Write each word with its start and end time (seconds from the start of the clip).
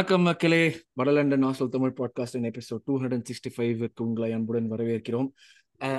வணக்கம் 0.00 0.22
மக்களே. 0.22 0.76
வடலண்டன் 1.00 1.42
நாசல் 1.44 1.68
தமிழ் 1.68 1.94
பாட்காஸ்டின் 1.96 2.46
எபிசோட் 2.50 2.78
டூ 2.84 3.00
ஹண்ட்ரட் 3.00 3.24
சிக்ஸ்டி 3.30 3.48
ஃபைவ்க்கு 3.56 3.88
உங்களை 3.96 4.32
அன்புடன் 4.32 4.70
வரவேற்கிறோம். 4.72 5.26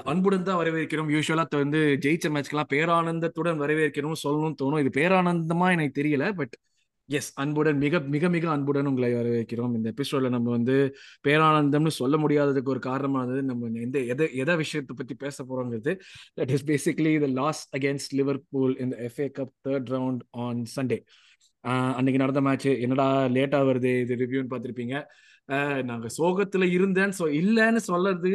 அன்புடன் 0.04 0.44
தான் 0.44 0.66
வரவேற்கிறோம். 0.66 1.12
யூஸ்வலா 1.16 1.46
வந்து 1.50 1.98
ஜெயிச்ச 2.02 2.30
மேட்ச்க்கெல்லாம் 2.30 2.72
பேரானந்தத்துடன் 2.74 3.62
வரவேற்கிறோம் 3.64 4.22
சொல்லணும்னு 4.24 4.56
தோணும். 4.64 4.84
இது 4.84 5.02
பேரானந்தமா 5.02 5.72
எனக்கு 5.72 6.02
தெரியல 6.02 6.34
பட் 6.34 6.56
எஸ் 7.06 7.32
அன்புடன் 7.34 7.78
மிக 7.78 8.00
மிக 8.00 8.30
மிக 8.30 8.50
அன்புடன் 8.50 8.86
உங்களை 8.86 9.14
வரவேற்கிறோம். 9.14 9.74
இந்த 9.74 9.94
எபிசோட்ல 9.96 10.30
நம்ம 10.30 10.50
வந்து 10.50 10.96
பேரானந்தம்னு 11.28 11.96
சொல்ல 12.02 12.18
முடியாததுக்கு 12.18 12.74
ஒரு 12.76 12.80
காரணமானது 12.80 13.44
நம்ம 13.44 13.70
எந்த 13.74 14.00
எதை 14.00 14.36
எதை 14.36 14.56
விஷயத்தை 14.56 14.96
பத்தி 14.98 15.14
பேச 15.14 15.44
போறோங்கிறது. 15.44 16.00
That 16.42 16.54
is 16.58 16.66
basically 16.66 17.20
the 17.20 17.28
loss 17.42 17.76
against 17.78 18.16
Liverpool 18.16 18.78
இந்த 18.80 18.98
FA 19.10 19.30
cup 19.40 19.58
third 19.70 19.92
round 19.96 20.20
on 20.30 20.66
Sunday 20.76 21.04
அன்னைக்கு 21.98 22.22
நடந்த 22.24 22.42
மேட்ச் 22.48 22.68
என்னடா 22.86 23.08
லேட்டா 23.36 23.60
வருது 23.70 23.92
இது 24.04 24.14
ரிவ்யூன்னு 24.24 24.52
பார்த்துருப்பீங்க. 24.54 24.96
நாங்க 25.90 26.08
சோகத்துல 26.18 26.66
இருந்தேன்னு 26.78 27.16
சொ 27.20 27.26
இல்லைன்னு 27.42 27.82
சொல்றது 27.90 28.32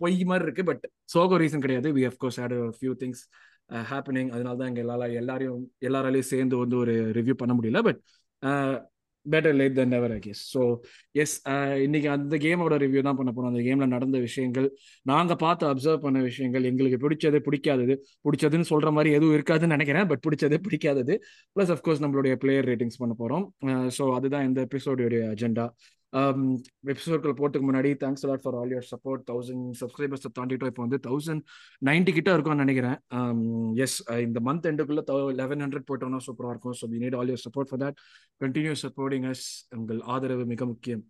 பொய் 0.00 0.16
மாதிரி 0.30 0.46
இருக்கு. 0.46 0.64
பட் 0.70 0.84
சோகம் 1.14 1.40
ரீசன் 1.42 1.64
கிடையாது. 1.66 1.88
We 1.98 2.04
of course 2.10 2.38
had 2.42 2.56
few 2.78 2.94
things 3.02 3.22
happening 3.90 4.30
அதனால 4.34 4.56
தான் 4.60 4.70
எங்க 4.72 4.82
எல்லாரும் 4.86 5.16
எல்லாரையும் 5.22 5.58
எல்லாராலையும் 5.88 6.30
சேர்ந்து 6.32 6.56
வந்து 6.62 6.76
ஒரு 6.82 6.94
ரிவ்யூ 7.18 7.34
பண்ண 7.42 7.54
முடியல. 7.58 7.80
But 7.88 8.00
better 9.26 9.54
late 9.54 9.74
than 9.74 9.88
never 9.88 10.12
I 10.12 10.18
guess 10.18 10.42
so 10.54 10.60
yes 11.12 11.34
இன்னைக்கு 11.82 12.10
அந்த 12.10 12.36
கேமோட 12.36 12.76
ரிவ்யூ 12.84 13.02
தான் 13.02 13.16
பண்ண 13.16 13.30
போறோம். 13.32 13.46
அந்த 13.46 13.62
கேம்ல 13.62 13.86
நடந்த 13.86 14.18
விஷயங்கள் 14.18 14.68
நாங்க 15.02 15.34
பார்த்து 15.34 15.66
அப்சர்வ் 15.66 15.98
பண்ண 15.98 16.20
விஷயங்கள் 16.20 16.62
எங்களுக்கு 16.62 16.98
பிடிச்சது 17.04 17.40
பிடிக்காதது 17.48 17.96
பிடிச்சதுன்னு 18.28 18.70
சொல்ற 18.70 18.90
மாதிரி 18.90 19.12
எதுவும் 19.14 19.36
இருக்காதுன்னு 19.38 19.76
நினைக்கிறேன். 19.76 20.06
பட் 20.06 20.22
பிடிச்சது 20.28 20.58
பிடிக்காதது. 20.68 21.16
ப்ளஸ் 21.56 21.72
அஃப்கோர்ஸ் 21.76 22.02
நம்மளுடைய 22.04 22.34
பிளேயர் 22.34 22.64
ரேட்டிங்ஸ் 22.64 22.98
பண்ண 22.98 23.14
போறோம். 23.18 23.46
Uh, 23.66 23.86
ஸோ 23.98 24.14
அதுதான் 24.14 24.44
இந்த 24.44 24.66
எபிசோடைய 24.70 25.20
அஜெண்டா 25.34 25.66
Um, 26.12 26.42
எபிசோட்கள் 26.92 27.34
போட்டுக்கு 27.38 27.66
முன்னாடி 27.68 27.90
thanks 28.02 28.22
lot 28.28 28.42
for 28.44 28.56
all 28.58 28.70
your 28.74 28.86
support 28.90 29.22
thousand 29.30 29.64
subscribers 29.80 30.22
தாண்டிட்டோம். 30.38 30.70
இப்போ 30.72 30.82
வந்து 30.84 30.98
தௌசண்ட் 31.06 31.42
நைன்டி 31.88 32.12
கிட்ட 32.18 32.30
இருக்கும்னு 32.36 32.64
நினைக்கிறேன். 32.64 32.96
Um, 33.18 33.42
எஸ் 33.84 33.96
இந்த 34.26 34.40
மந்த் 34.46 34.68
எண்டுக்குள்ள 34.70 35.02
லெவன் 35.40 35.64
ஹண்ட்ரட் 35.64 35.86
போயிட்டோம்னா 35.90 36.20
சூப்பராக 36.28 36.54
இருக்கும். 36.54 36.76
So 36.80 36.88
we 36.92 37.00
need 37.02 37.16
all 37.18 37.32
your 37.32 37.44
support 37.46 37.70
for 37.72 37.82
that 37.84 37.98
continue 38.44 38.74
supporting 38.84 39.26
us 39.32 39.44
உங்கள் 39.78 40.00
ஆதரவு 40.14 40.46
மிக 40.54 40.64
முக்கியம். 40.72 41.04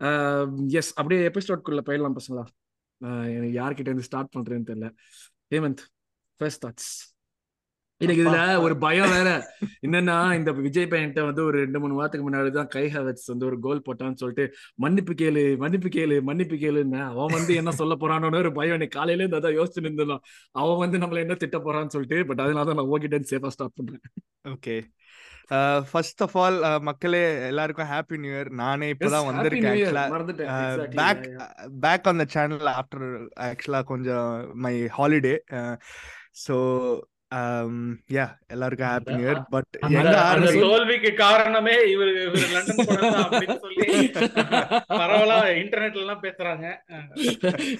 Um, 0.00 0.54
எஸ் 0.80 0.92
அப்படியே 1.00 1.20
எபிசோட்குள்ள 1.32 1.82
போயிடலாம் 1.90 2.18
பசங்களா. 2.20 2.46
எனக்கு 3.36 3.54
யார்கிட்ட 3.60 3.90
இருந்து 3.90 4.08
ஸ்டார்ட் 4.10 4.34
பண்றேன்னு 4.36 4.68
தெரியல. 4.70 4.88
ஹேமந்த் 5.54 5.84
ஃபர்ஸ்ட் 6.40 6.62
தாட்ஸ் 6.66 6.92
எனக்கு 8.00 8.22
இதுல 8.22 8.38
ஒரு 8.64 8.74
பயம் 8.82 9.12
வேற. 9.12 9.28
என்னன்னா 9.84 10.16
இந்த 10.38 10.50
விஜய் 10.58 10.88
பையன்ட்ட 10.90 11.20
வந்து 11.26 11.42
ஒரு 11.44 11.56
ரெண்டு 11.62 11.78
மூணு 11.82 11.94
வாரத்துக்கு 11.98 12.26
முன்னாடி 12.26 12.50
தான் 12.52 12.70
கை 12.74 12.84
ஹவர்ஸ் 12.94 13.30
வந்து 13.32 13.46
ஒரு 13.50 13.56
கோல் 13.64 13.84
போட்டான்னு 13.86 14.20
சொல்லிட்டு 14.22 14.44
மன்னிப்பு 14.84 15.14
கேளு 15.20 15.44
மன்னிப்பு 15.62 15.90
கேளு 15.94 16.16
மன்னிப்பு 16.28 16.56
கேளுன்னு 16.64 17.00
அவன் 17.06 17.34
வந்து 17.36 17.54
என்ன 17.60 17.72
சொல்ல 17.80 17.96
போறான்னு 18.02 18.42
ஒரு 18.42 18.52
பயம் 18.58 18.76
எனக்கு 18.78 18.98
காலையில 18.98 19.22
இருந்து 19.22 19.40
அதான் 19.40 19.58
யோசிச்சு 19.58 19.86
நின்றுலாம் 19.86 20.22
அவன் 20.54 20.82
வந்து 20.84 21.00
நம்மள 21.04 21.24
என்ன 21.24 21.38
திட்ட 21.44 21.60
போறான்னு 21.60 21.94
சொல்லிட்டு 21.96 22.20
பட் 22.30 22.44
அதனால 22.46 22.66
தான் 22.70 22.78
நான் 22.80 22.92
ஓகிட்ட 22.92 23.22
சேஃபா 23.32 23.52
ஸ்டாப் 23.56 23.76
பண்றேன். 23.78 24.04
ஓகே 24.52 24.76
ஃபர்ஸ்ட் 25.90 26.22
ஆஃப் 26.24 26.36
ஆல் 26.42 26.56
மக்களே 26.82 27.24
எல்லாருக்கும் 27.50 27.90
ஹாப்பி 27.90 28.16
நியூ 28.22 28.32
இயர் 28.32 28.48
நானே 28.60 28.86
இப்பதான் 28.92 29.28
வந்திருக்கேன் 29.28 30.48
back 31.00 31.26
back 31.84 32.08
on 32.10 32.22
the 32.22 32.26
channel 32.34 32.70
after 32.76 33.04
ஆக்சுவலா 33.48 33.82
கொஞ்சம் 33.92 34.30
மை 34.64 34.74
ஹாலிடே 34.96 35.36
ஸோ 36.44 36.56
யா 38.10 38.24
எல்லாருக்கும் 38.50 38.88
ஹாப்பி 38.88 39.14
நியூ 39.14 39.24
இயர் 39.24 39.40
பட் 39.50 39.76
எங்க 39.88 40.10
தோல்விக்கு 40.64 41.10
காரணமே 41.20 41.74
இவர் 41.92 42.10
இவர் 42.18 42.52
லண்டன் 42.52 42.78
போனது 42.82 43.18
அப்படின்னு 43.22 43.56
சொல்லி 43.64 43.86
பரவலா 45.00 45.38
இன்டர்நெட்ல 45.60 46.02
எல்லாம் 46.04 46.22
பேசுறாங்க. 46.22 46.66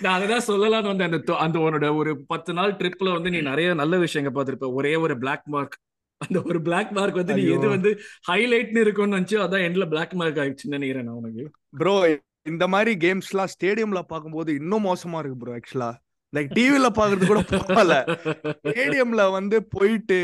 நான் 0.02 0.16
அதான் 0.18 0.46
சொல்லலாம்னு 0.48 0.92
வந்து 0.92 1.06
அந்த 1.08 1.18
அந்த 1.44 1.58
உன்னோட 1.64 1.88
ஒரு 2.00 2.12
பத்து 2.32 2.54
நாள் 2.58 2.76
ட்ரிப்ல 2.80 3.14
வந்து 3.16 3.32
நீ 3.34 3.40
நிறைய 3.50 3.74
நல்ல 3.82 3.96
விஷயங்க 4.04 4.32
பார்த்திருப்ப. 4.36 4.70
ஒரே 4.78 4.94
ஒரு 5.04 5.16
பிளாக் 5.22 5.46
மார்க் 5.54 5.76
அந்த 6.20 6.38
ஒரு 6.46 6.58
பிளாக் 6.66 6.92
மார்க் 6.96 7.20
வந்து 7.20 7.36
நீ 7.38 7.44
எது 7.54 7.66
வந்து 7.72 7.90
ஹைலைட்னு 8.28 8.82
இருக்கும்னு 8.84 9.16
நினைச்சு 9.16 9.38
அதான் 9.44 9.64
எண்ட்ல 9.66 9.86
பிளாக் 9.90 10.14
மார்க் 10.20 10.40
ஆயிடுச்சுன்னு 10.42 10.76
நினைக்கிறேன் 10.76 11.06
நான் 11.08 11.20
உனக்கு. 11.20 11.44
ப்ரோ 11.74 11.94
இந்த 12.46 12.64
மாதிரி 12.72 12.92
கேம்ஸ்லாம் 13.02 13.52
ஸ்டேடியம்ல 13.54 14.00
பார்க்கும்போது 14.10 14.50
இன்னும் 14.60 14.86
மோசமா 14.86 15.20
இருக்கு 15.22 15.38
ப்ரோ 15.40 15.54
ஆக்சுவலா 15.56 15.90
லைக் 16.36 16.54
டிவில 16.58 16.86
பாக்குறது 17.00 17.26
கூட 17.32 17.42
பரவாயில்ல. 17.50 17.96
ஸ்டேடியம்ல 18.62 19.24
வந்து 19.38 19.58
போயிட்டு 19.74 20.20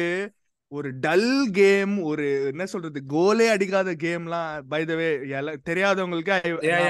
ஒரு 0.72 0.90
டல் 1.04 1.32
கேம் 1.58 1.94
ஒரு 2.10 2.26
என்ன 2.50 2.64
சொல்றது 2.72 2.98
கோலே 3.14 3.46
அடிக்காத 3.54 3.90
கேம்லாம் 4.04 4.50
பை 4.72 4.80
த 4.90 4.94
வே 5.00 5.08
தெரியாதவங்களுக்கு 5.68 6.32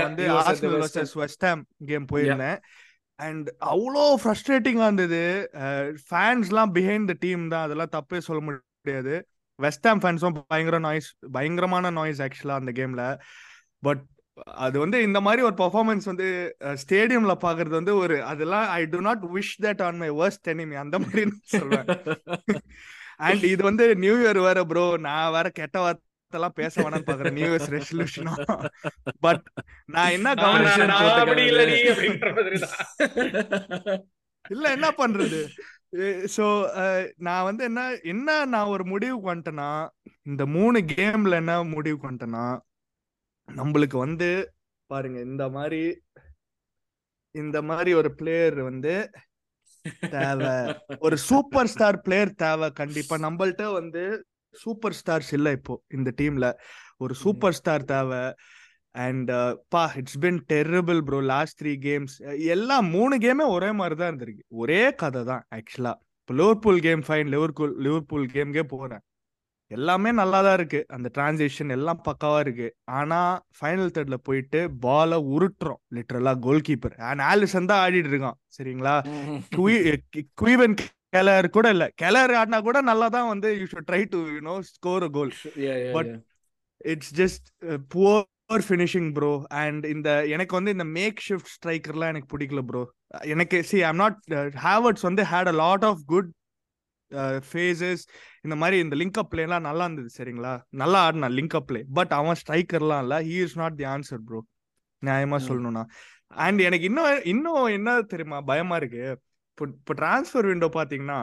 வந்து 0.06 0.24
Arsenal 0.42 0.76
versus 0.82 1.14
West 1.22 1.46
Ham 1.48 1.62
game 1.90 2.06
போயிருந்தேன். 2.12 2.60
அண்ட் 3.18 3.48
அவ்வளோ 3.72 4.04
ஃப்ரஸ்ட்ரேட்டிங்கா 4.22 4.86
இருந்தது. 4.88 5.22
ஃபேன்ஸ்லாம் 6.06 6.72
பிஹைண்ட் 6.78 7.10
த 7.10 7.16
டீம் 7.24 7.42
தான். 7.54 7.64
அதெல்லாம் 7.66 7.94
தப்பே 7.96 8.20
சொல்ல 8.28 8.42
முடியாது. 8.46 9.16
வெஸ்ட் 9.58 9.86
ஹாம் 9.88 10.00
ஃபேன்ஸும் 10.04 10.38
பயங்கர 10.52 10.78
நாய்ஸ் 10.86 11.10
பயங்கரமான 11.36 11.90
நாய்ஸ் 11.98 12.22
ஆக்சுவலா 12.26 12.60
அந்த 12.60 12.72
கேம்ல 12.78 13.02
பட் 13.86 14.02
அது 14.64 14.76
வந்து 14.78 14.98
இந்த 15.02 15.18
மாதிரி 15.20 15.42
ஒரு 15.42 15.56
பர்ஃபார்மன்ஸ் 15.56 16.06
வந்து 16.10 16.26
ஸ்டேடியம்ல 16.82 17.34
பாக்குறது 17.42 17.74
வந்து 17.80 17.94
ஒரு 18.02 18.16
அதெல்லாம் 18.24 18.66
I 18.76 18.82
do 18.92 19.00
not 19.00 19.24
wish 19.34 19.56
that 19.64 19.82
on 19.82 19.98
my 20.02 20.10
worst 20.20 20.50
enemy 20.52 20.76
அந்த 20.84 20.98
மாதிரி 20.98 21.24
சொல்லுவேன் 21.54 21.90
அண்ட் 23.20 23.42
இது 23.52 23.62
வந்து 23.62 23.84
நியூ 24.04 24.14
இயர் 24.22 24.40
வேற 24.40 24.60
ப்ரோ 24.64 24.86
நான் 25.06 25.34
வேற 25.34 25.48
கெட்ட 25.58 25.76
வார்த்தைலாம் 25.82 26.56
பேச 26.60 26.74
வேணாம்னு 26.82 27.08
பாக்குறேன். 27.10 27.36
நியூ 27.38 27.48
இயர்ஸ் 27.50 27.70
ரெசல்யூஷனும் 27.74 28.40
பட் 29.20 29.44
நான் 29.88 30.14
என்ன 30.16 30.28
கவனிச்சேன் 30.42 30.94
இல்ல 34.44 34.66
என்ன 34.76 34.88
பண்றது? 35.00 35.40
சோ 36.34 36.44
நான் 37.18 37.46
வந்து 37.48 37.62
என்ன 37.64 37.80
என்ன 38.12 38.28
நான் 38.46 38.72
ஒரு 38.74 38.84
முடிவுக்கு 38.84 39.30
வந்துட்டேன்னா 39.30 39.70
இந்த 40.26 40.42
மூணு 40.56 40.78
கேம்ல 40.92 41.40
என்ன 41.42 41.54
முடிவுக்கு 41.74 42.08
வந்துட்டேன்னா 42.08 42.46
நம்மளுக்கு 43.60 43.96
வந்து 44.06 44.28
பாருங்க 44.90 45.18
இந்த 45.30 45.44
மாதிரி 45.56 45.82
இந்த 47.42 47.58
மாதிரி 47.68 47.90
ஒரு 48.00 48.10
பிளேயர் 48.20 48.56
வந்து 48.70 48.94
தேவை. 50.14 50.56
ஒரு 51.06 51.16
சூப்பர் 51.28 51.70
ஸ்டார் 51.72 51.98
பிளேயர் 52.06 52.32
தேவை 52.42 52.68
கண்டிப்பா. 52.80 53.14
நம்மள்ட்ட 53.26 53.64
வந்து 53.78 54.02
சூப்பர் 54.54 54.96
ஸ்டார்ஸ் 54.98 55.30
இல்ல 55.38 55.50
இப்போ 55.58 55.74
இந்த 55.96 56.10
டீம்ல 56.20 56.48
ஒரு 57.04 57.14
சூப்பர் 57.22 57.56
ஸ்டார் 57.58 57.88
தேவை. 57.92 58.22
அண்ட் 58.94 59.30
பா 59.74 59.82
it's 60.00 60.18
been 60.24 60.40
terrible 60.52 61.00
bro 61.08 61.20
last 61.34 61.58
three 61.60 61.72
games 61.86 62.16
எல்லாம் 62.54 62.88
மூணு 62.96 63.14
கேமே 63.24 63.46
ஒரே 63.56 63.70
மாதிரி 63.78 63.96
தான் 64.00 64.10
இருந்திருக்கு. 64.10 64.44
ஒரே 64.62 64.82
கதை 65.02 65.22
தான் 65.30 65.44
ஆக்சுவலா 65.58 65.94
இப்போ 66.22 66.34
Liverpool 66.40 66.80
game 66.88 67.04
fine 67.06 67.30
Liverpool 67.34 67.72
Liverpool 67.86 68.26
கேம்கே 68.36 68.64
போறேன். 68.74 69.02
எல்லாமே 69.76 70.10
நல்லா 70.20 70.38
தான் 70.46 70.56
இருக்கு. 70.58 70.80
அந்த 70.94 71.08
டிரான்சேக்ஷன் 71.16 71.74
எல்லாம் 71.76 72.00
பக்காவா 72.08 72.38
இருக்கு. 72.44 72.68
ஆனா 72.98 73.20
ஃபைனல் 73.58 73.92
தேர்ட்ல 73.96 74.18
போயிட்டு 74.28 74.60
பால 74.86 75.20
உருட்டுறோம். 75.34 75.80
லிட்டரலா 75.98 76.34
கோல் 76.46 76.66
கீப்பர் 76.68 76.96
ஆலிசன் 77.30 77.70
தான் 77.72 77.82
ஆடிட்டு 77.84 78.12
இருக்கான். 78.12 78.38
சரிங்களா? 78.58 78.96
குயிவன் 80.42 80.76
கெலர் 81.14 81.46
கூட 81.56 81.66
இல்ல. 81.74 81.84
கெலர் 82.02 82.32
ஆடினா 82.40 82.58
கூட 82.66 82.78
நல்லா 82.90 83.06
தான் 83.16 83.30
வந்து 83.32 83.48
you 83.60 83.64
should 83.72 83.88
try 83.88 84.02
to 84.12 84.20
you 84.34 84.38
know 84.46 84.54
score 84.68 85.04
goal 85.16 85.32
but 85.96 86.12
it's 86.92 87.12
just 87.18 87.46
poor 87.94 88.64
finishing 88.68 89.10
bro 89.16 89.32
and 89.62 89.84
இந்த 89.94 90.08
எனக்கு 90.34 90.54
வந்து 90.58 90.74
இந்த 90.76 90.86
மேக் 90.96 91.20
ஷிஃப்ட் 91.26 91.52
ஸ்ட்ரைக்கர்லாம் 91.54 92.12
எனக்கு 92.12 92.30
பிடிக்கல 92.32 92.62
ப்ரோ 92.70 92.82
எனக்கு 93.34 93.58
சி 93.70 93.80
ஐம் 93.90 94.00
நாட் 94.02 94.16
ஹேவர்ட்ஸ் 94.66 95.06
வந்து 95.08 95.24
had 95.32 95.50
a 95.52 95.56
lot 95.62 95.86
of 95.90 96.02
good 96.12 96.30
faces 97.48 98.02
இந்த 98.42 98.56
மாதிரி 98.56 98.76
இந்த 98.78 98.96
லிங்க் 98.96 99.20
அப் 99.22 99.30
பிளேலாம் 99.32 99.66
நல்லா 99.68 99.84
இருந்தது 99.84 100.10
சரிங்களா? 100.18 100.52
நல்லா 100.82 101.00
ஆடினா 101.08 101.30
லிங்க் 101.38 101.56
அப் 101.60 101.68
பிளே 101.70 101.82
பட் 101.98 102.12
அவன் 102.20 102.38
ஸ்ட்ரைக்கர்லாம் 102.42 103.02
இல்ல. 103.06 103.16
He 103.30 103.36
is 103.46 103.58
not 103.58 103.78
the 103.80 103.86
answer 103.94 104.22
bro 104.28 104.40
நியாயமா 105.02 105.38
சொல்லணும்னா. 105.48 105.84
அண்ட் 106.46 106.60
எனக்கு 106.60 106.86
இன்னும் 106.90 107.24
இன்னும் 107.32 107.64
என்ன 107.78 108.00
தெரியுமா? 108.12 108.38
பயமா 108.50 108.76
இருக்கு. 108.82 109.02
இப்போ 109.52 109.64
இப்போ 109.78 109.94
டிரான்ஸ்ஃபர் 110.02 110.48
விண்டோ 110.50 110.70
பாத்தீங்கன்னா 110.78 111.20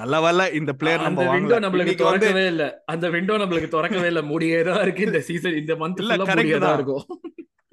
நல்ல 0.00 0.16
வேலை 0.24 0.44
இந்த 0.58 0.72
பிளேயர் 0.80 1.02
நம்ம 1.06 1.24
விண்டோ 1.32 1.56
நம்மளுக்கு 1.64 1.94
திறக்கவே 2.02 2.44
இல்ல. 2.52 2.64
அந்த 2.92 3.06
விண்டோ 3.14 3.34
நம்மளுக்கு 3.42 3.68
திறக்கவே 3.74 4.08
இல்ல. 4.12 4.22
மூடியே 4.30 4.60
தான் 4.68 4.80
இருக்கு. 4.84 5.02
இந்த 5.10 5.20
சீசன் 5.28 5.58
இந்த 5.62 5.74
மந்த் 5.82 6.00
கரெக்ட் 6.30 6.64
தான். 6.64 6.76
இருக்கும். 6.78 7.04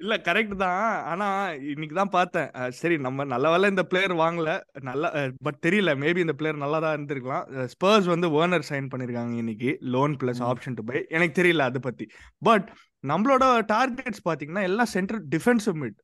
இல்ல 0.02 0.14
கரெக்ட் 0.26 0.54
தான். 0.62 0.82
ஆனா 1.10 1.26
இன்னைக்கு 1.72 1.94
தான் 1.98 2.12
பார்த்தேன். 2.14 2.48
சரி 2.80 2.96
நம்ம 3.06 3.24
நல்ல 3.32 3.46
வேலை 3.52 3.70
இந்த 3.72 3.82
பிளேயர் 3.90 4.14
வாங்கல. 4.20 4.50
நல்லா 4.88 5.08
பட் 5.46 5.58
தெரியல. 5.66 5.90
மேபி 6.02 6.20
இந்த 6.24 6.34
பிளேயர் 6.38 6.62
நல்லா 6.62 6.78
தான் 6.84 6.94
இருந்திருக்கலாம். 6.96 7.44
ஸ்பர்ஸ் 7.72 8.08
வந்து 8.12 8.28
வேர்னர் 8.36 8.68
சைன் 8.70 8.88
பண்ணிருக்காங்க 8.92 9.34
இன்னைக்கு. 9.42 9.72
Loan 9.96 10.14
plus 10.22 10.42
option 10.50 10.76
to 10.78 10.84
buy 10.90 11.02
எனக்கு 11.16 11.34
தெரியல 11.40 11.66
அதை 11.70 11.82
பத்தி. 11.88 12.06
பட் 12.48 12.68
நம்மளோட 13.12 13.44
டார்கெட்ஸ் 13.74 14.24
பாத்தீங்கன்னா 14.28 14.64
எல்லாம் 14.70 14.90
சென்ட்ரல் 14.96 15.24
டிஃபென்சிவ் 15.34 15.78
மிட் 15.82 15.98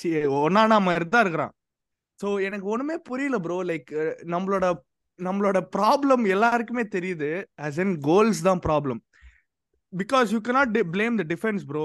சி 0.00 0.08
ஒன்னானா 0.44 0.78
மாதிரி 0.88 1.08
தான் 1.16 1.24
இருக்கிறான். 1.26 1.54
ஸோ 2.22 2.30
எனக்கு 2.48 2.66
ஒண்ணுமே 2.74 2.98
புரியல 3.10 3.36
ப்ரோ 3.46 3.58
லைக் 3.72 3.92
நம்மளோட 4.34 4.66
நம்மளோட 5.18 5.58
ப்ராப்ளம் 5.76 6.24
எல்லாருக்குமே 6.34 6.86
தெரியுது. 6.96 7.30
ஆஸ் 7.66 7.80
என் 7.84 7.96
கோல்ஸ் 8.10 8.42
தான் 8.50 8.64
problem 8.68 9.02
because 9.92 10.28
you 10.34 10.40
cannot 10.46 10.68
di- 10.74 10.88
blame 10.94 11.14
the 11.20 11.24
defense, 11.30 11.62
bro. 11.70 11.84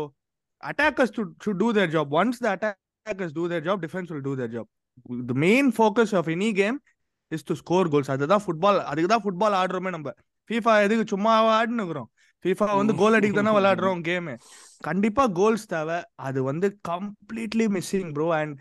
Attackers 0.72 1.10
should, 1.16 1.32
should 1.44 1.58
do 1.64 1.70
their 1.78 1.90
job. 1.96 2.06
Once 2.22 2.36
the 2.44 2.50
attackers 2.58 3.32
do 3.40 3.44
their 3.52 3.64
job, 3.68 3.78
defense 3.86 4.10
will 4.14 4.26
do 4.28 4.36
their 4.40 4.52
job. 4.56 4.68
The 5.32 5.38
main 5.46 5.66
focus 5.80 6.10
of 6.20 6.28
any 6.36 6.52
game 6.60 6.78
is 7.32 7.42
to 7.50 7.56
score 7.62 7.86
goals. 7.94 8.08
அதுதான் 8.14 8.44
football 8.46 8.80
அதுக்கு 8.92 9.10
தான் 9.14 9.24
football 9.26 9.58
ஆடுறோமே 9.62 9.92
நம்ம. 9.96 10.14
FIFA 10.50 10.74
எதுக்கு 10.86 11.06
சும்மா 11.14 11.34
ஆடுனுக்குறோம் 11.60 12.10
FIFA 12.46 12.66
வந்து 12.80 12.96
கோல் 13.02 13.18
அடிக்க 13.18 13.36
தானே 13.38 13.54
விளையாடுறோம் 13.58 14.02
game 14.08 14.34
கண்டிப்பா 14.88 15.24
கோல்ஸ் 15.40 15.66
தேவை. 15.76 16.00
அது 16.28 16.40
வந்து 16.50 16.68
completely 16.92 17.68
missing 17.78 18.12
bro 18.18 18.28
and 18.40 18.56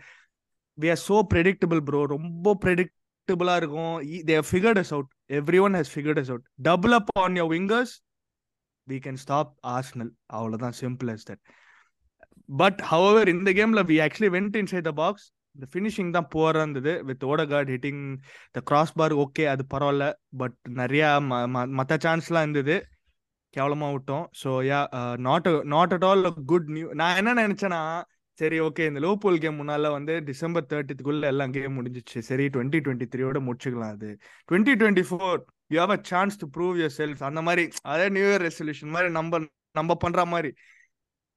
we 0.77 0.89
are 0.95 1.03
so 1.09 1.19
predictable 1.33 1.81
bro 1.89 2.01
ரொம்ப 2.15 2.55
ப்ரெடிக்டபிளா 2.63 3.55
இருக்கும். 3.61 3.93
They 4.29 4.39
figured 4.53 4.81
us 4.83 4.93
out 4.97 5.11
every 5.41 5.61
one 5.67 5.77
has 5.81 5.93
figured 5.97 6.21
us 6.23 6.31
out 6.33 6.47
double 6.69 6.95
up 7.01 7.13
on 7.25 7.37
your 7.41 7.53
wingers 7.57 7.95
we 8.87 8.97
can 9.03 9.15
stop 9.21 9.47
Arsenal. 9.75 10.09
அவ்வளவுதான். 10.37 10.75
Simple 10.81 11.09
as 11.13 11.21
that. 11.27 11.39
But 12.49 12.79
our 12.91 13.29
இந்த 13.35 13.51
கேம்ல 13.59 13.81
we 13.91 13.97
actually 14.05 14.31
went 14.37 14.57
inside 14.73 14.89
the 14.89 14.93
box 15.01 15.25
இந்த 15.55 15.67
finishing 15.71 16.09
தான் 16.15 16.27
புவராக 16.33 16.63
இருந்தது. 16.63 16.93
With 17.09 17.23
Odegaard 17.31 17.69
hitting 17.75 18.01
the 18.57 18.61
crossbar 18.99 19.13
okay 19.23 19.45
அது 19.53 19.63
பரவாயில்ல. 19.73 20.07
But 20.41 20.57
நிறையா 20.81 21.09
மற்ற 21.79 21.95
சான்ஸ்லாம் 22.05 22.45
இருந்தது. 22.47 22.75
கேவலமாக 23.53 23.93
விட்டோம். 23.95 24.25
So 24.41 24.49
yeah 24.69 24.79
not 25.27 25.47
not 25.75 25.93
at 25.97 26.05
all 26.09 26.23
good 26.51 26.69
new 26.77 26.87
நான் 27.01 27.17
என்ன 27.21 27.33
நினச்சேன்னா 27.41 27.81
சரி 28.39 28.57
ஓகே 28.59 28.85
இந்த 28.89 28.99
லோபோல் 29.05 29.37
கேம் 29.43 29.59
முன்னால 29.59 29.89
வந்து 29.97 30.13
டிசம்பர் 30.29 30.65
தேர்ட்டிக்குள்ள 30.71 31.25
எல்லாம் 31.33 31.53
கேம் 31.57 31.77
முடிஞ்சிச்சு. 31.79 32.19
சரி 32.29 32.45
டுவெண்ட்டி 32.55 32.79
டுவெண்ட்டி 32.85 33.07
த்ரீயோட 33.13 33.39
முடிச்சுக்கலாம் 33.47 33.93
அது. 33.95 34.09
Twenty 34.49 34.73
twenty 34.81 35.05
four 35.09 35.39
you 35.73 35.77
have 35.83 35.93
a 35.97 35.99
chance 36.11 36.35
to 36.41 36.47
prove 36.55 36.73
yourself 36.99 37.21
அந்த 37.29 37.41
மாதிரி 37.47 37.63
அதே 37.93 38.07
நியூ 38.17 38.25
இயர் 38.31 38.45
ரெசல்யூஷன் 38.49 38.93
மாதிரி 38.95 39.11
நம்ம 39.19 39.39
நம்ம 39.79 39.95
பண்ற 40.03 40.25
மாதிரி. 40.33 40.51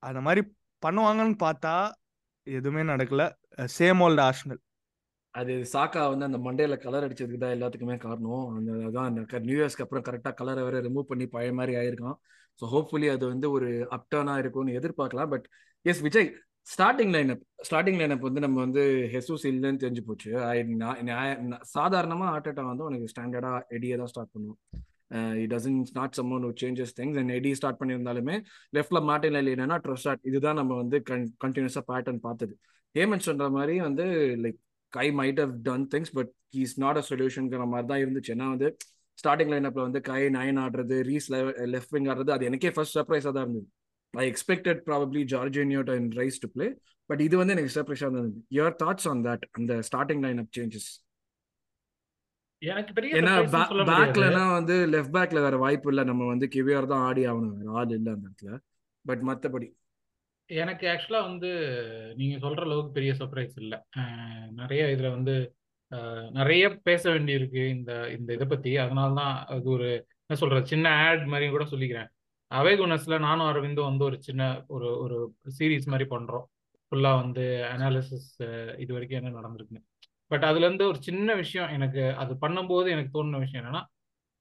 அந்த 0.02 0.20
மாதிரி 0.26 0.42
பண்ணுவாங்கன்னு 0.86 1.36
பார்த்தா 1.46 1.74
எதுவுமே 2.46 2.82
நடக்கல. 2.92 3.22
சேம் 3.78 4.00
ஓல்ட் 4.06 4.22
ஆர்ஷனல் 4.28 4.60
அது 5.34 5.54
சாக்கா 5.72 6.02
வந்து 6.12 6.26
அந்த 6.28 6.38
மண்டேல 6.46 6.76
கலர் 6.84 7.04
அடிச்சதுக்கு 7.06 7.40
தான் 7.42 7.54
எல்லாத்துக்குமே 7.56 7.96
காரணம். 8.04 8.44
அந்த 8.58 8.70
அதான் 8.88 9.08
அந்த 9.10 9.40
நியூ 9.48 9.56
இயர்ஸ்க்கு 9.58 9.84
அப்புறம் 9.86 10.04
கரெக்டாக 10.08 10.34
கலரை 10.40 10.62
வேற 10.66 10.76
ரிமூவ் 10.86 11.10
பண்ணி 11.10 11.26
பழைய 11.34 11.52
மாதிரி 11.58 11.74
ஆயிருக்கான். 11.80 12.16
ஸோ 12.60 12.66
ஹோப்ஃபுல்லி 12.74 13.08
அது 13.14 13.24
வந்து 13.32 13.46
ஒரு 13.56 13.68
அப்டர்னா 13.96 14.34
இருக்கும்னு 14.42 14.76
எதிர்பார்க்கலாம். 14.80 15.30
But 15.34 15.46
as 15.84 16.02
Vijay 16.06 16.30
starting 16.66 17.12
lineup 17.16 17.42
starting 17.68 17.98
lineup 18.00 18.26
வந்து 18.28 18.40
நம்ம 18.44 18.56
வந்து 18.66 18.82
ஹெசூஸ் 19.12 19.44
இல்லைன்னு 19.52 19.82
தெரிஞ்சு 19.84 20.02
போச்சு. 20.08 20.30
சாதாரணமாக 21.76 22.32
ஆர்டேட்டா 22.34 22.64
வந்து 22.72 22.86
உனக்கு 22.88 23.12
ஸ்டாண்டர்டாக 23.14 23.64
எடியை 23.78 23.96
தான் 24.02 24.12
ஸ்டார்ட் 24.12 24.34
பண்ணுவோம் 24.34 24.60
it 25.42 25.52
doesn't 25.54 25.76
not 25.98 26.16
someone 26.36 26.46
changes 26.62 26.94
things 26.98 27.18
and 27.20 27.32
Eddie 27.38 27.50
start 27.58 27.80
பண்ணியிருந்தாலுமே 27.80 28.36
லெஃப்ட்ல 28.76 29.00
மார்டின் 29.10 29.38
இல்லைன்னா 29.42 29.78
ட்ரஸ்டாட் 29.86 30.26
இதுதான் 30.30 30.58
நம்ம 30.60 30.76
வந்து 30.82 30.98
கன் 31.10 31.26
கண்டினியூஸாக 31.44 31.84
பேட்டர்ன் 31.92 32.20
பார்த்தது. 32.26 32.54
ஹேமன் 32.94 33.26
சொல்ற 33.28 33.46
மாதிரி 33.56 33.74
வந்து 33.88 34.04
like 34.44 34.58
Kai 34.92 35.06
might 35.20 35.40
have 35.44 35.54
done 35.68 35.86
things 35.94 36.12
but 36.18 36.30
is 36.64 36.76
not 36.84 37.00
a 37.00 37.04
சொல்யூஷனுங்கிற 37.10 37.64
மாதிரி 37.72 37.88
தான் 37.92 38.02
இருந்துச்சு. 38.04 38.32
ஏன்னா 38.36 38.48
வந்து 38.54 38.68
ஸ்டார்டிங் 39.18 39.50
லைனப்ல 39.54 39.82
வந்து 39.88 40.00
கை 40.10 40.20
நயன் 40.36 40.60
ஆடுறது 40.64 40.96
ரீஸ் 41.10 41.26
லெஃப்ட் 41.74 41.94
விங் 41.96 42.08
ஆடுறது 42.12 42.32
அது 42.36 42.48
எனக்கே 42.50 42.70
ஃபர்ஸ்ட் 42.76 42.96
சர்ப்ரைஸாக 42.98 43.32
தான் 43.36 43.46
இருந்தது. 43.46 43.66
I 44.14 44.24
expected 44.32 44.80
probably 44.88 45.22
ஜார்ஜினியோட் 45.34 45.90
and 45.96 46.12
Rice 46.20 46.38
to 46.44 46.48
play 46.54 46.66
but 47.10 47.22
இது 47.26 47.34
வந்து 47.40 47.54
எனக்கு 47.56 47.74
சர்ப்ரைஸாக 47.78 48.08
இருந்தது. 48.08 48.30
யுவர் 48.58 48.76
தாட்ஸ் 48.84 49.08
ஆன் 49.12 49.22
தட் 49.28 49.44
அந்த 49.58 49.74
ஸ்டார்டிங் 49.88 50.22
லைன் 50.26 50.40
அப் 50.44 50.52
சேஞ்சஸ் 50.58 50.88
எனக்கு 52.62 52.92
பெரிய 52.92 53.18
ஏன்னா. 53.18 53.32
பேக்லனா 53.90 54.44
வந்து 54.52 54.74
லெஃப்ட் 54.94 55.14
பேக்ல 55.16 55.42
வேற 55.46 55.56
வாய்ப்பு 55.56 55.90
இல்லை. 55.92 56.04
நம்ம 56.04 56.26
வந்து 56.26 56.46
கிவியர் 56.54 56.92
தான் 56.92 57.04
ஆடி 57.08 57.22
ஆகணும். 57.30 57.56
வேற 57.58 57.76
ஆள் 57.80 57.92
இல்லை 57.98 58.12
அந்த 58.14 58.26
இடத்துல. 58.28 58.56
பட் 59.04 59.22
மத்தபடி. 59.28 59.68
எனக்கு 60.50 60.84
ஆக்சுவலா 60.86 61.20
வந்து 61.30 61.48
நீங்க 62.16 62.36
சொல்ற 62.44 62.62
அளவுக்கு 62.66 62.92
பெரிய 62.92 63.12
சர்ப்ரைஸ் 63.12 63.56
இல்ல. 63.62 63.74
நிறைய 64.60 64.82
இதுல 64.94 65.08
வந்து 65.16 65.34
நிறைய 66.38 66.64
பேச 66.88 67.02
வேண்டியிருக்கு 67.14 67.62
இந்த 67.76 67.92
இந்த 68.16 68.30
இதை 68.36 68.46
பத்தி. 68.46 68.70
அதனால 68.76 69.14
தான் 69.20 69.34
அது 69.54 69.68
ஒரு 69.76 69.88
என்ன 70.24 70.36
சொல்றது 70.42 70.70
சின்ன 70.72 70.86
ஆட் 71.04 71.24
மாதிரி 71.24 71.46
கூட 71.50 71.64
சொல்லிக்கிறேன். 71.64 72.10
அவே 72.50 72.72
குணஸ்ல 72.80 73.18
நானும் 73.18 73.48
அரவிந்தும் 73.50 73.88
வந்து 73.90 74.04
ஒரு 74.04 74.16
சின்ன 74.26 74.42
ஒரு 74.68 74.88
ஒரு 75.04 75.16
சீரீஸ் 75.58 75.90
மாதிரி 75.92 76.06
பண்றோம். 76.14 76.46
ஃபுல்லா 76.92 77.12
வந்து 77.22 77.44
அனாலிசிஸ் 77.72 78.28
இது 78.82 78.90
வரைக்கும் 78.96 79.20
என்ன 79.20 79.34
நடந்திருக்குன்னு. 79.38 79.82
பட் 80.28 80.44
அதுல 80.44 80.66
இருந்து 80.66 80.86
ஒரு 80.86 81.02
சின்ன 81.02 81.34
விஷயம் 81.34 81.68
எனக்கு 81.68 82.14
அது 82.14 82.34
பண்ணும்போது 82.34 82.88
எனக்கு 82.90 83.22
தோணுன 83.22 83.38
விஷயம் 83.38 83.62
என்னன்னா 83.64 83.82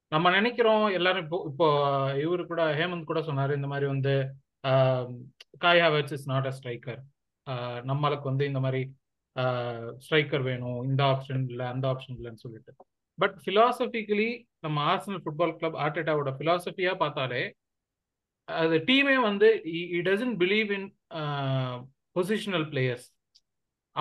நம்ம 0.07 0.31
நினைக்கிறோம் 0.31 0.92
எல்லாரும் 0.92 1.24
இப்போ 1.24 1.45
இப்போ 1.48 1.68
இவரு 2.16 2.45
கூட 2.45 2.74
ஹேமந்த் 2.75 3.06
கூட 3.06 3.19
சொன்னாரு 3.19 3.56
இந்த 3.56 3.68
மாதிரி 3.68 3.88
வந்து 3.88 4.13
காயா 5.62 5.88
காய் 5.89 6.12
இஸ் 6.12 6.28
நாட் 6.28 6.48
அ 6.48 6.51
ஸ்ட்ரைக்கர் 6.51 7.01
நம்மளுக்கு 7.84 8.24
வந்து 8.24 8.45
இந்த 8.45 8.60
மாதிரி 8.60 8.81
ஸ்ட்ரைக்கர் 9.98 10.42
வேணும் 10.42 10.84
இந்த 10.84 11.04
ஆப்ஷன் 11.04 11.50
இல்லை 11.50 11.66
அந்த 11.66 11.88
ஆப்ஷன் 11.88 12.18
இல்லைன்னு 12.18 12.36
சொல்லிட்டு. 12.36 12.72
பட் 13.19 13.36
ஃபிலாசபிக்கலி 13.45 14.30
நம்ம 14.60 14.95
ஆர்சனல் 14.95 15.22
ஃபுட்பால் 15.25 15.56
கிளப் 15.56 15.78
ஆர்டேட்டாவோட 15.78 16.31
ஃபிலாசபியா 16.40 16.95
பார்த்தாலே 16.95 17.56
அது 18.45 18.78
டீமே 18.78 19.16
வந்து 19.22 19.48
he 19.66 20.01
doesn't 20.01 20.38
believe 20.38 20.72
in 20.72 20.88
positional 22.16 22.68
players 22.69 23.07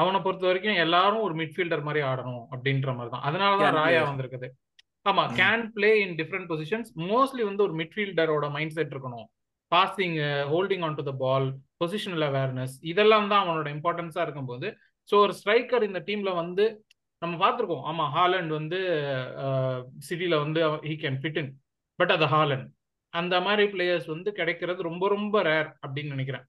அவனை 0.00 0.18
பொறுத்த 0.24 0.44
வரைக்கும் 0.48 0.82
எல்லாரும் 0.84 1.24
ஒரு 1.26 1.34
மிட்ஃபீல்டர் 1.40 1.84
மாதிரி 1.86 2.00
ஆடணும் 2.10 2.42
அப்படின்ற 2.54 2.90
மாதிரி 2.96 3.10
தான் 3.14 3.26
அதனாலதான் 3.28 3.76
ராயா. 3.80 4.02
வந்திருக்குது. 4.08 4.48
ஆமா. 5.06 5.24
Can 5.40 5.64
play 5.76 5.90
in 6.04 6.14
different 6.20 6.48
positions 6.52 6.90
mostly 7.10 7.44
வந்து 7.48 7.64
ஒரு 7.66 7.74
மிட்ஃபீல்டரோட 7.80 8.46
மைண்ட் 8.56 8.74
செட் 8.78 8.92
இருக்கணும். 8.94 9.26
Passing 9.72 10.16
holding 10.52 10.84
on 10.88 10.98
to 10.98 11.04
the 11.08 11.12
ball 11.22 11.46
positional 11.82 12.24
awareness 12.28 12.74
இதெல்லாம் 12.90 13.30
தான் 13.32 13.42
அவனோட 13.44 13.68
இம்பார்ட்டன்ஸா 13.76 14.24
இருக்கும்போது. 14.26 14.66
ஸோ 15.08 15.14
ஒரு 15.24 15.34
ஸ்ட்ரைக்கர் 15.40 15.88
இந்த 15.88 16.00
டீம்ல 16.08 16.30
வந்து 16.42 16.64
நம்ம 17.22 17.34
பார்த்துருக்கோம். 17.42 17.84
ஆமா 17.90 18.04
ஹாலண்ட் 18.16 18.52
வந்து 18.58 18.78
சிட்டில 20.08 20.38
வந்து 20.44 20.60
he 20.88 20.94
can 21.04 21.18
fit 21.22 21.40
in 21.42 21.50
but 21.98 22.12
அது 22.16 22.26
ஹாலண்ட் 22.34 22.66
அந்த 23.12 23.34
மாதிரி 23.46 23.64
பிளேயர்ஸ் 23.72 24.08
வந்து 24.14 24.30
கிடைக்கிறது 24.38 24.88
ரொம்ப 24.90 25.04
ரொம்ப 25.14 25.42
ரேர் 25.42 25.68
அப்படின்னு 25.84 26.14
நினைக்கிறேன். 26.16 26.44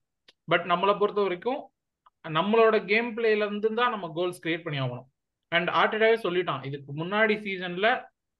பட் 0.48 0.64
நம்மளை 0.72 0.94
பொறுத்த 0.98 1.20
வரைக்கும் 1.26 1.60
நம்மளோட 2.24 2.76
கேம் 2.84 3.10
பிளேல 3.16 3.46
இருந்து 3.46 3.68
தான் 3.74 3.90
நம்ம 3.90 4.06
கோல்ஸ் 4.14 4.42
கிரியேட் 4.44 4.64
பண்ணி 4.64 4.80
ஆகணும். 4.80 5.08
அண்ட் 5.52 5.68
ஆர்டடாவே 5.72 6.16
சொல்லிட்டான் 6.22 6.64
இதுக்கு 6.64 6.92
முன்னாடி 6.92 7.34
சீசன்ல 7.44 7.88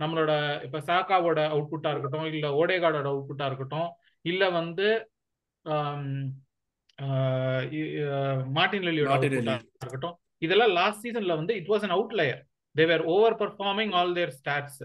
நம்மளோட 0.01 0.33
இப்ப 0.67 0.81
சாக்காவோட 0.89 1.41
அவுட்புட்டா 1.53 1.91
இருக்கட்டும் 1.91 2.27
இல்ல 2.31 2.49
ஓடேகார்டோட 2.59 3.09
அவுட்புட்டா 3.13 3.47
இருக்கட்டும் 3.47 3.89
இல்ல 4.25 4.45
வந்து 4.51 4.87
மார்டின் 8.55 8.87
லெலியோட 8.87 9.11
அவுட்புட்டா. 9.17 9.57
இருக்கட்டும். 9.81 10.15
இதெல்லாம் 10.39 10.73
லாஸ்ட் 10.73 11.03
சீசன்ல 11.05 11.35
வந்து 11.37 11.55
it 11.57 11.71
was 11.73 11.85
an 11.87 11.95
outlier 11.97 12.41
they were 12.75 13.03
over 13.07 13.37
performing 13.41 13.93
all 13.95 14.15
their 14.15 14.35
stats 14.39 14.81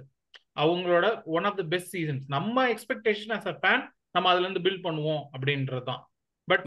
அவங்களோட 0.56 1.06
one 1.36 1.46
of 1.46 1.58
the 1.58 1.64
best 1.70 1.94
seasons 1.96 2.26
நம்ம 2.28 2.66
எக்ஸ்பெக்டேஷன் 2.70 3.34
அஸ் 3.38 3.48
அ 3.48 3.56
ஃபேன் 3.62 3.84
நம்ம 4.12 4.30
அதுல 4.30 4.46
இருந்து 4.46 4.66
பில்ட் 4.66 4.86
பண்ணுவோம் 4.86 5.24
அப்படின்றது 5.34 5.84
தான் 5.84 6.02
பட். 6.48 6.66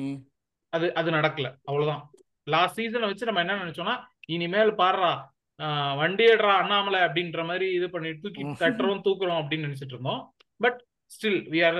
அது 0.73 0.87
அது 0.95 1.09
நடக்கல. 1.11 1.49
அவ்வளவுதான். 1.65 2.03
லாஸ்ட் 2.47 2.79
சீசனை 2.79 3.09
வச்சு 3.09 3.29
நம்ம 3.29 3.43
என்ன 3.45 3.57
நினைச்சோம்னா 3.63 3.97
இனிமேல் 4.29 4.73
பாடுறா 4.79 5.13
ஆஹ் 5.61 5.95
வண்டி 5.99 6.25
எடுறா 6.27 6.53
அண்ணாமலை 6.57 7.01
அப்படின்ற 7.05 7.43
மாதிரி 7.45 7.67
இது 7.75 7.87
பண்ணி 7.91 8.11
தூக்கி. 8.17 8.43
தட்டுறோம் 8.61 9.05
தூக்குறோம் 9.07 9.41
அப்படின்னு 9.41 9.67
நினைச்சிட்டு 9.67 9.95
இருந்தோம் 9.97 10.23
but 10.61 10.79
still 11.11 11.41
we 11.51 11.61
are 11.67 11.79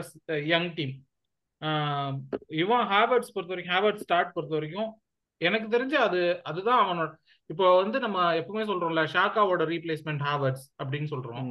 young 0.49 0.71
team 0.75 0.95
இவன் 2.61 2.87
ஹேவர்ட்ஸ் 2.91 3.33
பொறுத்த 3.35 3.53
வரைக்கும் 3.53 3.75
ஹேவர்ட் 3.75 4.03
ஸ்டார்ட் 4.03 4.35
பொறுத்த 4.35 4.55
வரைக்கும் 4.57 4.91
எனக்கு 5.41 5.67
தெரிஞ்சு 5.71 5.97
அது 6.01 6.21
அதுதான் 6.45 6.83
அவனோட 6.83 7.09
இப்போ 7.51 7.67
வந்து 7.77 7.99
நம்ம 8.01 8.19
எப்பவுமே 8.39 8.65
சொல்றோம்ல 8.69 9.03
ஷாக்காவோட 9.13 9.65
ரீப்ளேஸ்மெண்ட் 9.71 10.23
ஹேவர்ட்ஸ் 10.25 10.65
அப்படின்னு 10.81 11.09
சொல்றோம் 11.11 11.43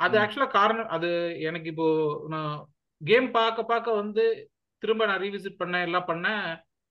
அது. 0.00 0.14
ஆக்சுவலா 0.22 0.48
காரணம் 0.54 0.90
அது 0.90 1.08
எனக்கு 1.42 1.68
இப்போ 1.68 1.88
நான் 2.28 2.54
கேம் 3.00 3.28
பார்க்க 3.32 3.62
பார்க்க 3.64 4.00
வந்து 4.00 4.24
திரும்ப 4.82 5.06
நான் 5.06 5.22
ரீவிசிட் 5.22 5.60
பண்ண 5.60 5.76
எல்லாம் 5.80 6.06
பண்ண 6.06 6.28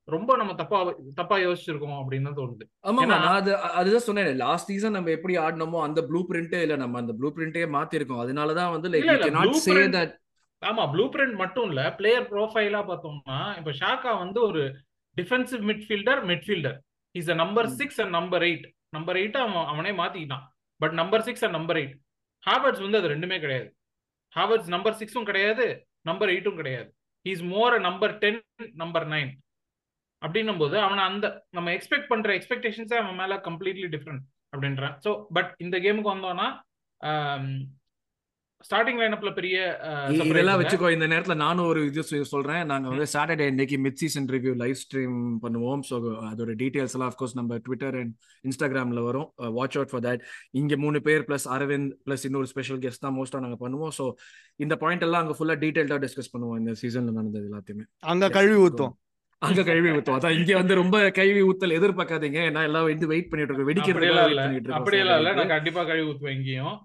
ரொம்ப 0.08 0.36
நம்ம 0.36 0.54
தப்பா 0.54 0.78
தப்பா 1.16 1.36
யோசிச்சிருக்கோம் 1.38 1.98
அப்படின்னு 2.00 2.32
தோணுது. 2.40 2.66
ஆமா 2.82 3.18
அது 3.40 3.52
அதுதான் 3.80 4.06
சொன்னேன் 4.08 4.30
லாஸ்ட் 4.36 4.70
சீசன் 4.72 4.92
நம்ம 4.92 5.12
எப்படி 5.12 5.38
ஆடினோமோ 5.38 5.82
அந்த 5.82 6.02
ப்ளூ 6.02 6.22
பிரிண்டே 6.30 6.62
இல்ல 6.62 6.76
நம்ம 6.76 6.98
அந்த 6.98 7.14
ப்ளூ 7.14 7.30
பிரிண்டே 7.36 7.66
மாத்திருக்கோம். 7.78 8.22
அதனாலதான் 8.26 8.72
வந்து 8.72 8.90
லைக் 8.90 10.18
ஆமா 10.62 10.84
ப்ளூ 10.94 11.06
பிரிண்ட் 11.14 11.36
மட்டும் 11.36 11.68
இல்ல 11.70 11.84
பிளேயர் 12.00 12.26
ப்ரோஃபைலா 12.32 12.82
பார்த்தோம்னா 12.90 13.38
இப்ப 13.60 13.72
ஷாக்கா 13.72 14.12
வந்து 14.18 14.42
ஒரு 14.42 14.64
defensive 15.18 15.64
midfielder 15.70 16.22
midfielder 16.32 16.78
is 17.16 17.30
a 17.30 17.34
number. 17.34 17.70
Six 17.80 18.02
and 18.02 18.14
number 18.18 18.42
eight 18.42 18.66
number 18.90 19.16
eight 19.16 19.38
அவன் 19.38 19.68
அவனே 19.72 19.92
மாத்திக்கிட்டான். 19.92 20.46
But 20.82 20.92
number 20.92 21.24
six 21.28 21.44
and 21.46 21.56
number 21.58 21.80
eight 21.82 21.96
Havertz 22.44 22.82
வந்து 22.82 23.00
அது 23.00 23.08
ரெண்டுமே 23.14 23.40
கிடையாது. 23.40 23.70
ஹாவர்ட்ஸ் 24.36 24.70
நம்பர் 24.76 24.98
சிக்ஸும் 25.00 25.28
கிடையாது 25.30 25.66
நம்பர் 26.02 26.30
எயிட்டும் 26.30 26.60
கிடையாது. 26.62 26.90
Is 27.26 27.44
more 27.54 27.80
number 27.80 28.18
ten 28.18 28.40
number 28.74 29.08
nine 29.08 29.32
அப்படின்னும் 30.22 30.62
போது 30.64 30.78
அவனை 30.86 31.04
அந்த 31.10 31.28
நம்ம 31.58 31.74
எக்ஸ்பெக்ட் 31.78 32.12
பண்ற 32.14 32.32
எக்ஸ்பெக்டேஷன்ஸே 32.40 33.00
அவன் 33.02 33.20
மேல 33.22 33.42
கம்ப்ளீட்லி 33.50 33.90
டிஃப்ரெண்ட் 33.98 34.26
அப்படின்றான். 34.56 34.98
ஸோ 35.06 35.12
பட் 35.38 35.52
இந்த 35.66 35.78
கேமுக்கு 35.86 36.16
வந்தோம்னா 36.16 36.50
ஸ்டார்டிங் 38.66 39.00
லைனப்ல 39.02 39.30
பெரிய 39.38 39.56
surprise 40.18 40.32
இதெல்லாம். 40.32 40.60
வச்சுக்கோ 40.60 40.90
இந்த 40.96 41.06
நேரத்துல 41.12 41.36
நானும் 41.44 41.70
ஒரு 41.70 41.80
இது 41.88 42.02
சொல்றேன். 42.34 42.62
நாங்க 42.72 42.88
வந்து 42.92 43.08
சாட்டர்டே 43.14 43.46
இன்னைக்கு 43.52 43.78
mid 43.86 43.98
season 44.02 44.28
review 44.36 44.54
live 44.62 44.78
stream 44.82 45.16
பண்ணுவோம். 45.46 45.82
ஸோ 45.90 45.96
அதோட 46.30 46.54
டீடைல்ஸ் 46.62 46.96
எல்லாம் 46.98 47.12
அஃப்கோர்ஸ் 47.12 47.36
நம்ம 47.40 47.58
ட்விட்டர் 47.68 47.98
அண்ட் 48.02 48.14
இன்ஸ்டாகிராம்ல 48.50 49.04
வரும். 49.08 49.28
வாட்ச் 49.58 49.78
அவுட் 49.80 49.92
ஃபார் 49.94 50.06
தட் 50.08 50.24
இங்க 50.62 50.78
மூணு 50.84 51.02
பேர் 51.08 51.26
பிளஸ் 51.30 51.48
அரவிந்த் 51.56 51.92
பிளஸ் 52.08 52.26
இன்னொரு 52.30 52.50
ஸ்பெஷல் 52.54 52.82
கெஸ்ட் 52.86 53.06
தான் 53.06 53.18
மோஸ்டா 53.20 53.42
நாங்க 53.46 53.58
பண்ணுவோம். 53.66 53.94
ஸோ 54.00 54.08
இந்த 54.66 54.78
பாயிண்ட் 54.84 55.06
எல்லாம் 55.08 55.24
அங்க 55.26 55.36
ஃபுல்லா 55.40 55.58
டீடைல்டா 55.64 56.00
டிஸ்கஸ் 56.06 56.34
பண்ணுவோம். 56.36 56.60
இந்த 56.64 56.74
சீசன்ல 56.84 57.14
நடந்தது 57.20 57.48
எல்லாத்தையுமே. 57.52 57.88
அங்க 58.14 58.30
கழுவி 58.38 58.60
ஊத்தும் 58.66 58.96
அங்க 59.42 59.62
கழுவி 59.68 59.90
ஊத்தும் 59.92 60.16
அதான் 60.16 60.36
இங்க 60.38 60.52
வந்து 60.58 60.74
ரொம்ப 60.80 60.98
கழுவி 61.16 61.42
ஊத்தல் 61.48 61.76
எதிர்பார்க்காதீங்க. 61.78 62.40
ஏன்னா 62.50 62.62
எல்லாம் 62.68 62.86
வந்து 62.88 63.08
வெயிட் 63.12 63.30
பண்ணிட்டு 63.30 63.52
இருக்கோம் 63.52 63.70
வெடிக்கிறதுக்காக 63.70 64.20
அப்படியெல்லாம் 64.20 64.52
வெயிட் 64.52 64.98
இல்ல. 65.20 65.32
நான் 65.40 65.54
கண்டிப்பா 65.54 65.84
கழுவி 65.84 66.10
ஊத்துவேன் 66.10 66.36
எங்கேயும் 66.36 66.76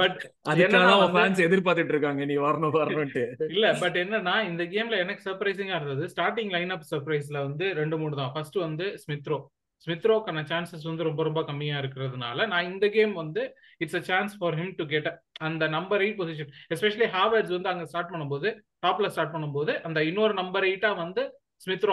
பட் 0.00 0.16
அதுக்காக 0.52 0.94
ஃபேன்ஸ் 1.14 1.42
எதிர்பார்த்துட்டு 1.46 1.94
இருக்காங்க 1.94 2.24
நீ 2.30 2.36
வரணும் 2.46 2.76
வரணும்ட்டு 2.78 3.24
இல்ல 3.54 3.66
பட் 3.82 3.98
என்னன்னா 4.02 4.36
இந்த 4.50 4.64
கேம்ல 4.74 5.02
எனக்கு 5.04 5.26
சர்ப்ரைசிங்கா 5.28 5.78
இருந்தது. 5.80 6.06
ஸ்டார்டிங் 6.14 6.54
லைன் 6.56 6.74
அப் 6.76 6.88
சர்ப்ரைஸ்ல 6.92 7.38
வந்து 7.46 7.66
ரெண்டு 7.80 7.98
மூணு 8.02 8.16
தான். 8.16 8.32
ஃபர்ஸ்ட் 8.34 8.58
வந்து 8.66 8.88
ஸ்மித்ரோ 9.02 9.38
ஸ்மித்ரோக்கான 9.86 10.42
சான்சஸ் 10.48 10.84
வந்து 10.84 11.04
ரொம்ப 11.04 11.22
ரொம்ப 11.22 11.40
கம்மியா 11.44 11.78
இருக்கிறதுனால 11.78 12.46
நான் 12.46 12.68
இந்த 12.72 12.86
கேம் 12.88 13.12
வந்து 13.12 13.42
it's 13.78 13.94
a 13.94 14.02
chance 14.02 14.34
for 14.38 14.54
him 14.54 14.74
to 14.76 14.86
get 14.86 15.08
அந்த 15.40 15.68
number 15.68 16.00
eight 16.00 16.18
position 16.20 16.50
especially 16.74 17.08
Havertz 17.12 17.54
வந்து 17.56 17.68
அங்க 17.68 17.84
ஸ்டார்ட் 17.84 18.12
பண்ணும்போது 18.12 18.50
டாப்ல 18.86 19.06
ஸ்டார்ட் 19.06 19.34
பண்ணும்போது 19.34 19.74
அந்த 19.82 20.02
இன்னொரு 20.04 20.34
நம்பர் 20.34 20.64
எயிட்டா 20.64 20.96
வந்து 20.96 21.24
ஸ்மித்ரோ 21.62 21.92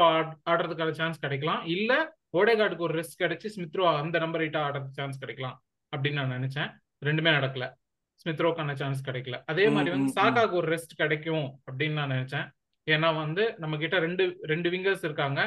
ஆடுறதுக்கான 0.50 0.90
சான்ஸ் 0.92 1.20
கிடைக்கலாம். 1.20 1.62
இல்ல 1.66 1.92
ஓடேகார்டுக்கு 2.34 2.78
ஒரு 2.80 2.96
ரெஸ்ட் 3.00 3.22
கிடைச்சு 3.22 3.48
ஸ்மித்ரோ 3.50 3.84
அந்த 4.00 4.20
நம்பர் 4.20 4.42
எயிட்டா 4.42 4.62
ஆடுறதுக்கு 4.64 5.00
சான்ஸ் 5.00 5.20
கிடைக்கலாம் 5.20 5.56
அப்படின்னு 5.94 6.20
நான் 6.22 6.36
நினைச்சேன். 6.40 6.70
ரெண்டுமே 7.02 7.32
நடக்கல. 7.32 7.66
ஸ்மித்ரோக்கான 8.26 8.74
சான்ஸ் 8.74 9.06
கிடைக்கல. 9.06 9.38
அதே 9.46 9.70
மாதிரி 9.70 9.90
வந்து 9.90 10.08
ம், 10.08 10.12
ம். 10.12 10.18
சாகாக்கு 10.18 10.52
ஒரு 10.52 10.68
ரெஸ்ட் 10.76 10.94
கிடைக்கும் 10.96 11.48
அப்படின்னு 11.68 11.94
நான் 11.94 12.12
நினைச்சேன். 12.12 12.46
ஏன்னா 12.88 13.16
வந்து 13.16 13.44
நம்ம 13.58 13.78
கிட்ட 13.78 14.00
ரெண்டு 14.00 14.24
ரெண்டு 14.44 14.70
விங்கர்ஸ் 14.70 15.04
இருக்காங்க. 15.04 15.40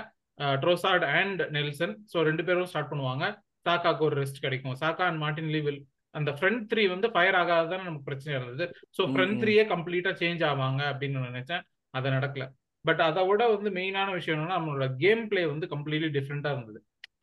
ட்ரோசார்ட் 0.62 1.06
அண்ட் 1.18 1.42
நெல்சன். 1.56 1.94
ஸோ 2.12 2.24
ரெண்டு 2.28 2.44
பேரும் 2.48 2.70
ஸ்டார்ட் 2.72 2.90
பண்ணுவாங்க. 2.92 3.26
சாக்காக்கு 3.66 4.02
ஒரு 4.08 4.16
ரெஸ்ட் 4.22 4.44
கிடைக்கும். 4.46 4.76
சாக்கா 4.82 5.04
அண்ட் 5.10 5.20
மார்டின் 5.24 5.52
லீவில் 5.54 5.80
அந்த 6.14 6.30
ஃப்ரண்ட் 6.36 6.62
த்ரீ 6.70 6.82
வந்து 6.92 7.08
ஃபயர் 7.14 7.38
ஆகாததான் 7.40 7.86
நமக்கு 7.88 8.08
பிரச்சனை 8.08 8.32
இருந்தது. 8.38 8.66
So 8.96 9.02
front. 9.12 9.38
த்ரீயே 9.42 9.64
கம்ப்ளீட்டா 9.72 10.12
சேஞ்ச் 10.22 10.44
ஆவாங்க 10.50 10.82
அப்படின்னு 10.92 11.18
நான் 11.18 11.32
நினைச்சேன். 11.32 11.64
அது 11.94 12.10
நடக்கல. 12.16 12.44
பட் 12.84 13.00
அதை 13.08 13.22
விட 13.28 13.42
வந்து 13.54 13.70
மெயினான 13.78 14.08
விஷயம் 14.18 14.36
என்னன்னா 14.36 14.58
நம்மளோட 14.58 14.86
கேம் 15.02 15.24
பிளே 15.30 15.42
வந்து 15.52 15.66
கம்ப்ளீட்லி 15.74 16.10
டிஃப்ரெண்டா 16.16 16.50
இருந்தது. 16.56 16.80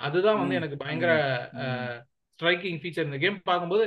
அதுதான் 0.08 0.40
வந்து 0.42 0.58
எனக்கு 0.60 0.78
பயங்கர. 0.84 1.12
ஸ்ட்ரைக்கிங் 2.34 2.80
ஃபீச்சர் 2.82 3.08
இந்த 3.10 3.20
கேம் 3.24 3.38
பார்க்கும்போது 3.50 3.86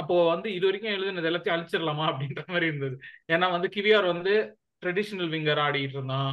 அப்போ 0.00 0.14
வந்து 0.32 0.48
இது 0.56 0.64
வரைக்கும் 0.68 0.94
எழுதுனது 0.96 1.28
எல்லாத்தையும் 1.30 1.56
அழிச்சிடலாமா 1.56 2.04
அப்படின்ற 2.10 2.42
மாதிரி 2.52 2.66
இருந்தது. 2.70 2.96
ஏன்னா 3.34 3.46
வந்து 3.54 3.68
கிவியார் 3.76 4.06
வந்து 4.12 4.34
ட்ரெடிஷனல் 4.82 5.30
விங்கர் 5.34 5.62
ஆடிட்டு 5.66 5.96
இருந்தான். 5.98 6.32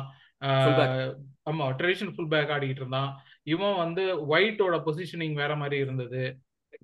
ஆமா 1.48 1.66
ட்ரெடிஷனல் 1.80 2.16
ஃபுல் 2.16 2.32
பேக் 2.34 2.54
ஆடிட்டு 2.56 2.82
இருந்தான். 2.84 3.12
இவன் 3.54 3.78
வந்து 3.84 4.04
ஒயிட்டோட 4.34 4.76
பொசிஷனிங் 4.88 5.38
வேற 5.42 5.54
மாதிரி 5.56 5.78
இருந்தது. 5.78 6.24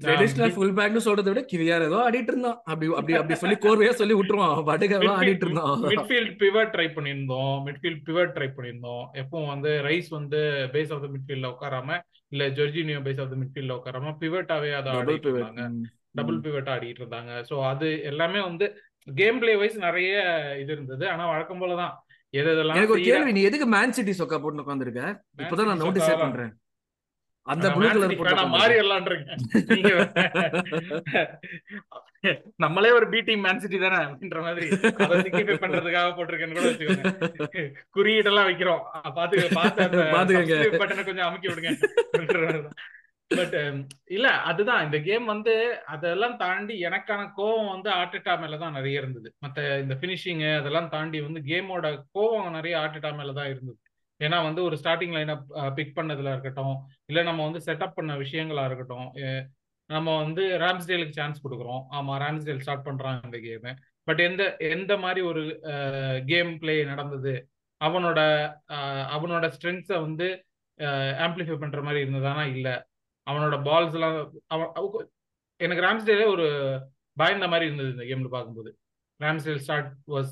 ட்ரெடிஷனல் 0.03 0.53
ஃபுல் 0.55 0.75
பேக்னு 0.77 1.05
சொல்றதை 1.05 1.29
விட 1.31 1.41
கிவியார் 1.51 1.85
ஏதோ 1.87 1.97
ஆடிட்டு 2.07 2.31
இருந்தான். 2.33 2.57
அப்படி 2.71 2.87
அப்படி 2.99 3.15
அப்படி 3.19 3.37
சொல்லி 3.41 3.57
கோர்வையா 3.65 3.93
சொல்லி 4.01 4.15
விட்டுருவான். 4.17 4.53
அவன் 4.53 5.15
ஆடிட்டு 5.15 5.45
இருந்தான். 5.47 5.73
மிட்ஃபீல்ட் 5.93 6.35
பிவட் 6.43 6.71
ட்ரை 6.75 6.87
பண்ணியிருந்தோம். 6.97 7.55
மிட்ஃபீல்ட் 7.67 8.03
பிவட் 8.09 8.33
ட்ரை 8.37 8.49
பண்ணியிருந்தோம். 8.57 9.03
எப்பவும் 9.21 9.51
வந்து 9.53 9.71
ரைஸ் 9.87 10.09
வந்து 10.17 10.41
பேஸ் 10.75 10.93
ஆஃப் 10.95 11.03
த 11.05 11.09
மிட்ஃபீல்ட்ல 11.15 11.49
உட்காராம 11.55 11.97
இல்ல 12.31 12.45
ஜொர்ஜினியோ 12.57 12.99
பேஸ் 13.07 13.21
ஆஃப் 13.23 13.31
த 13.33 13.37
மிட்ஃபீல்ட்ல 13.41 13.77
உட்காராம 13.79 14.13
பிவட்டாவே 14.23 14.71
அதை 14.79 14.91
ஆடிட்டு 14.99 15.29
இருந்தாங்க. 15.31 15.63
டபுள் 16.19 16.39
பிவட் 16.45 16.71
ஆடிட்டு 16.75 17.01
இருந்தாங்க. 17.03 17.31
ஸோ 17.49 17.57
அது 17.71 17.89
எல்லாமே 18.03 18.39
வந்து 18.41 18.67
கேம் 19.07 19.39
பிளே 19.41 19.53
வைஸ் 19.55 19.77
நிறைய 19.87 20.13
இது 20.61 20.71
இருந்தது. 20.75 21.05
ஆனா 21.09 21.25
வழக்கம் 21.33 21.61
போலதான் 21.63 21.93
எனக்கு 22.31 22.91
ஒரு 22.91 23.01
கேள்வி 23.01 23.31
நீ 23.31 23.41
எதுக்கு 23.41 23.65
மேன் 23.65 23.91
சிட்டி 23.91 24.11
சொக்கா 24.11 24.41
போட்டு 24.41 24.61
உட்காந்துருக்க 24.61 25.21
இப்பதான் 25.37 25.65
நான் 25.65 25.81
நோட்டீஸே? 25.81 26.19
பண்றேன். 26.19 26.53
அந்த 27.41 27.71
ப்ளூ 27.71 27.87
கலர் 27.87 28.47
மாறி 28.47 28.75
நம்மளே 32.55 32.91
ஒரு 32.91 33.09
பி 33.09 33.21
டீம் 33.21 33.39
மேன் 33.39 33.59
சிட்டி 33.59 33.79
தானே 33.79 33.95
அப்படின்ற 33.95 34.41
மாதிரி. 34.41 34.69
அதை 34.69 35.21
பண்றதுக்காக 35.53 36.09
போட்டிருக்கேன்னு 36.09 36.53
கூட 36.53 36.69
வச்சுக்கோங்க. 36.69 37.73
குறியீடெல்லாம் 37.95 38.47
வைக்கிறோம். 38.49 38.79
அஹ் 38.93 39.13
பாத்து. 39.13 39.37
பட்டனை 40.67 41.05
கொஞ்சம் 41.05 41.25
அமுக்கி 41.25 41.47
விடுங்க 41.47 42.69
பட் 43.31 43.55
um, 43.61 43.75
இல்ல 44.15 44.27
அதுதான். 44.49 44.83
இந்த 44.85 44.97
கேம் 45.07 45.25
வந்து 45.25 45.53
அதெல்லாம் 45.85 46.37
தாண்டி 46.37 46.75
எனக்கான 46.87 47.21
கோவம் 47.37 47.69
வந்து 47.73 47.89
ஆர்டிட்டா 47.97 48.33
மேலதான் 48.43 48.75
நிறைய 48.77 49.01
இருந்தது. 49.01 49.29
மத்த 49.45 49.65
இந்த 49.83 49.95
பினிஷிங் 50.01 50.41
அதெல்லாம் 50.59 50.89
தாண்டி 50.89 51.19
வந்து 51.21 51.41
கேமோட 51.49 51.87
கோவம் 52.17 52.55
நிறைய 52.57 52.75
ஆர்டிட்டா 52.83 53.11
மேலதான் 53.19 53.49
இருந்தது. 53.53 53.77
ஏன்னா 54.19 54.37
வந்து 54.47 54.61
ஒரு 54.63 54.75
ஸ்டார்டிங் 54.81 55.13
லைனை 55.17 55.35
பிக் 55.77 55.95
பண்ணதுல 55.99 56.33
இருக்கட்டும் 56.35 56.75
இல்ல 57.05 57.19
நம்ம 57.23 57.43
வந்து 57.49 57.61
செட்டப் 57.67 57.95
பண்ண 57.99 58.15
விஷயங்களா 58.23 58.65
இருக்கட்டும் 58.69 59.07
நம்ம 59.89 60.09
வந்து 60.23 60.43
ராம்ஸ்டேலுக்கு 60.63 61.17
சான்ஸ் 61.19 61.43
கொடுக்குறோம். 61.45 61.83
ஆமா 61.97 62.15
ராம்ஸ்டேல் 62.23 62.63
ஸ்டார்ட் 62.65 62.87
பண்றான் 62.89 63.23
இந்த 63.27 63.37
கேம் 63.45 63.69
பட் 64.07 64.21
எந்த 64.27 64.43
எந்த 64.75 64.93
மாதிரி 64.97 65.21
ஒரு 65.31 65.43
கேம் 66.25 66.51
பிளே 66.59 66.75
நடந்தது 66.91 67.33
அவனோட 67.81 68.19
அவனோட 69.15 69.45
ஸ்ட்ரென்த்ஸை 69.55 69.97
வந்து 70.07 70.27
ஆம்பிளிஃபை 71.25 71.55
பண்ற 71.61 71.79
மாதிரி 71.85 72.03
இருந்ததானா? 72.05 72.43
இல்லை. 72.55 72.75
அவனோட 73.31 73.57
பால்ஸ் 73.61 73.93
எல்லாம் 73.93 74.31
அவன் 74.47 75.09
எனக்கு 75.57 75.83
ராம்ஸ்டேலே 75.83 76.27
ஒரு 76.27 76.47
பயந்த 77.13 77.47
மாதிரி 77.47 77.73
இருந்தது 77.73 77.89
இந்த 77.89 78.03
கேம்ல 78.03 78.31
பார்க்கும்போது. 78.31 78.77
ராம்ஸ்டேல் 79.19 79.55
ஸ்டார்ட் 79.55 79.93
வாஸ் 80.07 80.31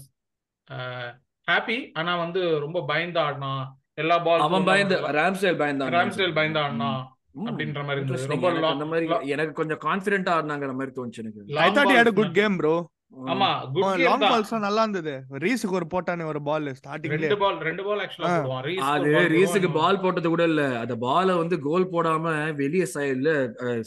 ஹாப்பி 1.52 1.90
ஆனா 1.94 2.18
வந்து 2.18 2.60
ரொம்ப 2.60 2.86
பயந்து 2.86 3.20
ஆடினான் 3.20 3.66
எல்லா 3.94 4.20
பால் 4.20 4.40
அவன் 4.40 4.64
பயந்து 4.64 4.96
ராம்ஸ்டேல் 4.96 5.60
பயந்தான் 5.62 5.94
ராம்ஸ்டேல் 5.94 6.34
பயந்து 6.34 6.60
ஆடினான் 6.60 7.18
அப்படின்ற 7.46 7.82
மாதிரி 7.82 8.02
இருந்தது. 8.02 8.28
ரொம்ப 8.28 8.48
எனக்கு 8.48 8.60
long- 8.60 8.72
அந்த 8.72 8.86
மாதிரி 8.86 9.08
long- 9.08 9.24
எனக்கு 9.24 9.52
கொஞ்சம் 9.52 9.78
கான்பிடென்ட்டா 9.78 10.34
ஆடினாங்கிற 10.38 10.74
மாதிரி 10.74 11.02
தோணுச்சு 11.02 11.18
எனக்கு. 11.18 11.56
I 11.56 11.72
thought 11.72 11.98
had 11.98 12.14
good 12.14 12.34
game 12.34 12.58
bro 12.58 12.90
ஆமா 13.14 13.48
குட் 13.72 13.84
லாங் 13.84 14.20
கேம் 14.20 14.22
பால்ஸ் 14.22 14.58
நல்லா 14.58 14.82
இருந்தது. 14.82 15.14
ரீஸுக்கு 15.34 15.72
ஒரு 15.72 15.88
போட்டானே 15.94 16.26
ஒரு 16.26 16.42
பால் 16.42 16.66
ஸ்டார்டிங்ல 16.72 17.10
ரெண்டு 17.14 17.38
பால் 17.38 17.58
ரெண்டு 17.58 17.84
பால் 17.84 18.00
ஆக்சுவலா. 18.00 18.32
போடுவான். 18.38 18.62
ரீஸ் 18.62 18.82
அது 18.86 19.12
ரீஸுக்கு 19.30 19.74
பால் 19.74 20.00
போட்டது 20.00 20.30
கூட 20.30 20.44
இல்ல. 20.44 20.80
அந்த 20.80 20.96
பால 20.96 21.36
வந்து 21.36 21.60
கோல் 21.60 21.88
போடாம 21.92 22.26
வெளிய 22.54 22.86
சைடுல 22.94 23.32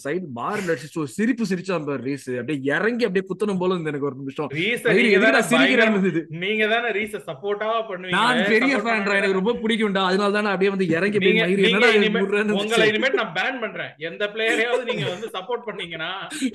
சைடு 0.05 0.27
பார் 0.35 0.59
அடிச்சு 0.59 1.05
சிரிப்பு 1.05 1.45
சிரிச்சான் 1.45 1.87
பாரு 1.87 2.03
ரீஸ் 2.03 2.31
அப்படியே 2.31 2.77
இறங்கி 2.77 3.05
அப்படியே 3.05 3.29
குத்தணும் 3.29 3.59
போல 3.59 3.73
இருந்தது 3.73 3.89
எனக்கு 3.89 4.07
ஒரு 4.07 4.17
நிமிஷம். 4.17 4.49
ரீஸ் 4.49 4.83
பயங்கர- 4.83 5.83
இருந்தது? 5.83 6.27
நீங்க 6.39 6.67
தானே 6.67 6.89
ரீஸ 6.91 7.23
சப்போர்ட்டாவா 7.27 7.81
பண்ணுவீங்க. 7.91 8.17
நான் 8.19 8.45
பெரிய 8.49 8.77
ஃபேன்டா 8.77 9.15
எனக்கு 9.15 9.33
ரொம்ப 9.33 9.53
பிடிக்கும்டா. 9.53 10.05
அதனால 10.05 10.31
தானே 10.31 10.47
அப்படியே 10.47 10.71
வந்து 10.71 10.89
இறங்கி 10.89 11.19
மயிறு 11.19 11.33
நீங்க 11.55 11.69
என்னடா 11.69 11.93
முர்றன்னு 12.19 12.59
உங்களை. 12.61 12.89
இனிமேல் 12.89 13.13
நான் 13.13 13.33
பேன் 13.33 13.61
பண்றேன். 13.61 13.93
எந்த 13.99 14.31
பிளேயரையாவது 14.35 14.85
நீங்க 14.85 15.09
வந்து 15.09 15.31
சப்போர்ட் 15.33 15.65
பண்ணீங்கன்னா 15.65 16.11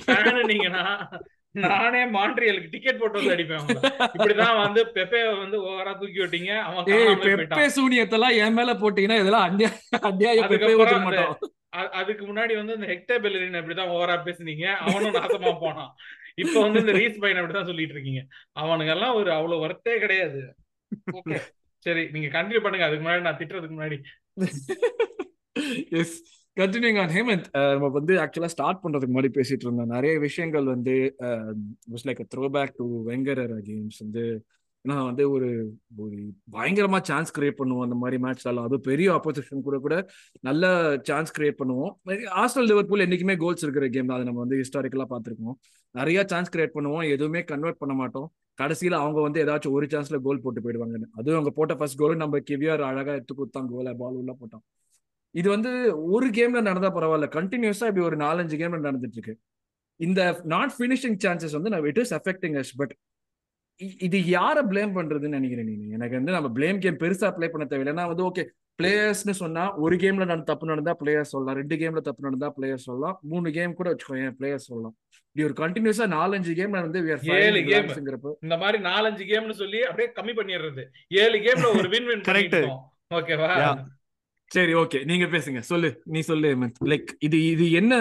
ஃபேன் 0.06 0.46
நீங்கன்னா 0.46 0.84
நானே 1.64 2.00
மாண்ட்ரியலுக்கு 2.16 2.72
டிக்கெட் 2.74 2.98
போட்டு 3.00 3.18
வந்து 3.18 3.34
அடிப்பேன். 3.34 3.66
இப்படிதான் 4.16 4.58
வந்து 4.62 4.80
பெப்பே 4.96 5.20
வந்து 5.42 5.58
ஓவரா 5.68 5.92
தூக்கி 6.00 6.20
விட்டீங்க. 6.22 6.52
அவன் 6.68 6.84
பெப்பே 7.24 7.66
சூனியத்தெல்லாம் 7.76 8.36
என் 8.44 8.56
மேல 8.58 8.74
போட்டீங்கன்னா 8.82 9.20
இதெல்லாம் 9.22 9.46
அந்நியா 9.48 9.70
அந்நியாய 10.10 10.44
பெப்பே 10.52 10.74
மாட்டோம். 11.04 11.36
அதுக்கு 12.00 12.22
முன்னாடி 12.26 12.54
வந்து 12.60 12.76
இந்த 12.78 12.86
ஹெக்டர் 12.92 13.22
பெல்லரின் 13.24 13.58
அப்படிதான் 13.60 13.92
ஓவரா 13.94 14.16
பேசுனீங்க. 14.26 14.66
அவனும் 14.86 15.16
நாசமா 15.16 15.52
போனான். 15.64 15.90
இப்ப 16.42 16.56
வந்து 16.60 16.80
இந்த 16.80 16.92
ரீஸ் 16.92 17.20
பையன் 17.22 17.40
அப்படிதான் 17.40 17.68
சொல்லிட்டு 17.70 17.94
இருக்கீங்க. 17.96 18.22
அவனுங்க 18.60 18.94
எல்லாம் 18.96 19.14
ஒரு 19.14 19.30
அவ்வளவு 19.32 19.64
வர்த்தே 19.66 19.94
கிடையாது. 19.98 20.40
சரி 21.86 22.02
நீங்க 22.14 22.28
கண்டினியூ 22.36 22.62
பண்ணுங்க. 22.62 22.86
அதுக்கு 22.86 23.04
முன்னாடி 23.04 23.26
நான் 23.28 23.40
திட்டுறதுக்கு 23.42 23.76
முன்னாடி. 23.78 23.98
எஸ் 26.00 26.16
கண்டினியூங் 26.60 26.98
ஆன் 27.00 27.10
ஹேமந்த் 27.14 27.48
நம்ம 27.54 27.88
வந்து 27.96 28.12
ஆக்சுவலா 28.20 28.48
ஸ்டார்ட் 28.52 28.78
பண்ணுறதுக்கு 28.82 29.14
முன்னாடி 29.14 29.30
பேசிட்டு 29.38 29.64
இருந்தோம். 29.66 29.90
நிறைய 29.96 30.12
விஷயங்கள் 30.26 30.66
வந்து 30.74 30.94
like 32.08 32.22
throw 32.34 32.46
back 32.54 32.72
to 32.78 32.84
Wenger 33.08 33.42
games 33.66 33.98
வந்து 34.04 34.22
ஏன்னா 34.84 34.96
வந்து 35.08 35.24
ஒரு 35.34 35.48
ஒரு 36.04 36.16
பயங்கரமா 36.54 36.98
சான்ஸ் 37.08 37.34
கிரியேட் 37.36 37.58
பண்ணுவோம். 37.60 37.84
அந்த 37.86 37.96
மாதிரி 38.02 38.16
மேட்ச் 38.24 38.46
எல்லாம் 38.50 38.66
அது 38.68 38.76
பெரிய 38.88 39.08
ஆப்போசிஷன் 39.16 39.64
கூட 39.68 39.76
கூட 39.86 39.96
நல்ல 40.48 40.64
சான்ஸ் 41.08 41.34
கிரியேட் 41.38 41.58
பண்ணுவோம். 41.62 41.92
ஆஸ்டல் 42.42 42.68
லிவர்பூல் 42.70 43.04
என்னைக்குமே 43.06 43.36
கோல்ஸ் 43.42 43.64
இருக்கிற 43.66 43.88
கேம் 43.96 44.08
தான். 44.10 44.16
அதை 44.18 44.28
நம்ம 44.30 44.42
வந்து 44.44 44.60
ஹிஸ்டாரிக்கலா 44.62 45.08
பார்த்துருக்கோம். 45.12 45.56
நிறைய 46.00 46.24
சான்ஸ் 46.32 46.52
கிரியேட் 46.54 46.76
பண்ணுவோம். 46.78 47.04
எதுவுமே 47.16 47.42
கன்வெர்ட் 47.52 47.80
பண்ண 47.82 47.96
மாட்டோம். 48.02 48.28
கடைசியில் 48.62 48.98
அவங்க 49.02 49.20
வந்து 49.26 49.42
ஏதாச்சும் 49.44 49.76
ஒரு 49.78 49.88
சான்ஸ்ல 49.94 50.20
கோல் 50.28 50.42
போட்டு 50.46 50.64
போயிடுவாங்கன்னு. 50.66 51.10
அதுவும் 51.18 51.38
அவங்க 51.40 51.54
போட்ட 51.60 51.76
ஃபர்ஸ்ட் 51.80 52.00
கோல் 52.04 52.22
நம்ம 52.24 52.42
கிவியார் 52.50 52.88
அழகா 52.90 53.14
எடுத்து 53.20 53.36
கொடுத்தாங்க 53.42 53.70
கோலை 53.76 53.94
பால் 54.02 54.18
உள்ள 54.22 54.34
போட்டோம் 54.40 54.64
இது 55.36 55.48
வந்து 55.50 55.70
ஒரு 56.10 56.26
கேம்ல 56.28 56.60
நடந்தா 56.68 56.90
பரவாயில்ல. 56.94 57.26
கண்டினியூஸா 57.36 57.86
இப்படி 57.90 58.04
ஒரு 58.04 58.16
நாலஞ்சு 58.16 58.56
கேம்ல 58.62 58.78
நடந்துட்டு 58.86 59.18
இருக்கு 59.18 59.34
இந்த 60.00 60.20
நாட் 60.44 60.72
ஃபினிஷிங் 60.78 61.18
சான்சஸ் 61.24 61.56
வந்து 61.58 61.88
it 61.90 61.98
is 61.98 62.14
affecting 62.14 62.56
us 62.62 62.72
but 62.76 62.94
இது 64.06 64.18
யாரை 64.26 64.62
பிளேம் 64.62 64.94
பண்றதுன்னு 64.98 65.36
நினைக்கிறேன் 65.38 65.66
நீங்க 65.66 65.94
எனக்கு 65.94 66.14
வந்து 66.14 66.32
நம்ம 66.32 66.48
பிளேம் 66.48 66.78
கேம் 66.78 67.00
பெருசா 67.02 67.28
ப்ளே 67.30 67.48
பண்ண 67.48 67.64
தேவையில்லை. 67.66 67.92
ஏன்னா 67.94 68.06
வந்து 68.12 68.24
ஓகே 68.28 68.44
பிளேயர்ஸ்னு 68.78 69.34
சொன்னா 69.40 69.64
ஒரு 69.76 69.96
கேம்ல 69.96 70.22
நடந்த 70.22 70.44
தப்பு 70.44 70.66
நடந்தா 70.66 70.94
பிளேயர் 70.94 71.28
சொல்லலாம். 71.32 71.56
ரெண்டு 71.56 71.76
கேம்ல 71.76 72.00
தப்பு 72.00 72.22
நடந்தா 72.22 72.48
பிளேயர் 72.50 72.82
சொல்லலாம். 72.86 73.16
மூணு 73.22 73.50
கேம் 73.50 73.74
கூட 73.74 73.88
வச்சுக்கோ 73.92 74.16
ஏன் 74.24 74.36
பிளேயர் 74.36 74.66
சொல்லலாம். 74.68 74.94
இப்படி 75.28 75.44
ஒரு 75.48 75.56
கண்டினியூஸா 75.62 76.06
நாலஞ்சு 76.16 76.52
கேம் 76.54 76.70
வந்து 76.70 77.00
we 77.00 77.12
are 77.14 77.20
ஏழு 77.38 77.60
blanks-ங்கிறப்போ, 77.60 78.32
இந்த 78.40 78.56
மாதிரி 78.56 78.78
நாலஞ்சு 78.82 79.24
கேம்னு 79.32 79.56
சொல்லி 79.62 79.80
அப்படியே 79.82 80.08
கம்மி 80.18 80.34
பண்ணிடுறது. 80.40 80.84
ஏழு 81.22 81.38
கேம்ல 81.38 81.68
ஒரு 81.78 81.88
வின் 81.88 82.06
வின். 82.06 82.24
பண்ணிட்டோம். 82.30 82.78
ஓகேவா. 83.14 83.50
சரி 84.50 84.72
ஓகே 84.74 84.98
நீங்க 85.04 85.26
பேசுங்க. 85.26 85.60
சொல்லு. 85.70 85.88
நீ 86.14 86.20
சொல்லு 86.22 86.50
லைக் 86.92 87.10
இது 87.26 87.38
இது 87.52 87.64
என்ன 87.72 87.94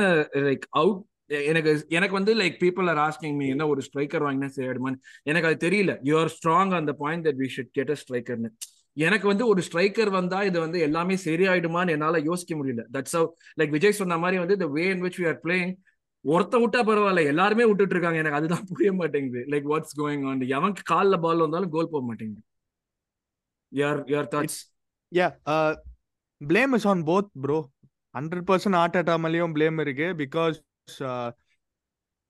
லைக் 0.47 0.65
அவுட் 0.81 1.01
எனக்கு 1.49 1.71
எனக்கு 1.97 2.15
வந்து 2.17 2.33
like 2.35 2.57
people 2.63 2.87
are 2.91 3.01
asking 3.05 3.37
me 3.37 3.45
என்ன 3.53 3.67
ஒரு 3.67 3.81
ஸ்ட்ரைக்கர் 3.87 4.25
வாங்கினா 4.25 4.49
சரியாடுமான்னு 4.57 4.99
எனக்கு 5.23 5.47
அது 5.49 5.57
தெரியல. 5.65 5.93
யூ 6.09 6.15
ஆர் 6.19 6.31
ஸ்ட்ராங் 6.35 6.73
அந்த 6.79 6.91
point 7.01 7.25
that 7.27 7.39
we 7.43 7.47
should 7.55 7.71
get 7.77 7.93
a 7.95 7.97
ஸ்ட்ரைக்கர்னு 8.01 8.49
எனக்கு 8.97 9.27
வந்து 9.27 9.45
ஒரு 9.51 9.61
ஸ்ட்ரைக்கர் 9.67 10.11
வந்தா 10.11 10.39
இது 10.49 10.57
வந்து 10.65 10.79
எல்லாமே 10.87 11.15
சரியாயிடுமான்னு 11.25 11.95
என்னால 11.95 12.19
யோசிக்க 12.29 12.53
முடியல. 12.59 12.83
தட்ஸ் 12.95 13.17
அவ் 13.19 13.27
லைக் 13.59 13.73
விஜய் 13.75 13.99
சொன்ன 14.01 14.17
மாதிரி 14.23 14.37
வந்து 14.43 14.57
the 14.63 14.67
way 14.77 14.85
in 14.93 15.03
which 15.05 15.19
we 15.21 15.27
are 15.31 15.39
playing 15.45 15.73
ஒருத்த 16.25 16.55
விட்டா 16.61 16.81
பரவாயில்ல. 16.89 17.23
எல்லாருமே 17.31 17.65
விட்டுட்டு 17.69 17.95
இருக்காங்க 17.95 18.19
எனக்கு 18.23 18.39
அதுதான் 18.39 18.63
புரிய 18.71 18.91
மாட்டேங்குது. 18.99 19.41
லைக் 19.53 19.67
வாட்ஸ் 19.73 19.95
கோயிங் 19.99 20.23
ஆன் 20.29 20.45
எவன் 20.57 20.75
கால்ல 20.91 21.17
பால் 21.25 21.43
வந்தாலும் 21.45 21.73
கோல் 21.75 21.91
போக 21.93 22.03
மாட்டேங்குது. 22.09 22.43
யார் 23.71 23.99
யார் 24.07 24.29
thoughts 24.33 24.59
yeah 25.11 25.27
blame 26.41 26.73
is 26.75 26.87
on 26.87 27.03
both 27.03 27.29
bro 27.43 27.57
hundred 28.15 28.47
percent 28.49 28.77
Arteta 28.81 29.15
மேலேயும் 29.23 29.53
பிளேம் 29.55 29.79
இருக்கு. 29.81 30.07
பிகாஸ் 30.23 30.57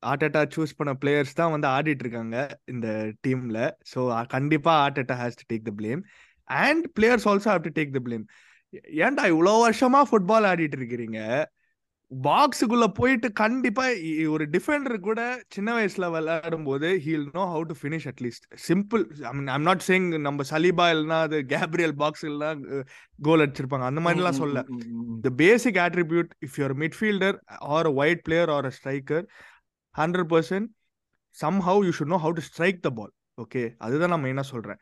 ஆர்டேட்டா 0.03 0.41
சூஸ் 0.55 0.77
பண்ண 0.77 0.91
பிளேயர்ஸ் 0.93 1.33
தான் 1.33 1.51
வந்து 1.51 1.67
ஆடிட்டு 1.67 2.03
இருக்காங்க 2.05 2.37
இந்த 2.65 2.87
டீம்ல 3.21 3.59
ஸோ 3.91 3.99
கண்டிப்பா 4.27 4.73
Arteta 4.85 5.15
has 5.21 5.39
to 5.41 5.45
take 5.51 5.65
the 5.69 5.73
blame 5.79 6.01
and 6.47 6.85
players 6.97 7.27
also 7.31 7.49
have 7.51 7.65
to 7.67 7.73
take 7.79 7.95
the 7.97 8.01
blame 8.07 8.25
ஏன்டா 9.05 9.23
இவ்வளோ 9.33 9.53
வருஷமா 9.65 10.01
ஃபுட்பால் 10.09 10.47
ஆடிட்டு 10.51 10.77
இருக்கிறீங்க? 10.79 11.19
பாக்ஸுக்குள்ள 12.23 12.85
போயிட்டு 12.97 13.27
கண்டிப்பா 13.39 13.83
ஒரு 14.33 14.43
டிஃபெண்டர் 14.55 14.97
கூட 15.07 15.21
சின்ன 15.55 15.69
வயசுல 15.77 16.09
விளையாடும் 16.15 16.67
போது 16.67 16.89
he'll 17.05 17.25
know 17.37 17.43
how 17.53 17.63
to 17.69 17.75
finish 17.79 18.07
at least 18.11 18.45
simple 18.67 19.03
I'm 19.53 19.65
not 19.69 19.83
saying 19.87 20.07
நம்ம 20.27 20.45
சலீபா 20.51 20.85
இல்லைன்னா 20.93 21.19
அது 21.27 21.39
கேப்ரியல் 21.53 21.95
பாக்ஸ் 22.01 22.25
இல்லைனா 22.29 22.51
கோல் 23.27 23.43
அடிச்சிருப்பாங்க 23.45 23.87
அந்த 23.91 24.03
மாதிரிலாம் 24.05 24.39
சொல்ல 24.41 24.63
the 25.25 25.33
basic 25.43 25.77
attribute 25.85 26.31
if 26.47 26.53
you're 26.59 26.73
a 26.77 26.79
midfielder 26.83 27.33
or 27.73 27.81
a 27.91 27.95
wide 27.99 28.21
player 28.29 28.47
or 28.55 28.61
a 28.71 28.73
striker 28.79 29.21
100% 29.95 30.69
somehow 31.35 31.75
you 31.87 31.93
should 31.97 32.11
know 32.13 32.23
how 32.25 32.33
to 32.39 32.43
strike 32.51 32.81
the 32.87 32.93
ball 32.99 33.11
okay 33.37 33.67
அதுதான் 33.85 34.13
நான் 34.15 34.25
மெயினாக 34.27 34.47
சொல்றேன் 34.53 34.81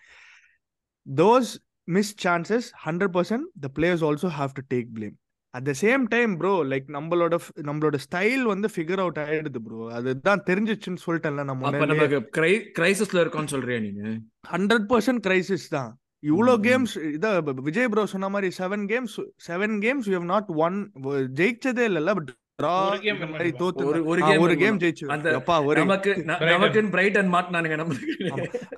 those 1.06 1.50
missed 1.88 2.18
chances 2.26 2.66
100% 2.86 3.52
the 3.66 3.74
players 3.80 4.04
also 4.10 4.28
have 4.40 4.54
to 4.60 4.64
take 4.74 4.90
blame 5.00 5.18
at 5.54 5.64
the 5.70 5.76
same 5.82 6.04
time 6.14 6.32
bro 6.42 6.52
like 6.72 6.86
நம்மளோட 6.96 7.36
நம்மளோட 7.68 7.98
style 8.06 8.44
வந்து 8.52 8.68
figure 8.76 9.02
out 9.04 9.20
ஆயிடுது 9.24 9.60
bro 9.66 9.80
அதுதான் 9.98 10.42
தெரிஞ்சிச்சுன்னு 10.50 11.02
சொல்லிட்டேன்ல 11.06 11.44
நம்ம 11.50 11.68
அப்ப 11.70 11.88
நமக்கு 11.92 12.20
கிரைசிஸ்ல 12.78 13.22
இருக்கோம்னு 13.24 13.54
சொல்றியா 13.56 13.80
நீங்க 13.80 14.04
ஹண்ட்ரட் 14.56 14.88
பர்சன்ட் 14.94 15.24
கிரைசிஸ் 15.28 15.68
தான். 15.76 15.92
இவ்வளோ. 16.24 16.54
கேம்ஸ் 16.68 16.94
இத 17.16 17.28
விஜய் 17.68 17.90
ப்ரோ 17.94 18.06
சொன்ன 18.14 18.30
மாதிரி 18.36 18.50
seven 18.60 18.86
games 18.92 19.16
seven 19.48 19.76
games 19.86 20.08
you 20.10 20.16
have 20.20 20.30
not 20.34 20.50
one 20.66 20.78
ஜெயிச்சதே 21.40 21.86
இல்லல்ல 21.90 22.14
பட் 22.20 22.32
டிரா 22.62 22.74
ஒரு 24.12 24.22
கேம் 24.28 24.42
ஒரு 24.46 24.56
கேம் 24.64 24.80
ஜெயிச்சு. 24.84 25.06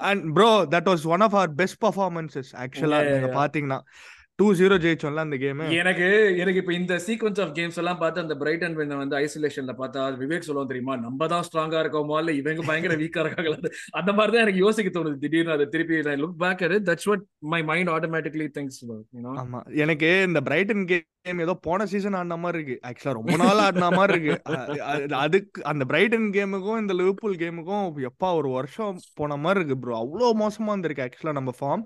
நமக்கு 0.02 0.32
bro 0.38 0.50
that 0.76 0.90
was 0.92 1.06
one 1.16 1.26
of 1.28 1.38
our 1.40 1.54
best 1.62 1.80
performances 1.86 2.52
actually 2.64 3.00
நீங்க. 3.10 3.32
பாத்தீங்கன்னா 3.40 3.80
டூ 4.40 4.46
ஜீரோ 4.60 4.76
ஜெயிச்சோம்ல 4.84 5.24
அந்த 5.26 5.36
கேம் 5.42 5.60
எனக்கு 5.78 6.08
எனக்கு 6.42 6.60
இப்ப 6.62 6.72
இந்த 6.74 6.94
சீக்வன்ஸ் 7.06 7.40
ஆஃப் 7.44 7.54
கேம்ஸ் 7.58 7.78
எல்லாம் 7.82 8.00
பார்த்து 8.02 8.24
அந்த 8.24 8.36
பிரைட்டன் 8.42 8.76
வின்ன 8.80 8.98
வந்து 9.02 9.16
ஐசோலேஷன்ல 9.20 9.74
பார்த்தா 9.78 10.02
விவேக் 10.22 10.48
சொல்லுவோம் 10.48 10.70
தெரியுமா? 10.72 10.96
நம்ம 11.04 11.28
தான் 11.34 11.46
ஸ்ட்ராங்கா 11.48 11.82
இருக்கோமா? 11.84 12.18
இல்ல 12.24 12.34
இவங்க 12.40 12.66
பயங்கர 12.70 12.96
வீக்கா 13.04 13.22
இருக்காங்களா? 13.24 13.58
அந்த 14.00 14.12
மாதிரி 14.18 14.34
தான் 14.34 14.44
எனக்கு 14.46 14.64
யோசிக்க 14.64 14.92
தோணுது 14.92 15.22
திடீர்னு 15.24 15.56
அது 15.56 15.68
திருப்பி 15.70 16.02
look 16.24 16.36
back 16.44 16.64
that's 16.90 17.10
what 17.10 17.24
my 17.54 17.62
mind 17.70 17.94
automatically 17.96 18.48
things 18.58 18.82
ஆமா. 19.44 19.62
எனக்கு 19.84 20.12
இந்த 20.28 20.42
பிரைட்டன் 20.48 20.86
கேம் 20.92 21.44
ஏதோ 21.46 21.56
போன 21.64 21.86
சீசன் 21.88 22.20
ஆடின 22.20 22.42
மாதிரி 22.44 22.60
இருக்கு. 22.62 22.78
ஆக்சுவலா 22.90 23.18
ரொம்ப 23.20 23.36
நாள் 23.44 23.64
ஆடின 23.66 23.90
மாதிரி 23.98 24.20
இருக்கு. 24.20 24.36
அதுக்கு 25.24 25.68
அந்த 25.72 25.86
பிரைட்டன் 25.92 26.30
கேமுக்கும் 26.36 26.82
இந்த 26.84 26.96
லிவர்பூல் 27.00 27.42
கேமுக்கும் 27.44 27.88
எப்பா 28.10 28.30
ஒரு 28.42 28.52
வருஷம் 28.58 29.00
போன 29.22 29.38
மாதிரி 29.44 29.62
இருக்கு 29.62 29.84
ப்ரோ 29.84 30.00
அவ்வளோ 30.04 30.32
மோசமா 30.44 30.74
இருந்திருக்கு 30.76 31.08
ஆக்சுவலா 31.08 31.40
நம்ம 31.40 31.54
ஃபார்ம் 31.60 31.86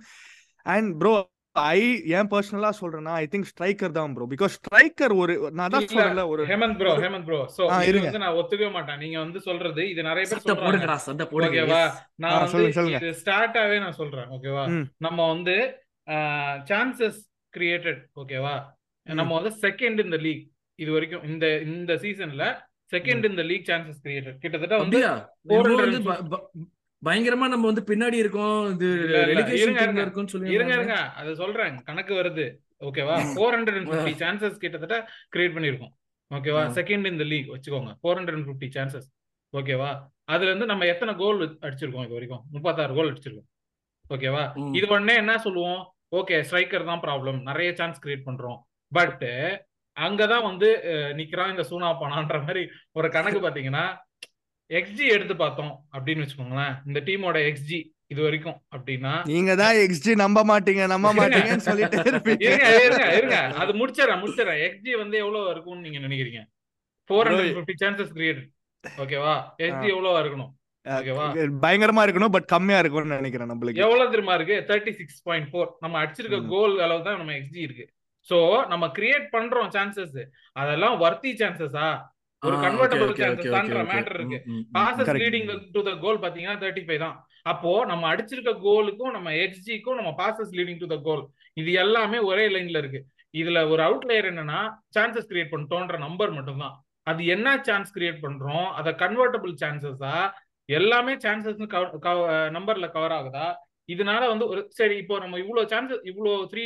அண்ட் 0.66 0.90
ப்ரோ 1.02 1.14
ஐ 1.56 1.80
ஏன் 2.14 2.30
பர்சனலா 2.32 2.70
சொல்றேன்னா 2.80 3.14
ஐ 3.16 3.26
திங்க் 3.26 3.48
ஸ்ட்ரைக்கர் 3.50 3.94
தான் 3.94 4.12
ப்ரோ 4.16 4.26
பிகாஸ் 4.30 4.54
ஸ்ட்ரைக்கர் 4.58 5.14
ஒரு 5.16 5.34
நான் 5.52 5.72
தான் 5.72 5.86
சொல்றேன்ல 5.86 6.24
ஒரு 6.30 6.42
ஹேமந்த் 6.50 6.78
ப்ரோ 6.80 6.92
ஒரு- 6.92 7.04
ஹேமந்த் 7.06 7.26
ப்ரோ 7.26 7.40
சோ 7.56 7.62
இது. 7.84 8.00
வந்து 8.02 8.22
நான் 8.24 8.38
ஒத்துக்கவே 8.40 8.70
மாட்டேன். 8.72 9.00
நீங்க 9.00 9.18
வந்து 9.20 9.40
சொல்றது 9.40 9.82
இது 9.90 10.02
நிறைய 10.04 10.24
பேர் 10.24 10.42
சொல்றாங்க. 10.42 10.60
போடுங்க 10.62 10.86
ஓகேவா. 11.58 11.82
நான் 12.18 12.36
வந்து 12.36 12.54
சொல்லுங்க, 12.54 12.76
சொல்லுங்க. 12.78 13.00
இது 13.02 13.20
ஸ்டார்டாவே 13.22 13.78
நான் 13.80 13.98
சொல்றேன் 14.00 14.30
ஓகேவா. 14.30 14.64
நம்ம 15.00 15.20
வந்து 15.28 15.56
சான்சஸ் 16.68 17.20
கிரியேட்டட் 17.54 18.02
ஓகேவா 18.16 18.56
நம்ம 19.08 19.32
வந்து 19.38 19.52
செகண்ட் 19.62 20.00
இந்த 20.00 20.18
லீக் 20.18 20.44
இது 20.80 20.92
வரைக்கும் 20.92 21.24
இந்த 21.24 21.46
இந்த 21.68 21.94
சீசன்ல 21.96 22.44
செகண்ட் 22.92 23.26
இந்த 23.26 23.44
லீக் 23.44 23.68
சான்சஸ் 23.68 24.02
கிரியேட்டட் 24.04 24.38
கிட்டத்தட்ட 24.40 24.76
வந்து 24.78 25.00
பயங்கரமா 27.08 27.46
நம்ம 27.52 27.66
வந்து 27.72 27.84
பின்னாடி 27.90 28.18
இருக்கோம். 28.24 28.58
இது 28.76 28.88
சொல்லி 30.32 30.56
இருங்க 30.56 30.74
இருங்க. 30.78 30.96
அது 31.20 31.32
சொல்றேன். 31.42 31.78
கணக்கு 31.90 32.14
வருது. 32.20 32.46
ஓகேவா 32.88 33.16
four 33.36 33.56
hundred 33.56 33.78
and 33.80 33.90
fifty 33.92 34.14
chances 34.24 34.58
கிட்டத்தட்ட 34.64 34.98
கிரியேட் 35.34 35.56
பண்ணிருக்கோம் 35.56 35.94
ஓகேவா. 36.32 36.64
செகண்ட் 36.78 37.12
இந்த 37.14 37.26
லீக் 37.32 37.54
வச்சுக்கோங்க. 37.54 37.92
Four 38.02 38.18
hundred 38.20 38.38
and 38.40 38.50
fifty 38.50 38.70
chances 38.76 39.08
ஓகேவா 39.54 39.92
அதுல 40.34 40.50
இருந்து 40.52 40.68
நம்ம 40.72 40.86
எத்தனை 40.94 41.14
கோல் 41.22 41.40
அடிச்சிருக்கோம் 41.68 42.06
இது 42.08 42.18
வரைக்கும்? 42.18 42.44
முப்பத்தாறு 42.56 42.96
கோல் 42.98 43.10
அடிச்சிருக்கோம். 43.12 43.48
ஓகேவா. 44.16 44.44
இது 44.78 44.86
உடனே 44.94 45.16
என்ன 45.22 45.34
சொல்லுவோம்? 45.46 45.82
ஓகே 46.20 46.36
ஸ்ட்ரைக்கர் 46.48 46.90
தான் 46.92 47.02
ப்ராப்ளம் 47.06 47.40
நிறைய 47.50 47.70
சான்ஸ் 47.80 48.02
கிரியேட் 48.04 48.28
பண்றோம். 48.28 48.60
பட் 48.92 49.26
அங்கதான் 49.98 50.46
வந்து 50.50 50.68
நிக்கிறான் 51.20 51.52
இந்த 51.54 51.64
சூனா 51.70 51.88
பானான்ற 52.02 52.38
மாதிரி 52.46 52.62
ஒரு 52.98 53.08
கணக்கு 53.16 53.40
பாத்தீங்கன்னா 53.46 53.86
எக்ஸ்ஜி 54.78 55.06
எடுத்து 55.16 55.36
பார்த்தோம் 55.44 55.72
அப்படின்னு 55.96 56.24
வச்சுக்கோங்களேன். 56.24 56.74
இந்த 56.88 57.00
டீமோட 57.08 57.38
எக்ஸ்ஜி 57.52 57.80
இது 58.14 58.22
வரைக்கும் 58.26 58.58
அப்படின்னா 58.76 59.14
நீங்க 59.32 59.52
தான் 59.62 59.80
எக்ஸ்ஜி 59.86 60.12
நம்ப 60.22 60.40
மாட்டீங்க 60.52 60.84
நம்ப. 60.94 61.10
மாட்டீங்கன்னு 61.20 61.66
சொல்லிட்டே 61.68 61.98
இருங்க 62.48 62.70
இருங்க 62.86 63.08
இருங்க. 63.20 63.40
அது 63.64 63.74
முடிச்சிடறேன் 63.80 64.22
முடிச்சிடறேன். 64.22 64.62
எக்ஸ்ஜி 64.68 64.94
வந்து 65.02 65.18
எவ்வளவு 65.24 65.52
இருக்கும்னு 65.54 65.86
நீங்க 65.88 66.00
நினைக்கிறீங்க? 66.06 66.42
Four 67.10 67.30
hundred 67.30 67.56
fifty 67.58 67.76
chances 67.84 68.14
create 68.18 68.42
ஓகேவா 69.04 69.36
எக்ஸ்ஜி 69.68 69.88
எவ்வளவு 69.96 70.20
இருக்கணும்? 70.24 70.52
ஓகேவா? 70.86 71.26
பயங்கரமா 71.64 72.04
இருக்கணும் 72.06 72.34
பட் 72.36 72.48
கம்மியா 72.54 72.78
இருக்கும்னு 72.82 73.20
நினைக்கிறேன் 73.22 73.52
நம்மளுக்கு. 73.52 73.82
எவ்வளவு 73.86 74.12
தெரியுமா 74.14 74.36
இருக்கு? 74.40 74.58
தேர்ட்டி 74.70 74.92
சிக்ஸ் 75.00 75.20
பாயிண்ட் 75.30 75.50
ஃபோர் 75.52 75.72
நம்ம 75.86 75.98
அடிச்சிருக்க. 76.04 76.40
கோல் 76.54 76.76
அளவு 76.86 77.04
தான் 77.08 77.20
நம்ம 77.22 77.34
எக்ஸ்ஜி 77.40 77.62
இருக்கு. 77.68 77.86
சோ 78.30 78.38
நம்ம 78.72 78.86
கிரியேட் 78.98 79.28
பண்றோம் 79.36 79.70
சான்சஸ் 79.76 80.18
அதெல்லாம் 80.62 80.96
வர்த்தி 81.04 81.32
சான்சஸா 81.42 81.90
ஒரு 82.48 82.56
கன்வெர்டபிள் 82.66 83.10
okay. 83.12 83.28
மேட்டர் 83.92 84.18
இருக்கு. 84.18 84.38
Passes. 84.76 85.10
Leading 85.22 85.48
to 85.76 85.82
the 85.88 85.92
goal 86.04 86.20
பாத்தீங்கன்னா 86.24 86.60
தேர்ட்டி 86.64 86.84
ஃபைவ் 86.88 87.02
தான். 87.06 87.16
அப்போ 87.52 87.72
நம்ம 87.92 88.04
அடிச்சிருக்க 88.12 88.52
கோலுக்கும் 88.68 89.14
நம்ம 89.18 89.30
எக்ஸ்ஜிக்கும் 89.46 89.98
நம்ம 90.00 90.12
passes 90.22 90.54
leading 90.58 90.82
to 90.84 90.88
the 90.94 90.98
goal 91.08 91.24
இது 91.62 91.72
எல்லாமே 91.84 92.20
ஒரே 92.30 92.46
லைன்ல 92.56 92.82
இருக்கு. 92.84 93.02
இதுல 93.42 93.60
ஒரு 93.72 93.82
அவுட்லேயர் 93.88 94.30
என்னன்னா 94.32 94.60
சான்சஸ் 94.98 95.30
கிரியேட் 95.32 95.54
பண்ணிட்டோன்ற 95.54 95.98
நம்பர் 96.06 96.32
மட்டும்தான். 96.38 96.76
அது 97.08 97.22
என்ன 97.36 97.48
சான்ஸ் 97.68 97.92
கிரியேட் 97.96 98.24
பண்றோம்? 98.26 98.68
அத 98.80 98.90
கன்வெர்டபிள் 99.04 99.54
சான்சஸா 99.64 100.16
எல்லாமே 100.70 101.14
சான்சஸ் 101.26 101.62
நம்பர்ல 102.58 102.88
கவர் 102.96 103.16
ஆகுதா? 103.20 103.48
இதனால 103.94 104.24
வந்து 104.32 104.46
ஒரு 104.54 104.62
சரி 104.80 104.96
இப்போ 105.04 105.16
நம்ம 105.24 105.38
இவ்வளவு 105.44 105.72
சான்சஸ் 105.72 106.04
இவ்வளவு 106.12 106.50
three 106.52 106.64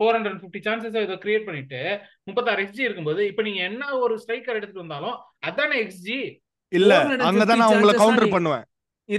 four 0.00 0.14
hundred 0.16 0.40
fifty 0.40 0.60
chances 0.64 0.96
இதை 0.98 1.18
கிரியேட் 1.20 1.46
பண்ணிட்டு 1.46 1.80
முப்பத்தாறு 2.22 2.62
எக்ஸ்ஜி 2.64 2.82
இருக்கும்போது 2.82 3.20
இப்போ 3.28 3.42
நீங்க 3.42 3.60
என்ன 3.64 3.84
ஒரு 3.98 4.14
ஸ்ட்ரைக்கர் 4.22 4.58
எடுத்துட்டு 4.58 4.84
வந்தாலும் 4.84 5.16
அதானே 5.42 5.76
எக்ஸ்ஜி 5.82 6.18
இல்ல 6.72 6.92
450 7.18 7.26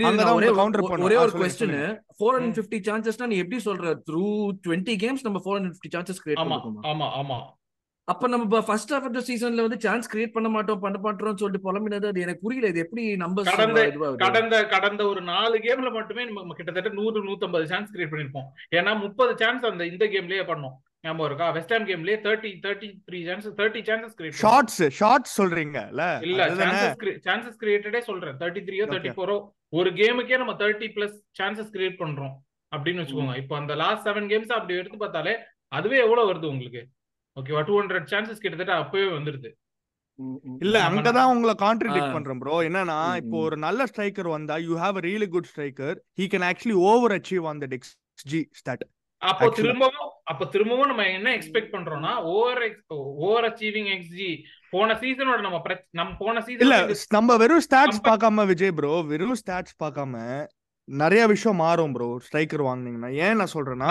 அங்கதான் 0.10 0.24
நான் 0.24 0.34
உங்களை 0.34 0.44
chances 0.46 0.58
கவுண்டர் 0.58 0.82
பண்ணுவேன். 0.84 1.06
ஒரே 1.08 1.18
ஒரு- 1.18 1.34
கொஸ்டின். 1.36 1.76
ஃபோர் 2.18 2.36
ஹண்ட்ரட் 2.38 2.58
ஃபிஃப்டி 2.58 2.80
சான்சஸ்னா 2.88 3.28
நீ 3.28 3.38
எப்படி 3.38 3.60
சொல்ற? 3.66 3.86
த்ரூ 4.08 4.24
டுவெண்ட்டி 4.64 4.96
கேம்ஸ் 5.04 5.24
நம்ம 5.24 5.42
four 5.44 5.58
hundred 5.58 5.76
fifty 5.76 5.92
chances 5.96 6.20
create 6.24 6.42
ஆமா 6.92 7.08
ஆமா. 7.20 7.38
அப்ப 8.12 8.28
நம்ம 8.34 8.60
ஃபர்ஸ்ட் 8.68 8.92
ஹாஃப் 8.94 9.06
ஆஃப் 9.08 9.16
த 9.16 9.22
சீசன்ல 9.30 9.64
வந்து 9.66 9.80
சான்ஸ் 9.86 10.10
கிரியேட் 10.12 10.34
பண்ண 10.36 10.50
மாட்டோம் 10.54 10.82
பண்ண 10.84 10.98
மாட்டோம்னு 11.06 11.40
சொல்லிட்டு 11.42 11.66
புலம்பினது 11.66 12.08
அது 12.12 12.22
எனக்கு 12.26 12.44
புரியல. 12.46 12.68
இது 12.74 12.80
எப்படி 12.84 13.04
நம்பர்ஸ் 13.24 13.50
கடந்த? 13.50 13.82
கடந்த 14.24 14.58
கடந்த 14.74 15.02
ஒரு 15.12 15.22
நாலு 15.32 15.58
கேம்ல 15.66 15.90
மட்டுமே 15.98 16.26
நம்ம 16.30 16.56
கிட்டத்தட்ட 16.60 16.92
நூறு 17.00 17.22
நூத்தம்பது 17.30 17.66
சான்ஸ் 17.72 17.92
கிரியேட் 17.96 18.14
பண்ணிருப்போம். 18.14 18.48
ஏன்னா 18.80 18.94
முப்பது 19.06 19.34
சான்ஸ் 19.42 19.66
அந்த 19.72 19.86
இந்த 19.92 20.06
கேம்லயே 20.14 20.46
பண்ணோம். 20.52 20.76
ஞாபகம் 21.06 21.28
இருக்கா? 21.30 21.48
West 21.58 21.74
Ham 21.74 21.88
கேம்லயே 21.90 22.18
thirty 22.26 22.52
thirty 22.66 22.88
three 23.08 23.20
chances 23.28 23.58
thirty 23.60 23.82
chances 23.90 24.16
create 24.20 24.42
shots 24.46 24.82
shots 25.00 25.36
சொல்றீங்கல்ல? 25.42 26.06
இல்ல 26.28 26.50
சான்சஸ் 26.62 27.22
சான்சஸ் 27.28 27.62
கிரியேட்டடே 27.64 28.02
சொல்றேன். 28.10 28.38
தேர்ட்டி 28.42 28.64
த்ரீயோ. 28.70 28.88
தேர்ட்டி 28.94 29.14
ஃபோரோ 29.18 29.38
ஒரு 29.80 29.90
கேமுக்கே 30.02 30.38
நம்ம 30.44 30.56
தேர்ட்டி 30.64 30.90
பிளஸ் 30.98 31.18
சான்சஸ் 31.40 31.74
கிரியேட் 31.76 32.02
பண்றோம். 32.04 32.36
அப்படின்னு 32.72 33.04
வச்சுக்கோங்க. 33.04 33.36
இப்போ 33.44 33.56
அந்த 33.62 33.76
லாஸ்ட் 33.84 34.08
செவன் 34.10 34.30
கேம்ஸ் 34.34 34.58
அப்படி 34.60 34.80
எடுத்து 34.82 35.00
பார்த்தாலே 35.06 35.36
அதுவே 35.78 35.98
எவ்வளவு 36.06 36.30
வருது 36.30 36.48
உங்களுக்கு? 36.54 36.84
ஓகேவா 37.38 37.62
டூ 37.66 37.76
ஹண்ட்ரட் 37.80 38.10
சான்சஸ் 38.12 38.44
கிட்டத்தட்ட 38.44 38.76
அப்பவே 38.82 39.08
வந்துருது. 39.14 39.50
இல்ல 40.62 40.78
அங்கதான் 40.88 41.32
உங்களை 41.32 41.54
கான்ட்ரடிக்ட் 41.60 42.14
பண்றேன் 42.14 42.40
ப்ரோ 42.40 42.56
என்னன்னா 42.68 42.96
இப்போ. 43.20 43.36
ஒரு 43.44 43.58
நல்ல 43.64 43.82
ஸ்ட்ரைக்கர் 43.90 44.30
வந்தா 44.32 44.56
you 44.64 44.76
have 44.80 44.96
a 44.98 45.06
really 45.06 45.28
good 45.34 45.50
striker 45.52 45.98
he 46.18 46.28
can 46.32 46.48
actually 46.48 46.78
overachieve 47.18 47.48
on 47.50 47.62
that 47.64 47.76
xG 47.78 48.42
stat 48.54 48.86
அப்போ 49.22 49.46
திரும்பவும் 49.60 50.02
அப்போ 50.24 50.46
திரும்பவும் 50.48 50.90
நம்ம 50.90 51.04
என்ன 51.12 51.30
எக்ஸ்பெக்ட் 51.38 51.72
பண்றோம்னா 51.74 52.12
ஓவர் 52.32 52.60
ஓவர் 53.24 53.46
அச்சீவிங் 53.48 53.90
எக்ஸ்ஜி 53.94 54.28
போன 54.74 54.96
சீசனோட 54.96 55.40
நம்ம 55.42 55.60
நம்ம 55.94 56.12
போன 56.20 56.44
இல்ல 56.58 56.76
இந்த 56.82 56.96
ஸ்- 56.96 57.10
நம்ம 57.12 57.38
வெறும் 57.38 57.64
ஸ்டாட்ஸ் 57.66 58.02
பார்க்காம 58.08 58.46
விஜய் 58.48 58.76
ப்ரோ 58.78 58.94
வெறும் 59.10 59.40
ஸ்டாட்ஸ் 59.42 59.78
பார்க்காம 59.84 60.14
நிறைய 60.88 61.26
விஷயம் 61.28 61.58
மாறும் 61.58 61.94
ப்ரோ 61.94 62.08
ஸ்ட்ரைக்கர் 62.26 62.64
வாங்குனீங்கன்னா. 62.68 63.10
ஏன் 63.24 63.38
நான் 63.38 63.54
சொல்றேன்னா 63.54 63.90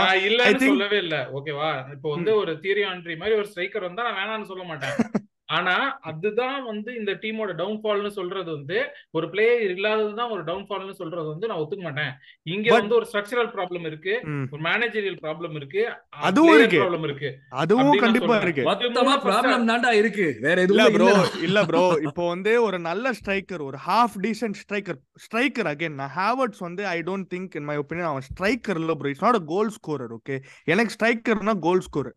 திங்க் 0.53 0.63
சொல்லவே 0.67 0.99
இல்ல. 0.99 1.17
ஓகேவா 1.35 1.71
இப்போ 1.93 2.09
வந்து 2.11 2.31
ஒரு 2.37 2.53
தியரி 2.63 2.85
ஆண்ட்ரி 2.91 3.17
மாதிரி 3.17 3.37
ஒரு 3.37 3.49
ஸ்ட்ரைக்கர் 3.51 3.83
வந்தா 3.83 4.03
நான் 4.03 4.19
வேணாம்னு 4.21 4.51
சொல்ல 4.53 4.65
மாட்டேன். 4.65 4.97
ஆனா 5.49 5.75
அதுதான் 6.03 6.57
வந்து 6.65 6.91
இந்த 7.01 7.13
டீமோட 7.23 7.51
டவுன்ஃபால்னு 7.59 8.11
சொல்றது 8.17 8.51
வந்து 8.51 8.79
ஒரு 9.13 9.27
பிளேயர் 9.33 9.75
இல்லாததுதான் 9.75 10.33
ஒரு 10.35 10.43
டவுன்ஃபால்னு 10.43 10.95
சொல்றது 11.01 11.27
வந்து 11.29 11.49
நான் 11.49 11.61
ஒத்துக்க 11.63 11.85
மாட்டேன். 11.85 12.13
இங்க 12.47 12.69
வந்து 12.75 12.97
ஒரு 12.99 13.07
ஸ்ட்ரக்சரல் 13.11 13.51
ப்ராப்ளம் 13.55 13.87
இருக்கு 13.87 14.15
ஒரு 14.53 14.61
மேனேஜரியல் 14.67 15.19
ப்ராப்ளம் 15.25 15.55
இருக்கு 15.61 15.83
அதுவும் 16.29 16.55
இருக்கு. 16.57 16.81
ப்ராப்ளம் 16.81 17.07
இருக்கு. 17.09 17.31
அதுவும் 17.63 18.03
கண்டிப்பா 18.05 18.39
இருக்கு. 18.39 18.65
மொத்தமா 18.71 19.15
ப்ராப்ளம் 19.27 19.69
தான்டா 19.71 19.93
இருக்கு. 20.01 20.27
வேற 20.47 20.59
இல்ல 20.63 20.81
எதுவுமே 20.81 20.97
ப்ரோ 20.97 21.09
இல்லடா. 21.09 21.45
இல்ல 21.49 21.65
ப்ரோ 21.71 21.85
இப்போ 22.09 22.27
வந்து 22.29 22.55
ஒரு 22.67 22.81
நல்ல 22.89 23.13
ஸ்ட்ரைக்கர் 23.21 23.65
ஒரு 23.69 23.81
half 23.87 24.19
decent 24.27 24.61
striker 24.63 25.01
striker 25.27 25.71
again 25.73 25.99
நான் 26.01 26.15
ஹேவர்ட்ஸ் 26.19 26.65
வந்து 26.67 26.85
I 26.89 26.99
don't 27.09 27.31
think 27.35 27.57
in 27.61 27.69
my 27.71 27.79
opinion 27.83 28.11
அவன் 28.11 28.27
ஸ்ட்ரைக்கர் 28.31 28.81
இல்ல 28.83 28.95
bro 28.99 29.11
it's 29.13 29.27
not 29.27 29.41
a 29.41 29.45
goal 29.55 29.73
scorer 29.79 30.15
okay 30.19 30.37
எனக்கு 30.67 30.95
ஸ்ட்ரைக்கர்னா 30.97 31.57
கோல் 31.67 31.85
ஸ்கோரர் 31.89 32.17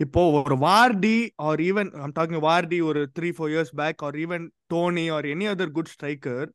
இப்போ 0.00 0.22
ஒரு 0.40 0.56
Vardy 0.56 1.16
or 1.36 1.60
even 1.60 1.88
I'm 2.02 2.14
talking 2.18 2.42
Vardy 2.42 2.78
ஒரு 2.80 3.00
three 3.18 3.28
four 3.36 3.50
years 3.50 3.72
back 3.74 4.02
or 4.02 4.14
even 4.14 4.44
Toney 4.66 5.06
or 5.10 5.24
any 5.24 5.46
other 5.46 5.72
good 5.72 5.90
striker 5.94 6.48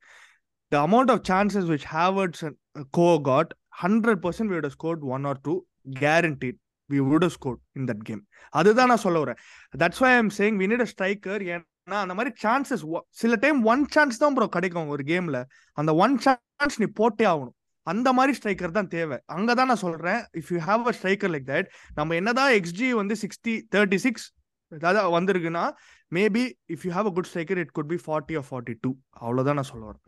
the 0.72 0.78
amount 0.88 1.12
of 1.12 1.24
chances 1.32 1.68
which 1.72 1.88
Havertz 1.96 2.44
and 2.44 2.56
uh, 2.76 3.44
hundred 3.82 4.22
percent 4.24 4.52
100% 4.54 5.14
one 5.16 5.26
or 5.26 5.40
two 5.42 5.54
guaranteed 6.00 6.60
we 6.90 7.00
would 7.02 7.26
two, 7.26 7.34
guaranteed. 7.34 7.80
We 7.80 7.86
that 7.90 8.04
game 8.04 8.22
அதுதான் 8.54 8.88
நான் 8.88 8.98
சொல்ல 8.98 9.20
வரேன். 9.24 9.40
That's 9.74 10.02
why 10.06 10.12
I'm 10.14 10.32
saying 10.38 10.58
we 10.62 10.68
need 10.72 10.86
a 10.86 10.90
striker 10.94 11.44
ஏன்னா 11.54 11.98
அந்த 12.04 12.14
மாதிரி 12.14 12.32
chances 12.44 12.84
சில 13.10 13.36
time 13.36 13.60
one 13.64 13.84
chance 13.88 14.18
தான் 14.18 14.34
bro 14.34 14.48
கிடைக்கும் 14.48 14.88
ஒரு 14.88 15.04
கேம்ல 15.04 15.40
அந்த 15.78 15.94
ஒன் 15.96 16.18
சான்ஸ் 16.18 16.78
நீ 16.78 16.88
போட்டே 16.94 17.26
ஆகணும். 17.26 17.56
அந்த 17.84 18.14
மாதிரி 18.14 18.34
ஸ்ட்ரைக்கர் 18.38 18.78
தான் 18.78 18.88
தேவை. 18.88 19.18
அங்கதான் 19.34 19.70
நான் 19.72 19.84
சொல்றேன் 19.86 20.22
if 20.34 20.52
you 20.52 20.60
have 20.60 20.88
a 20.88 20.94
striker 21.02 21.34
like 21.36 21.48
that 21.48 21.68
நம்ம 21.96 22.16
என்னதான் 22.16 22.54
எக்ஸ்ஜி 22.54 22.90
வந்து 22.92 23.16
சிக்ஸ்டி 23.24 23.56
தேர்ட்டி 23.76 23.96
சிக்ஸ் 23.96 24.28
அதாவது 24.72 25.20
வந்திருக்குன்னா 25.20 25.66
maybe 26.12 26.44
if 26.74 26.84
you 26.84 26.92
have 26.92 27.10
a 27.10 27.14
good 27.18 27.30
striker 27.34 27.62
it 27.64 27.72
could 27.72 27.88
be 27.88 28.00
forty 28.06 28.36
or 28.40 28.48
forty 28.52 28.76
two 28.82 28.92
அவ்வளவுதான் 29.20 29.56
நான் 29.56 29.72
சொல்ல 29.74 29.86
வரேன். 29.92 30.02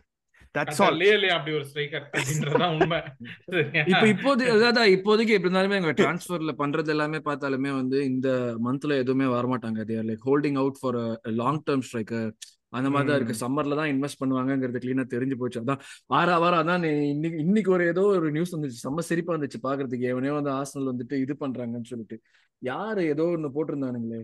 இப்போதைக்கு 4.96 5.34
எப்படி 5.38 5.54
இருந்தாலுமே 5.54 5.78
எங்க 5.80 5.92
டிரான்ஸ்ஃபர்ல 5.92 6.52
பண்றது 6.62 6.88
எல்லாமே 6.88 7.18
பார்த்தாலுமே 7.18 7.72
வந்து 7.76 8.06
இந்த 8.06 8.30
மந்த்ல 8.66 8.98
எதுவுமே 8.98 9.26
வரமாட்டாங்க. 9.26 9.82
They 9.84 10.06
like 10.06 10.24
holding 10.26 10.58
out 10.58 10.80
for 10.82 11.00
long 11.42 11.64
term 11.70 11.86
striker 11.88 12.30
அந்த 12.78 12.90
மாதிரி 12.94 13.10
தான் 13.10 13.20
இருக்கு. 13.20 13.36
சம்மர்ல 13.44 13.78
தான் 13.80 13.92
இன்வெஸ்ட் 13.94 14.22
பண்ணுவாங்கங்கிறது 14.22 14.82
கிளீனா 14.86 15.06
தெரிஞ்சு 15.16 15.38
போச்சு. 15.42 15.62
அதான் 15.64 15.82
வார 16.14 16.38
வாரம் 16.44 16.62
அதான் 16.64 16.86
இன்னைக்கு 17.14 17.40
இன்னைக்கு 17.46 17.72
ஒரு 17.78 17.86
ஏதோ 17.94 18.04
ஒரு 18.18 18.30
நியூஸ் 18.38 18.56
வந்துச்சு. 18.56 18.80
செம்ம 18.86 19.06
சிரிப்பா 19.10 19.34
இருந்துச்சு 19.34 19.62
பாக்குறதுக்கு. 19.68 20.08
எவனே 20.14 20.34
வந்து 20.40 20.52
ஆர்சனல் 20.60 20.92
வந்துட்டு 20.94 21.18
இது 21.26 21.36
பண்றாங்கன்னு 21.44 21.92
சொல்லிட்டு. 21.94 22.18
யாரு 22.62 23.02
ஏதோ 23.14 23.24
ஒண்ணு 23.36 23.56
போட்டிருந்தானுங்களே 23.58 24.22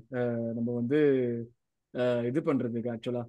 நம்ம 0.58 0.70
வந்து 0.80 1.00
இது 2.30 2.40
பண்றதுக்கு 2.50 2.92
ஆக்சுவலா 2.94 3.24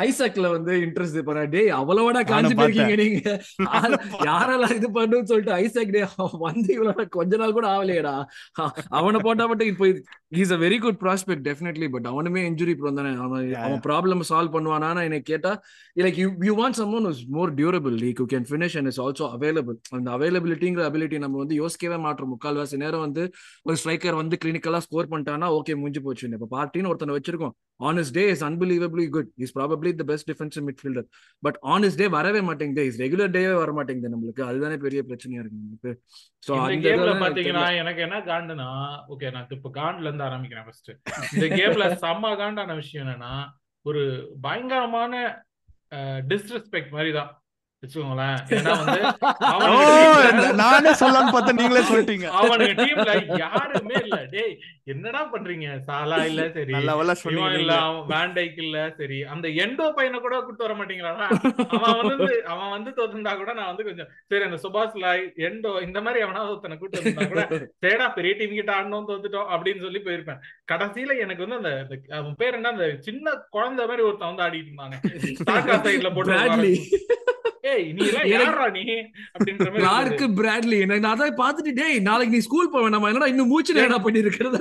ஐசக்ல 0.00 0.46
வந்து 0.50 0.72
இன்ட்ரெஸ்ட் 0.80 1.18
பண்ண. 1.22 1.42
டேய் 1.48 1.70
அவ்வளோட 1.72 2.18
காஞ்சி 2.24 2.48
நானும் 2.48 2.58
போயிருக்கீங்க 2.58 2.86
பார்த்தேன் 2.86 3.02
நீங்க. 3.04 3.30
யார- 3.68 3.98
யாரெல்லாம் 4.26 4.74
இது 4.74 4.88
பண்ணுன்னு 4.90 5.28
சொல்லிட்டு 5.30 5.54
ஐசக் 5.58 5.92
டே 5.92 6.02
வந்து 6.40 6.68
இவ்வளவு 6.74 7.04
கொஞ்ச 7.10 7.36
நாள் 7.36 7.52
கூட 7.52 7.66
ஆகலையேடா 7.68 8.14
அவனை 8.98 9.20
போட்டா 9.20 9.46
மட்டும் 9.46 9.70
இப்போ 9.72 9.86
is 10.36 10.52
a 10.52 10.58
very 10.58 10.78
good 10.78 11.00
prospect 11.00 11.44
definitely 11.48 11.88
but 11.90 12.06
அவனுமே 12.06 12.42
இன்ஜுரி 12.48 12.74
ப்ரோன் 12.80 12.98
தானே. 12.98 13.12
அவன் 13.18 13.32
அவன். 13.60 13.80
ப்ராப்ளம் 13.86 14.22
சால்வ் 14.30 14.54
பண்ணுவானான்னு 14.54 15.04
எனக்கு 15.04 15.28
கேட்டா 15.32 15.52
like 15.96 16.18
you 16.18 16.28
you 16.42 16.54
want 16.56 16.78
someone 16.78 17.08
is 17.10 17.22
more 17.28 17.52
durable 17.54 17.96
like 18.00 18.20
you 18.20 18.28
can 18.30 18.46
finish 18.50 18.76
and 18.78 18.86
is 18.86 19.00
also 19.00 19.26
available 19.34 19.58
அந்த 19.90 20.08
அவைலபிலிட்டிங்கிற 20.16 20.84
அபிலிட்டி 20.90 21.18
நம்ம 21.18 21.38
வந்து 21.38 21.54
யோசிக்கவே 21.54 21.98
மாட்டோம். 21.98 22.30
முக்கால்வாசி 22.32 22.76
நேரம் 22.76 23.00
வந்து 23.00 23.22
ஒரு 23.62 23.76
ஸ்ட்ரைக்கர் 23.76 24.14
வந்து 24.14 24.36
கிளினிக்கலா 24.44 24.80
ஸ்கோர் 24.80 25.10
பண்ணிட்டானா 25.10 25.48
ஓகே 25.56 25.74
முடிஞ்சு 25.76 26.02
போச்சு. 26.02 26.18
இப்போ 26.32 26.50
பார்ட்டின்னு 26.54 26.88
ஒருத்தனை 26.88 27.14
வச்சிருக்கோம். 27.16 27.54
On 27.80 27.96
his 27.96 28.12
day 28.12 28.24
is 28.30 28.42
unbelievably 28.50 29.06
good 29.16 29.30
is 29.44 29.54
probably 29.58 29.92
the 30.00 30.06
best 30.10 30.28
defensive 30.30 30.64
midfielder 30.68 31.06
but 31.42 31.58
on 31.72 31.86
his 31.88 31.98
day 32.00 32.08
வரவே 32.18 32.42
மாட்டேங்குது. 32.48 32.84
இஸ் 32.90 33.00
ரெகுலர் 33.04 33.34
டேவே 33.36 33.54
வர 33.62 33.72
மாட்டேங்குது 33.78 34.14
நம்மளுக்கு. 34.14 34.42
அதுதானே 34.50 34.78
பெரிய 34.86 35.02
பிரச்சனையா 35.08 35.42
இருக்கு 35.42 35.60
நம்மளுக்கு. 35.60 35.92
இந்த 36.76 36.94
அந்த 36.96 37.14
பாத்தீங்கன்னா 37.24 37.66
எனக்கு 37.82 38.00
என்ன 38.06 38.18
காண்டுனா 38.30 38.68
ஓகே 39.14 39.30
நான் 39.36 39.54
இப்ப 39.58 39.72
காண்ட்ல 39.80 40.08
இருந்து 40.08 40.28
ஆரம்பிக்கிறேன் 40.28 40.66
ஃபர்ஸ்ட் 40.68 40.90
இந்த 41.34 41.46
கேம்ல 41.58 41.86
செம்ம 42.04 42.32
காண்டான 42.42 42.76
விஷயம் 42.82 43.04
என்னன்னா 43.04 43.34
ஒரு 43.84 44.02
பயங்கரமான 44.46 45.14
டிஸ்ரெஸ்பெக்ட் 46.30 46.94
மாதிரி 46.96 47.12
தான் 47.18 47.30
வச்சுக்கோங்களேன். 47.82 48.38
ஏன்னா 48.54 48.72
வந்து 48.80 48.96
ஓ 49.44 49.50
அவனுக்கு 49.50 49.92
டீம்ல 49.92 50.48
நானே 50.60 50.90
சொல்லலாம்னு 51.00 51.32
பார்த்தா 51.34 51.52
நீங்களே 51.58 51.82
சொல்லிட்டீங்க. 51.90 52.26
அவனுக்கு 52.40 52.74
டீம்ல 52.80 53.12
யாருமே 53.42 53.94
இல்ல. 54.02 54.16
டேய் 54.34 54.52
என்னடா 54.86 55.20
பண்றீங்க? 55.32 55.66
சாலா 55.88 56.18
இல்ல 56.28 56.42
சரி. 56.56 56.72
இல்ல 56.74 57.74
வேண்டைக் 58.10 58.58
இல்ல 58.64 58.76
சரி. 58.98 59.18
அந்த 59.32 59.46
எண்டோ 59.64 59.86
பையனை 59.96 60.18
கூட 60.20 60.36
கூட்டு 60.40 60.66
வர 60.66 60.74
மாட்டீங்களாடா? 60.80 61.28
அவன் 61.78 62.02
வந்து 62.12 62.28
அவன் 62.52 62.74
வந்து 62.76 62.92
தோத்துந்தா 62.98 63.32
கூட 63.40 63.54
நான் 63.58 63.70
வந்து 63.70 63.86
கொஞ்சம் 63.88 64.10
சரி 64.30 64.44
அந்த 64.48 64.58
சுபாஷ் 64.64 65.00
லாய் 65.04 65.24
எண்டோ 65.48 65.72
இந்த 65.86 65.98
மாதிரி 66.06 66.24
அவனாவது 66.26 66.52
ஒருத்தனை 66.54 66.78
கூட்டு 66.78 67.26
கூட 67.32 67.44
சரிடா 67.82 68.08
பெரிய 68.18 68.34
டீம் 68.40 68.54
கிட்ட 68.54 68.72
ஆடணும் 68.76 69.08
தோத்துட்டோம் 69.10 69.50
அப்படின்னு 69.54 69.84
சொல்லி 69.86 70.02
போயிருப்பேன். 70.06 70.42
கடைசியில 70.68 71.18
எனக்கு 71.24 71.44
வந்து 71.46 71.60
அந்த 71.60 71.72
அவன் 72.18 72.36
பேர் 72.40 72.58
என்ன? 72.58 72.74
அந்த 72.76 72.88
சின்ன 73.08 73.26
குழந்தை 73.56 73.84
மாதிரி 73.86 74.06
ஒருத்தன் 74.08 74.32
வந்து 74.32 74.46
ஆடிட்டு 74.46 74.70
இருந்தாங்க 74.70 74.96
சைடுல 75.86 76.10
போட்டு 76.16 76.70
யாருக்கு 79.84 80.26
பிராட்லி. 80.30 80.78
நான் 80.86 81.22
டேய் 81.80 81.98
நாளைக்கு 82.00 82.34
நீ 82.36 82.40
ஸ்கூல் 82.40 82.70
போவேன் 82.70 82.90
நம்ம 82.90 83.08
என்னடா 83.08 83.26
இன்னும் 83.26 83.50
மூச்சு 83.52 83.74
நேரா 83.74 83.98
பண்ணி 83.98 84.22
இருக்கிறத 84.24 84.58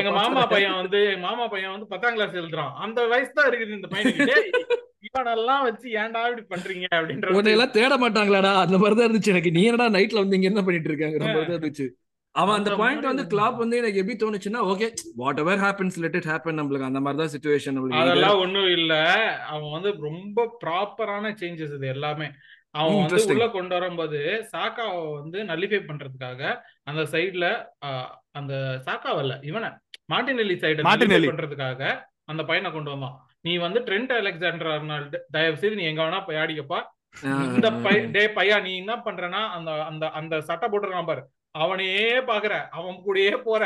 எங்க 0.00 0.12
மாமா 0.12 0.44
பையன் 0.46 0.76
வந்து 0.80 1.00
மாமா 1.18 1.46
பையன் 1.46 1.70
வந்து 1.70 1.86
பத்தாம் 1.86 2.14
கிளாஸ் 2.14 2.38
எழுதுறான். 2.42 2.72
அந்த 2.76 3.06
வயசு 3.06 3.32
தான் 3.32 3.48
இருக்குது 3.50 3.78
இந்த 3.78 3.88
பையனுக்கு. 3.94 4.36
இவனெல்லாம் 5.08 5.64
வச்சு 5.64 5.88
ஏன்டா 6.00 6.20
இப்படி 6.28 6.44
பண்றீங்க 6.54 6.86
அப்படின்ற 6.96 7.34
உன்னை 7.36 7.52
எல்லாம் 7.52 7.70
தேட 7.70 7.94
மாட்டாங்களாடா. 7.96 8.52
அந்த 8.64 8.76
மாதிரி 8.78 8.96
தான் 8.96 9.06
இருந்துச்சு 9.08 9.32
எனக்கு. 9.34 9.50
நீ 9.50 9.62
என்னடா 9.62 9.86
நைட்ல 9.90 10.22
வந்து 10.22 10.36
இங்க 10.36 10.48
என்ன 10.52 10.62
பண்ணிட்டு 10.62 10.96
தான் 10.96 11.52
இருந்துச்சு. 11.52 11.86
அவன் 12.34 12.56
அந்த 12.56 12.70
பாயிண்ட் 12.80 13.08
வந்து 13.08 13.24
கிளாப் 13.30 13.56
வந்து 13.62 13.78
எனக்கு 13.80 14.00
எப்படி 14.00 14.16
தோணுச்சுன்னா 14.18 14.60
okay 14.72 14.88
whatever 15.42 15.62
happens 15.62 15.96
let 16.02 16.18
it 16.18 16.28
happen 16.30 16.58
நம்மளுக்கு 16.58 16.88
அந்த 16.88 17.00
மாதிரி 17.04 17.20
தான் 17.22 17.32
சுச்சுவேஷன் 17.34 17.74
நம்மளுக்கு 17.76 18.02
அதெல்லாம் 18.02 18.40
ஒண்ணும் 18.44 18.70
இல்ல. 18.76 18.92
அவன் 19.52 19.72
வந்து 19.76 19.90
ரொம்ப 20.06 20.44
ப்ராப்பரான 20.62 21.32
சேஞ்சஸ் 21.40 21.74
இது 21.78 21.88
எல்லாமே. 21.94 22.28
அவன் 22.74 22.96
வந்து 22.98 23.20
உள்ள 23.34 23.46
கொண்டு 23.48 23.74
வரும்போது 23.76 24.18
சாக்காவை 24.52 24.98
வந்து 25.14 25.38
நல்லிஃபை 25.50 25.80
பண்றதுக்காக 25.86 26.40
அந்த 26.90 27.02
சைடுல 27.14 27.46
அந்த 28.38 28.54
சாக்காவல்ல 28.86 29.36
இவனை 29.50 29.70
மார்டினெல்லி 30.12 30.56
சைட 30.62 30.84
பண்றதுக்காக 31.30 31.82
அந்த 32.32 32.42
பையனை 32.48 32.70
கொண்டு 32.72 32.92
வந்தான். 32.92 33.16
நீ 33.44 33.52
வந்து 33.64 33.80
ட்ரெண்ட் 33.86 34.12
அலெக்சாண்டர் 34.18 34.70
அர்னால்டு 34.74 35.18
தயவு 35.34 35.60
செய்து 35.60 35.78
நீ 35.80 35.84
எங்க 35.90 36.02
வேணா 36.04 36.20
போய் 36.26 36.40
ஆடிக்கப்பா. 36.42 36.80
இந்த 37.48 37.68
டே 38.16 38.24
பையா 38.36 38.56
நீ 38.64 38.72
என்ன 38.82 38.94
பண்றனா 39.06 39.42
அந்த 39.56 39.70
அந்த 39.90 40.04
அந்த 40.20 40.34
சட்டை 40.48 40.66
போட்டுருக்கான் 40.68 41.10
பாரு. 41.10 41.22
அவனையே 41.64 42.08
பாக்குற 42.30 42.54
அவன் 42.78 42.96
கூடயே 43.06 43.34
போற 43.42 43.62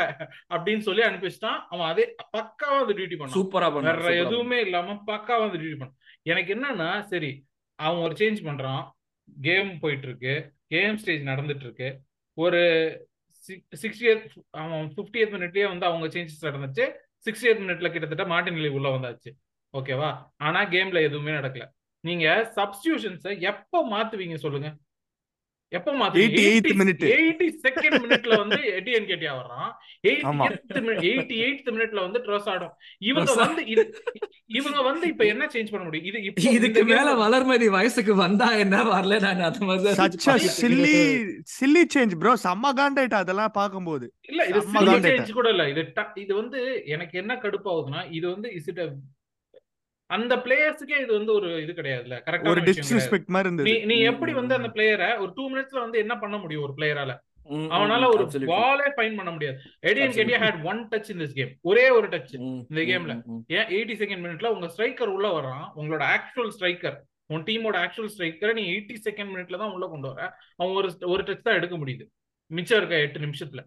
அப்படின்னு 0.53 0.85
சொல்லி 0.87 1.03
அனுப்பிச்சிட்டான். 1.03 1.59
அவன் 1.73 1.87
அதே 1.91 2.05
பக்காவா 2.37 2.77
வந்து 2.79 2.97
டியூட்டி 2.97 3.17
பண்ணான் 3.19 3.37
சூப்பரா 3.37 3.69
பண்ணான் 3.73 4.01
வேற 4.01 4.15
எதுவுமே 4.23 4.59
இல்லாம 4.65 4.97
பக்காவா 5.11 5.43
வந்து 5.45 5.61
டியூட்டி 5.61 5.79
பண்ணான் 5.81 5.99
எனக்கு 6.31 6.51
என்னன்னா 6.55 6.89
சரி 7.13 7.31
அவன் 7.79 8.03
ஒரு 8.05 8.15
சேஞ்ச் 8.19 8.41
பண்றான். 8.47 8.83
கேம் 9.47 9.71
போயிட்டு 9.79 10.07
இருக்கு 10.07 10.33
கேம் 10.73 10.97
ஸ்டேஜ் 10.97 11.23
நடந்துட்டு 11.31 11.65
இருக்கு 11.67 11.89
ஒரு 12.37 12.61
சிக்ஸ்டி 13.81 14.07
அவன் 14.61 14.85
ஃபிஃப்டி 14.95 15.19
எய்த் 15.21 15.35
மினிட்லயே 15.35 15.65
வந்து 15.71 15.85
அவங்க 15.85 16.07
சேஞ்சஸ் 16.07 16.47
நடந்துச்சு. 16.47 16.85
சிக்ஸ்டி 17.25 17.47
எய்த் 17.49 17.63
மினிட்ல 17.63 17.89
கிட்டத்தட்ட 17.91 18.25
மார்டின் 18.33 18.61
லீவ் 18.63 18.77
உள்ள 18.79 18.89
வந்தாச்சு. 18.95 19.31
ஓகேவா 19.73 20.09
ஆனா 20.47 20.59
கேம்ல 20.73 21.01
எதுவுமே 21.07 21.31
நடக்கல. 21.31 21.65
நீங்க 22.03 22.27
சப்ஸ்டியூஷன்ஸை 22.55 23.33
எப்போ 23.49 23.79
மாத்துவீங்க 23.91 24.37
சொல்லுங்க. 24.45 24.69
எப்ப 25.77 25.91
மாத்துறீங்க 25.99 26.39
88th 26.39 26.75
minute. 26.79 27.03
எயிட்டி 27.15 27.47
செகண்ட் 27.65 27.97
மினிட்ல 28.03 28.33
வந்து 28.41 28.59
எட்டிஎன் 28.77 29.07
கேட்டியா 29.09 29.33
வர்றான். 29.39 29.69
எயிட்டி 31.03 31.35
எயிட் 31.45 31.69
மினிட்ல 31.75 31.99
வந்து 32.05 32.19
ட்ரெஸ் 32.25 32.49
ஆடும். 32.53 32.73
இவங்க. 33.09 33.31
வந்து 33.43 33.63
இவங்க 34.59 34.79
வந்து 34.81 35.05
இப்ப 35.07 35.23
என்ன 35.25 35.43
சேஞ்ச் 35.53 35.71
பண்ண 35.73 35.83
முடியும்? 35.85 36.07
இது 36.07 36.51
இதுக்கு 36.57 36.83
மேல 36.91 37.13
வளர்மதி 37.23 37.69
வயசுக்கு 37.77 38.15
வந்தா 38.15 38.49
என்ன 38.63 38.83
வரல? 38.91 39.19
நான் 39.25 39.41
அந்த 39.49 39.61
மாதிரி 39.69 39.95
such 40.01 40.29
a 40.33 40.37
silly 40.59 40.97
silly 41.55 41.83
change 41.95 42.15
bro 42.23 42.33
செம்ம 42.45 42.73
காண்டாயிட்டு 42.81 43.19
அதெல்லாம் 43.21 43.55
பார்க்கும்போது. 43.59 44.05
இல்ல 44.31 44.41
இது 44.51 44.61
change 45.09 45.33
கூட 45.39 45.49
இல்ல. 45.55 45.65
இது 45.73 45.83
இது 46.25 46.33
வந்து 46.41 46.59
எனக்கு 46.95 47.17
என்ன 47.23 47.33
கடுப்பாகுதுன்னா 47.43 48.03
இது 48.19 48.25
வந்து 48.31 48.49
இஸ் 48.59 48.69
இட் 48.73 48.81
அந்த 50.15 50.33
பிளேயர்ஸுக்கே 50.45 50.97
இது 51.03 51.11
வந்து 51.17 51.31
ஒரு 51.33 51.49
இது 51.63 51.73
கிடையாதுல்ல. 51.77 52.15
ஒரு 52.15 52.25
கரெக்டான 52.27 52.63
டிஸ்ரெஸ்பெக்ட் 52.69 53.31
மாதிரி 53.35 53.49
நீ 53.49 53.51
இருந்தது. 53.51 53.85
நீ 53.91 53.97
எப்படி 54.11 54.33
வந்து. 54.39 54.57
அந்த 54.59 54.69
பிளேயரை 54.75 55.09
ஒரு 55.23 55.31
டூ 55.37 55.45
மினிட்ஸ்ல 55.53 55.79
வந்து 55.85 56.01
என்ன 56.03 56.15
பண்ண 56.23 56.37
முடியும் 56.43 56.65
ஒரு 56.67 56.75
பிளேயரால 56.79 57.13
அவனால 57.77 58.03
ஒரு. 58.13 58.23
பாலே 58.51 58.87
ஃபைன் 58.97 59.17
பண்ண 59.19 59.31
முடியாது. 59.35 59.57
எடியன். 59.89 60.13
கேட்டியா 60.17 60.39
had 60.43 60.59
one 60.71 60.81
touch 60.91 61.09
in 61.13 61.21
this 61.23 61.35
game 61.39 61.51
ஒரே 61.71 61.85
ஒரு 61.97 62.07
டச் 62.13 62.35
இந்த 62.41 62.81
கேம்ல. 62.91 63.15
ஏன் 63.57 63.67
எயிட்டி 63.77 63.95
செகண்ட் 64.01 64.23
மினிட்ல 64.25 64.53
உங்க 64.55 64.69
ஸ்ட்ரைக்கர் 64.75 65.13
உள்ள 65.15 65.29
வர்றான். 65.37 65.65
உங்களோட 65.81 66.03
ஆக்சுவல் 66.15 66.53
ஸ்ட்ரைக்கர் 66.57 66.97
உன் 67.33 67.43
டீமோட 67.49 67.75
ஆக்சுவல் 67.83 68.11
ஸ்ட்ரைக்கரை 68.15 68.53
நீ 68.59 68.63
எயிட்டி 68.73 68.97
செகண்ட் 69.07 69.31
மினிட்ல 69.33 69.57
தான் 69.63 69.73
உள்ள 69.75 69.85
கொண்டு 69.93 70.07
வர. 70.13 70.21
அவன் 70.55 70.75
ஒரு 70.81 70.91
ஒரு 71.13 71.23
டச் 71.23 71.45
தான் 71.47 71.59
எடுக்க 71.61 71.77
முடியுது. 71.77 72.05
மிச்சம் 72.51 72.77
இருக்க 72.77 73.05
எட்டு 73.05 73.19
நிமிஷத்துல. 73.19 73.61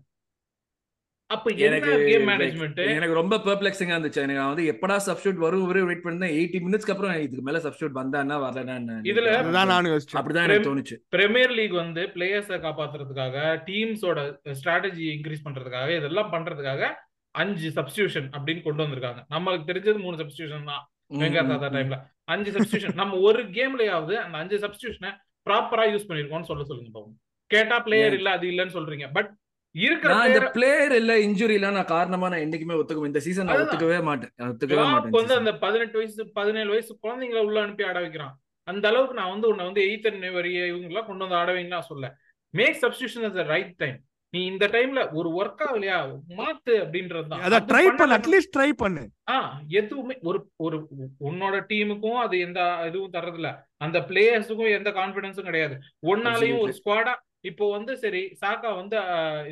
அப்ப 1.29 1.51
எனக்கு 1.51 2.05
கேம் 2.05 2.29
மேனேஜ்மெண்ட் 2.29 2.87
எனக்கு 2.87 3.15
ரொம்ப 3.15 3.37
பெர்ப்ளெக்சிங்கா 3.37 3.95
இருந்துச்சு. 3.95 4.17
எனக்கு 4.17 4.45
வந்து 4.45 4.79
எப்படா 4.79 5.01
சப்ஸ்டியூட் 5.07 5.35
வரும் 5.35 5.67
வரை 5.67 5.83
வெயிட் 5.83 6.05
பண்ணேன் 6.05 6.35
எயிட்டி 6.35 6.59
மினிட்ஸ்க்கு 6.65 6.91
அப்புறம் 6.91 7.21
இதுக்கு 7.21 7.43
மேல 7.43 7.59
சப்ஸ்டியூட் 7.59 7.99
வந்தான்னா 8.01 8.37
வரலன்னா 8.37 8.95
இதுல- 9.03 9.67
நானும் 9.67 9.93
யோசிச்சேன். 9.93 10.17
அப்படிதான் 10.17 10.43
எனக்கு 10.43 10.77
தோணுச்சு. 10.77 10.97
பிரீமியர் 11.09 11.51
லீக் 11.51 11.71
வந்து 11.71 12.03
பிளேயர்ஸை 12.15 12.59
காப்பாத்துறதுக்காக 12.61 13.37
டீம்ஸோட 13.67 14.21
ஸ்ட்ராட்டஜி 14.45 15.05
இன்க்ரீஸ் 15.17 15.45
பண்றதுக்காக 15.45 15.97
இதெல்லாம் 15.97 16.33
பண்றதுக்காக 16.33 16.93
அஞ்சு 17.31 17.71
சப்ஸ்டியூஷன் 17.71 18.29
அப்படின்னு 18.33 18.63
கொண்டு 18.63 18.83
வந்திருக்காங்க. 18.83 19.25
நம்மளுக்கு 19.31 19.69
தெரிஞ்சது 19.69 19.99
மூணு 19.99 20.17
சப்ஸ்டியூஷன் 20.17 20.65
தான். 20.65 20.91
ம், 21.07 21.49
தாத்தா. 21.49 21.79
டைம்ல 21.79 22.03
அஞ்சு 22.25 22.53
சப்ஸ்டியூஷன் 22.53 22.95
நம்ம 22.95 23.17
ஒரு 23.17 23.43
கேம்லயாவது 23.43 24.15
அந்த 24.15 24.39
அஞ்சு 24.39 24.59
சப்ஸ்டியூஷனை 24.59 25.11
ப்ராப்பரா 25.51 25.85
யூஸ் 25.91 26.07
பண்ணிருக்கோம்னு 26.09 26.43
சொல்ல 26.43 26.65
சொல்லுங்க 26.65 26.91
பாவம் 26.93 27.19
கேட்டா 27.47 27.79
பிளேயர் 27.81 28.15
இல்ல 28.15 28.31
அது 28.31 28.49
இல்லன்னு 28.49 28.75
சொல்றீங்க. 28.75 29.09
பட் 29.13 29.31
இருக்கிற 29.77 30.13
இந்த 30.29 30.41
பிளேயர் 30.55 30.95
இல்ல 30.95 31.13
இன்ஜுரி 31.25 31.55
இல்ல 31.55 31.71
நான் 31.71 31.93
காரணமா 31.93 32.29
நான் 32.29 32.45
என்னைக்குமே 32.45 32.79
ஒத்துக்க 32.79 33.11
இந்த 33.11 33.21
சீசன் 33.21 33.49
நான். 33.49 33.61
ஒத்துக்கவே 33.61 33.99
மாட்டேன். 34.03 34.33
ஒத்துக்கவே 34.47 34.85
மாட்டேன் 34.87 35.17
வந்து 35.17 35.35
அந்த 35.35 35.53
பதினெட்டு 35.59 35.99
வயசு 35.99 36.25
பதினேழு 36.33 36.71
வயசு 36.71 36.93
குழந்தைங்களை 37.05 37.43
உள்ள 37.45 37.61
அனுப்பி 37.63 37.85
ஆட 37.85 38.01
வைக்றான் 38.01 38.35
அந்த 38.69 38.85
அளவுக்கு 38.89 39.15
நான் 39.15 39.33
வந்து 39.33 39.49
உன்னை 39.49 39.65
வந்து 39.67 39.83
எயித்தன் 39.83 40.35
வரிய 40.35 40.67
இவங்க 40.67 40.87
எல்லாம் 40.87 41.07
கொண்டு 41.07 41.25
வந்து 41.25 41.37
ஆட 41.37 41.51
வைங்க 41.53 41.75
நான் 41.75 41.91
சொல்ல 41.91 42.07
make 42.55 42.83
substitution 42.83 43.27
as 43.29 43.49
right 43.49 43.75
time 43.79 43.99
நீ 44.35 44.41
இந்த 44.47 44.67
டைம்ல 44.67 45.01
ஒரு 45.13 45.29
ஒர்க் 45.33 45.63
ஆகலையா 45.67 45.99
மாத்து 46.39 46.73
அப்படின்றது 46.83 47.37
அத 47.41 47.61
ட்ரை 47.69 47.85
பண்ணு 47.91 48.17
அட்லீஸ்ட் 48.17 48.53
ட்ரை 48.57 48.71
பண்ணு. 48.73 49.03
ஆ 49.29 49.37
எதுவுமே 49.71 50.15
ஒரு 50.23 50.39
ஒரு 50.59 50.79
உன்னோட 51.21 51.57
டீமுக்கும் 51.71 52.19
அது 52.19 52.39
எந்த 52.39 52.61
இதுவும் 52.87 53.13
தர்றதில்ல. 53.13 53.51
அந்த 53.79 53.99
பிளேயர்ஸுக்கும் 54.01 54.75
எந்த 54.79 54.91
கான்பிடன்ஸும் 54.91 55.43
கிடையாது. 55.43 55.77
ஒன்னாலையும் 56.07 56.61
ஒரு 56.61 56.73
ஸ்குவாடா 56.73 57.15
இப்போ 57.51 57.65
வந்து 57.77 57.93
சரி 58.05 58.23
சாக்கா 58.43 58.71
வந்து 58.81 58.97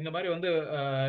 இந்த 0.01 0.11
மாதிரி 0.17 0.29
வந்து 0.35 0.51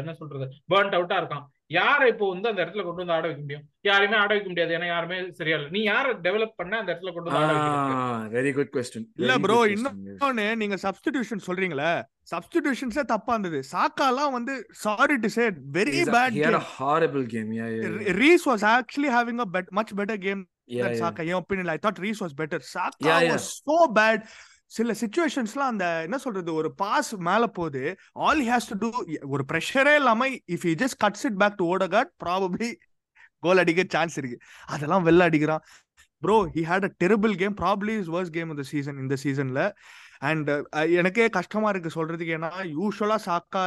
என்ன 0.01 0.13
சொல்றது 0.21 0.45
பேர்ன்ட் 0.71 0.97
அவுட்டா 0.97 1.19
இருக்கான். 1.21 1.45
யாரை 1.75 2.07
இப்போ 2.11 2.25
வந்து 2.31 2.49
அந்த 2.49 2.59
இடத்துல 2.63 2.83
கொண்டு 2.85 3.01
வந்து 3.01 3.13
ஆட 3.15 3.25
வைக்க 3.27 3.41
முடியும்? 3.43 3.63
யாரையுமே 3.87 4.17
ஆட 4.23 4.31
வைக்க 4.33 4.47
முடியாது 4.51 4.73
ஏன்னா 4.77 4.87
யாருமே 4.91 5.17
சரியா 5.39 5.55
இல்லை. 5.57 5.69
நீ 5.75 5.81
யாரை 5.91 6.11
டெவலப் 6.25 6.57
பண்ண 6.61 6.73
அந்த 6.81 6.89
இடத்துல 6.91 7.13
கொண்டு 7.15 7.31
வந்து 7.35 8.35
வெரி 8.35 8.51
குட் 8.57 8.71
கொஸ்டின் 8.75 9.07
இல்ல 9.21 9.37
bro, 9.45 9.57
இன்னொன்னு 9.75 10.45
நீங்க 10.61 10.77
சப்ஸ்டிடியூஷன் 10.85 11.45
சொல்றீங்களே 11.47 11.91
சப்ஸ்டிடியூஷன்ஸே 12.33 13.05
தப்பா 13.13 13.33
இருந்தது. 13.35 13.61
சாக்காலாம் 13.73 14.35
வந்து 14.37 14.55
sorry 14.85 15.17
to 15.23 15.31
say 15.37 15.45
very 15.77 15.99
bad 16.15 16.35
he 16.39 16.43
had 16.49 16.59
a 16.63 16.65
horrible 16.77 17.25
game. 17.35 17.49
Yeah 17.59 17.69
yeah 17.75 17.93
yeah, 17.97 18.17
Rice 18.23 18.45
was 18.51 18.65
actually 18.77 19.11
having 19.17 19.41
a 19.45 19.49
bit 19.57 19.71
much 19.79 19.93
better 20.01 20.21
game. 20.27 20.43
Saka 21.01 21.23
N 21.31 21.39
opinion 21.39 21.71
I 21.73 21.79
thought 21.83 21.99
Rice 22.05 22.21
was 22.23 22.35
better 22.41 22.63
Saka. 22.75 23.15
Was 23.31 23.49
so 23.69 23.75
bad 23.97 24.23
சில 24.71 24.93
சுச்சுவேஷன்ஸ்லாம் 25.01 25.71
அந்த 25.73 25.85
என்ன 26.05 26.17
சொல்றது 26.17 26.51
ஒரு 26.53 26.69
pass 26.81 27.11
மேல 27.27 27.43
போகுது 27.57 27.83
all 28.27 28.41
has 28.49 28.69
to 28.71 28.75
two 28.83 28.89
ஒரு 29.35 29.43
ப்ரெஷரே 29.51 29.93
இல்லாம 30.01 30.27
if 30.55 30.65
you 30.69 30.73
just 30.83 30.99
cuts 31.03 31.25
it 31.29 31.39
back 31.43 31.57
to 31.61 31.65
Odegaard 31.73 32.11
probably 32.23 32.69
goal 33.43 33.61
அடிக்க 33.63 33.81
சான்ஸ் 33.95 34.15
இருக்கு. 34.19 34.37
அதெல்லாம் 34.73 35.05
வெளில 35.07 35.27
அடிக்கிறான். 35.29 35.63
Bro 36.23 36.37
he 36.55 36.61
had 36.69 36.87
a 36.89 36.91
terrible 37.03 37.33
game 37.41 37.55
probably 37.61 37.93
his 38.01 38.11
worst 38.15 38.31
game 38.37 38.51
இந்த 38.53 38.63
சீசன் 38.71 39.01
இந்த 39.03 39.15
சீசன்ல 39.23 39.63
அண்ட் 40.29 40.49
எனக்கே 40.99 41.27
கஷ்டமா 41.37 41.69
இருக்கு 41.73 41.91
சொல்றதுக்கு. 41.97 42.35
ஏன்னா 42.37 42.51
யூஸ்வலா 42.77 43.17
சாக்கா 43.27 43.63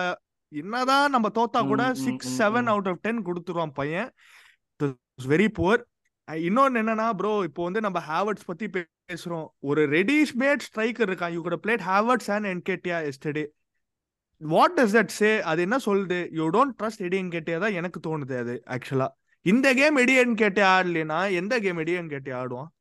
என்னதான் 0.52 1.12
நம்ம 1.14 1.26
தோத்தா 1.38 1.60
கூட 1.70 1.84
six 2.06 2.30
seven. 2.40 2.68
Out 2.72 2.88
of 2.92 3.02
ten 3.06 3.22
கொடுத்துருவான் 3.28 3.74
பையன். 3.80 4.10
வெரி 5.32 5.48
புவர் 5.58 5.82
இன்னொன்னு 6.28 6.80
என்னன்னா 6.82 7.12
ப்ரோ 7.12 7.42
இப்போ 7.42 7.62
வந்து 7.62 7.80
நம்ம 7.80 8.02
ஹேவர்ட்ஸ் 8.08 8.44
பத்தி 8.46 8.68
பேசுறோம். 8.68 9.46
ஒரு 9.58 9.88
ரெடிஷ் 9.88 10.32
மேட் 10.38 10.64
ஸ்ட்ரைக்கர் 10.68 11.08
இருக்கான். 11.10 11.32
யூ 11.32 11.42
கூட 11.42 11.58
played 11.66 11.84
Havertz 11.90 12.30
and 12.30 12.46
Nketiah 12.46 13.10
instead 13.10 13.46
what 14.36 14.72
does 14.76 14.96
that 14.96 15.06
say 15.06 15.40
அது 15.40 15.62
என்ன 15.62 15.76
சொல்லுது? 15.84 16.28
You 16.32 16.48
don't 16.48 16.74
trust 16.82 17.00
Eddie 17.00 17.22
Nketiah 17.22 17.58
தான் 17.58 17.72
எனக்கு 17.72 18.00
தோணுது 18.06 18.38
அது 18.38 18.62
ஆக்சுவலா 18.66 19.08
இந்த 19.42 19.74
கேம் 19.74 19.96
எடி 19.96 20.18
என்கேட்டியா 20.20 20.68
ஆடலைன்னா 20.76 21.32
எந்த 21.32 21.60
கேம் 21.60 21.76
எடி 21.76 21.92
என்கேட்டியா 21.92 22.34
ஆடுவான்? 22.34 22.72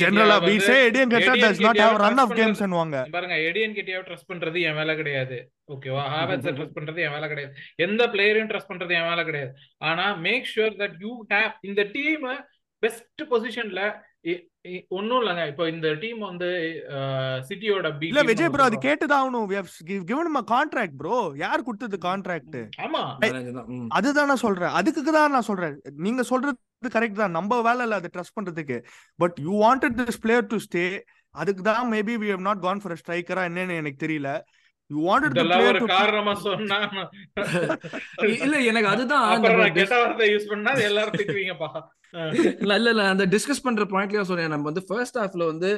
ஜெனரலா 0.00 0.36
we 0.46 0.56
say 0.66 0.74
Eddie 0.86 1.00
Nketiah 1.04 1.34
does 1.44 1.62
not 1.66 1.80
have 1.82 1.96
run 2.04 2.20
of 2.24 2.34
games 2.38 2.62
வாங்க 2.80 2.98
பாருங்க 3.14 3.36
எடியன் 3.48 3.76
கிட்டயாவது 3.78 4.08
ட்ரஸ்ட் 4.08 4.30
பண்றது 4.32 4.58
என் 4.68 4.78
வேலை 4.80 4.94
கிடையாது. 5.00 5.38
ஓகேவா 5.74 6.04
ஹாவர்ட்ஸ் 6.14 6.50
ட்ரஸ்ட் 6.58 6.76
பண்றது 6.76 7.00
என் 7.06 7.14
வேலை 7.16 7.28
கிடையாது. 7.32 7.54
எந்த 7.86 8.02
பிளேயரையும் 8.12 8.50
ட்ரஸ்ட் 8.52 8.70
பண்றது 8.72 8.98
என் 9.00 9.08
வேலை 9.10 9.24
கிடையாது. 9.30 9.52
ஆனா 9.90 10.06
make 10.26 10.52
sure 10.54 10.76
that 10.82 10.98
you 11.06 11.14
have 11.32 11.52
இந்த 11.70 11.84
டீம் 11.96 12.26
பெஸ்ட் 12.82 13.22
பொசிஷன்ல 13.32 13.80
ஒன்னும் 14.96 15.20
இல்லைங்க. 15.20 15.42
இப்போ 15.50 15.64
இந்த 15.72 15.88
டீம் 16.02 16.20
வந்து 16.28 16.48
சிட்டியோட 17.48 17.88
பி 18.00 18.06
இல்ல 18.10 18.22
விஜய் 18.30 18.50
ப்ரோ 18.54 18.64
அது 18.68 18.78
கேட்டுதான் 18.86 19.20
ஆகணும். 19.22 19.46
We 19.50 19.56
have 19.58 19.70
given 20.10 20.40
a 20.40 20.44
contract 20.52 20.96
bro 21.00 21.16
யார் 21.42 21.66
கொடுத்தது 21.68 21.98
கான்ட்ராக்ட் 22.06 22.58
ஆமா. 22.86 23.02
தான், 23.22 23.38
ம். 23.76 23.86
அதுதான் 23.98 24.30
நான் 24.32 24.44
சொல்றேன். 24.46 24.74
அதுக்கு 24.80 25.02
தான் 25.18 25.34
நான் 25.36 25.48
சொல்றேன். 25.50 25.76
நீங்க 26.06 26.24
சொல்றது 26.32 26.58
கரெக்ட் 26.86 27.20
தான். 27.20 27.30
நம்ம 27.30 27.60
வேலை 27.62 27.82
இல்லை 27.82 27.96
அதை 27.98 28.10
ட்ரஸ்ட் 28.16 28.36
பண்றதுக்கு. 28.36 28.76
But 29.16 29.36
you 29.40 29.52
wanted 29.62 29.96
this 30.00 30.20
player 30.20 30.46
to 30.46 30.56
stay 30.56 31.04
அதுக்கு 31.30 31.62
தான் 31.62 31.92
maybe 31.92 32.14
we 32.22 32.28
have 32.30 32.40
not 32.40 32.60
gone 32.60 32.80
for 32.82 32.96
ஸ்ட்ரைக்கரா 33.00 33.42
என்னன்னு 33.50 33.74
எனக்கு 33.76 34.06
தெரியல. 34.06 34.30
யூ 34.90 34.98
வாண்டட் 35.06 35.32
தி 35.32 35.38
இதெல்லாம் 35.38 35.60
பிளேயர் 35.60 35.76
ஒரு 35.76 35.82
டு 35.82 35.92
காரணமா 35.94 36.34
சொன்னா 36.46 36.78
இல்ல 38.44 38.56
எனக்கு 38.70 38.88
அதுதான் 38.92 39.24
அப்புறம் 39.26 39.54
நம்ம 39.54 39.64
நான் 39.64 39.78
கெட்ட 39.78 39.96
வார்த்தை 40.02 40.26
யூஸ் 40.32 40.50
பண்ணா 40.52 40.72
எல்லாரும் 40.88 41.16
திட்டுவீங்கப்பா. 41.20 41.68
இல்ல 42.62 42.72
இல்ல 42.80 42.88
இல்ல 42.94 43.02
அந்த 43.14 43.24
டிஸ்கஸ் 43.34 43.64
பண்ற 43.66 43.84
பாயிண்ட்லயே 43.92 44.28
சொன்னேன் 44.30 44.52
நம்ம 44.54 44.68
வந்து 44.70 44.84
ஃபர்ஸ்ட் 44.88 45.18
ஹாஃப்ல 45.22 45.46
வந்து 45.52 45.70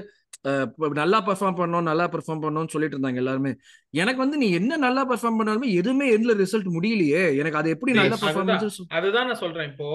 நல்லா 1.00 1.18
பெர்ஃபார்ம் 1.28 1.58
பண்ணோம் 1.60 1.88
நல்லா 1.88 2.04
பெர்ஃபார்ம் 2.12 2.42
பண்ணோம்னு 2.44 2.72
சொல்லிட்டு 2.74 2.96
இருந்தாங்க 2.96 3.20
எல்லாருமே. 3.22 3.52
எனக்கு 3.94 4.22
வந்து 4.24 4.38
நீ 4.42 4.48
என்ன 4.58 4.78
நல்லா 4.84 5.02
பெர்ஃபார்ம் 5.10 5.38
பண்ணாலுமே 5.40 5.70
எதுவுமே 5.80 6.06
எதுல 6.16 6.34
ரிசல்ட் 6.42 6.68
முடியலையே. 6.76 7.24
எனக்கு 7.40 7.60
அது 7.60 7.74
எப்படி 7.74 7.94
நல்ல. 7.98 8.16
பெர்ஃபார்மன்ஸ் 8.22 8.78
அதுதான் 8.98 9.28
நான் 9.30 9.42
சொல்றேன் 9.44 9.70
இப்போ 9.72 9.88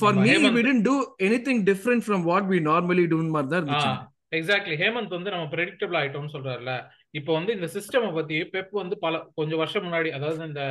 for 0.00 0.18
me 0.24 0.34
we 0.56 0.62
didn't 0.68 0.86
do 0.92 0.96
anything 1.28 1.60
different 1.70 2.02
from 2.08 2.22
what 2.30 2.44
we 2.54 2.60
normally 2.70 3.06
do 3.14 3.20
மாதிரி 3.36 3.50
தான் 3.52 3.60
இருந்துச்சு. 3.62 3.92
எக்ஸாக்ட்லி 4.38 4.76
ஹேமந்த் 4.82 5.16
வந்து 5.16 5.32
நம்ம 5.34 5.46
ப்ரெடிக்டபிள் 5.54 5.98
ஆயிட்டோம்னு 6.00 6.34
சொல்றாருல 6.36 6.74
இப்போ 7.14 7.32
வந்து 7.32 7.52
இந்த 7.52 7.68
சிஸ்டம் 7.74 8.06
பத்தி 8.14 8.36
பெப் 8.52 8.74
வந்து 8.78 8.96
பல 8.98 9.16
கொஞ்சம் 9.34 9.60
வருஷம் 9.60 9.84
முன்னாடி 9.86 10.10
அதாவது 10.12 10.44
இந்த 10.50 10.62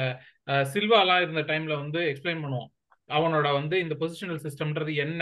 அஹ், 0.47 0.65
சில்வாலாம் 0.71 1.23
இருந்த 1.23 1.43
டைம்ல 1.49 1.73
வந்து 1.81 1.99
எக்ஸ்பிளைன் 2.11 2.43
பண்ணுவோம். 2.43 2.69
அவனோட 3.09 3.47
வந்து 3.53 3.75
இந்த 3.79 3.95
பொசிஷனல் 3.99 4.41
சிஸ்டம்ன்றது 4.43 4.91
என்ன 5.03 5.21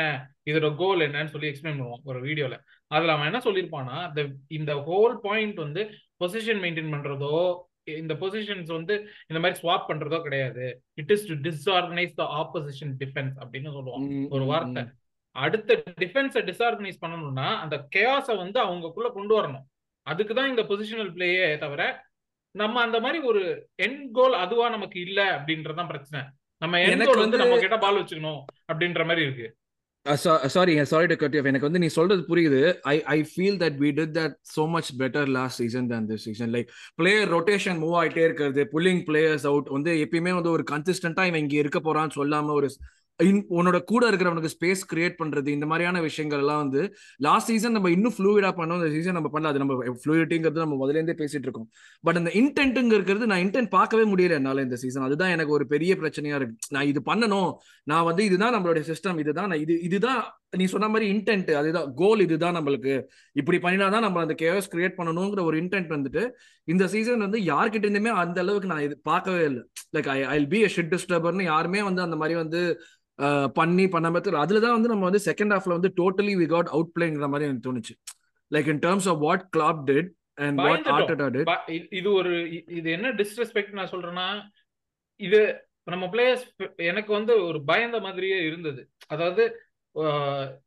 இதோட 0.49 0.67
கோல் 0.77 1.05
என்னன்னு 1.05 1.31
சொல்லி 1.31 1.49
எக்ஸ்பிளைன் 1.49 1.79
பண்ணுவான் 1.79 2.05
ஒரு 2.09 2.19
வீடியோல 2.25 2.55
அதுல 2.91 3.13
அவன் 3.15 3.29
என்ன 3.29 3.41
சொல்லியிருப்பான்னா 3.45 3.97
இந்த 4.09 4.23
இந்த 4.57 4.73
ஹோல் 4.87 5.15
பாயிண்ட் 5.23 5.59
வந்து 5.63 5.83
பொசிஷன் 6.21 6.61
மெயின்டைன் 6.63 6.93
பண்றதோ 6.93 7.33
இந்த 7.95 8.13
பொசிஷன்ஸ் 8.19 8.71
வந்து 8.75 8.95
இந்த 9.29 9.39
மாதிரி 9.39 9.59
ஸ்வாப் 9.59 9.87
பண்றதோ 9.89 10.17
கிடையாது. 10.25 10.65
It 10.97 11.11
is 11.11 11.25
to 11.27 11.35
disorganise 11.45 12.13
the 12.17 12.25
opposition 12.39 12.91
defence 12.99 13.35
அப்படின்னு 13.41 13.69
சொல்லுவான் 13.75 14.05
ஒரு 14.31 14.45
வார்த்தை. 14.51 14.83
அடுத்த 15.35 15.71
டிஃபென்ஸை 15.99 16.41
டிஸ்ஆர்கனைஸ் 16.47 17.01
பண்ணணும்னா 17.03 17.47
அந்த 17.63 17.75
கேஆஸை 17.95 18.35
வந்து 18.37 18.59
அவங்கக்குள்ள 18.65 19.09
கொண்டு 19.11 19.33
வரணும். 19.37 19.65
அதுக்கு 20.11 20.33
தான் 20.39 20.51
இந்த 20.53 20.63
பொசிஷனல் 20.69 21.13
பிளேயே 21.15 21.47
தவிர 21.63 21.83
நம்ம 22.55 22.81
அந்த 22.85 22.97
மாதிரி 23.05 23.19
ஒரு 23.31 23.41
எண்ட் 23.85 24.05
கோல் 24.17 24.35
அதுவா 24.43 24.67
நமக்கு 24.75 24.97
இல்ல 25.07 25.19
அப்படின்றதுதான் 25.37 25.91
பிரச்சனை. 25.93 26.21
நம்ம 26.61 26.79
எனக்கு 26.85 27.09
கோல் 27.09 27.25
வந்து 27.25 27.41
நம்ம 27.41 27.57
கிட்ட 27.63 27.77
பால் 27.83 27.99
வச்சுக்கணும் 27.99 28.39
அப்படின்ற 28.71 29.03
மாதிரி 29.09 29.25
இருக்கு. 29.27 29.47
சாரி 30.53 30.73
சாரி 30.91 31.07
டு 31.11 31.15
கட் 31.21 31.35
எனக்கு 31.49 31.67
வந்து 31.67 31.81
நீ 31.83 31.87
சொல்றது 31.95 32.21
புரியுது. 32.29 32.59
I 32.93 32.95
I 33.15 33.17
feel 33.31 33.57
that 33.63 33.77
we 33.83 33.89
did 33.97 34.13
that 34.17 34.35
so 34.55 34.63
much 34.75 34.89
better 35.01 35.27
last 35.37 35.59
season 35.61 35.89
than 35.91 36.03
this 36.11 36.23
season 36.27 36.53
like 36.55 36.69
player 36.99 37.29
rotation 37.35 37.79
move 37.83 37.95
ஆயிட்டே 38.01 38.23
இருக்கிறது. 38.27 38.63
புல்லிங் 38.73 39.03
பிளேயர்ஸ் 39.09 39.45
அவுட் 39.51 39.69
வந்து 39.75 39.93
எப்பயுமே 40.05 40.33
வந்து 40.39 40.53
ஒரு 40.55 40.65
கன்சிஸ்டன்டா 40.71 41.25
இவன் 41.31 41.43
இங்க 41.45 41.57
இருக்க 41.63 41.81
போறான்னு 41.87 42.17
சொல்லாம 42.19 42.55
ஒரு 42.59 42.69
உன்னோட 43.19 43.83
கூட 43.83 44.09
இருக்கிறவனுக்கு 44.09 44.51
ஸ்பேஸ் 44.53 44.81
கிரியேட் 44.91 45.15
பண்றது 45.21 45.47
இந்த 45.47 45.65
மாதிரியான 45.65 46.01
விஷயங்கள் 46.01 46.39
எல்லாம் 46.39 46.57
வந்து 46.57 46.81
லாஸ்ட் 47.17 47.47
சீசன் 47.47 47.71
நம்ம 47.71 47.89
இன்னும் 47.89 48.15
ஃப்ளூயிடா 48.17 48.51
பண்ணோம் 48.59 48.75
இந்த 48.75 48.89
சீசன் 48.89 49.13
நம்ம 49.13 49.29
பண்ணல 49.33 49.43
அது 49.43 49.59
நம்ம 49.59 49.75
ஃப்ளூயிட்டிங்கிறது 50.03 50.63
நம்ம 50.63 50.77
முதல்ல 50.81 50.99
இருந்தே 50.99 51.15
பேசிட்டு 51.23 51.47
இருக்கோம். 51.47 51.69
பட் 52.03 52.15
அந்த 52.15 52.31
இன்டென்ட்டுங்க 52.33 52.93
இருக்கிறது 52.99 53.27
நான் 53.27 53.43
இன்டென்ட் 53.45 53.69
பார்க்கவே 53.69 54.05
முடியல 54.13 54.29
என்னால 54.29 54.61
இந்த 54.61 54.75
சீசன் 54.75 55.03
அதுதான் 55.03 55.29
எனக்கு 55.29 55.51
ஒரு 55.51 55.67
பெரிய 55.67 55.95
பிரச்சனையா 55.95 56.35
இருக்கு. 56.35 56.55
நான் 56.69 56.85
இது 56.85 57.01
பண்ணணும். 57.05 57.51
நான் 57.83 58.03
வந்து 58.03 58.25
இதுதான் 58.25 58.55
நம்மளுடைய 58.55 58.85
சிஸ்டம் 58.91 59.19
இதுதான் 59.19 59.47
நான் 59.47 59.59
இது 59.59 59.81
இதுதான் 59.81 60.21
நீ 60.57 60.65
சொன்ன 60.65 60.87
மாதிரி 60.87 61.07
இன்டென்ட் 61.13 61.51
அதுதான் 61.51 61.93
கோல் 61.95 62.19
இதுதான் 62.19 62.55
நம்மளுக்கு. 62.55 62.93
இப்படி 63.33 63.57
பண்ணினாதான் 63.57 64.05
நம்ம 64.07 64.21
அந்த 64.21 64.33
கேஸ் 64.33 64.69
கிரியேட் 64.75 64.97
பண்ணணுங்கிற 64.97 65.43
ஒரு 65.43 65.57
இன்டென்ட் 65.61 65.91
வந்துட்டு 65.97 66.23
இந்த 66.63 66.87
சீசன் 66.87 67.19
வந்து 67.19 67.39
யார்கிட்ட 67.39 67.85
இருந்துமே 67.87 68.13
அந்த 68.23 68.39
அளவுக்கு 68.41 68.67
நான் 68.67 68.85
இது 68.87 68.99
பார்க்கவே 69.03 69.43
இல்லை. 69.45 69.63
Like 69.97 70.09
I 70.09 70.23
I 70.23 70.39
be 70.47 70.61
shit 70.75 70.93
டிஸ்டர்பர்னு 70.95 71.43
யாருமே 71.43 71.81
வந்து 71.81 72.01
அந்த 72.01 72.15
மாதிரி 72.15 72.37
வந்து 72.39 72.61
பண்ணி 73.53 73.85
பண்ணாம 73.85 74.33
அதுல 74.33 74.59
தான் 74.59 74.71
வந்து 74.71 74.89
நம்ம 74.89 75.09
வந்து 75.09 75.19
செகண்ட் 75.25 75.57
ஹாஃப்ல 75.57 75.69
வந்து 75.69 75.93
டோட்டலி 75.95 76.35
வி 76.35 76.45
காட் 76.45 76.67
அவுட் 76.67 76.91
பிளேங்கிற 76.99 77.27
மாதிரி 77.27 77.49
எனக்கு 77.49 77.73
தோணுச்சு. 77.73 77.93
Like 78.53 78.67
in 78.67 78.79
terms 78.79 79.09
of 79.09 79.17
what 79.17 79.47
Klopp 79.57 79.81
did 79.85 80.09
and 80.33 80.57
what. 80.57 80.85
Arteta 80.85 81.29
did 81.29 81.43
இது- 81.91 82.13
ஒரு 82.13 82.51
இது 82.67 82.91
என்ன 82.91 83.11
டிஸ்ரெஸ்பெக்ட் 83.11 83.71
நான் 83.71 83.89
சொல்றேன்னா 83.89 84.49
இது 85.15 85.67
நம்ம 85.83 86.05
பிளேயர்ஸ் 86.05 86.75
எனக்கு 86.75 87.11
வந்து 87.13 87.43
ஒரு 87.43 87.63
பயந்த 87.63 87.99
மாதிரியே 87.99 88.45
இருந்தது. 88.45 88.89
அதாவது 89.07 89.61
the 89.91 90.03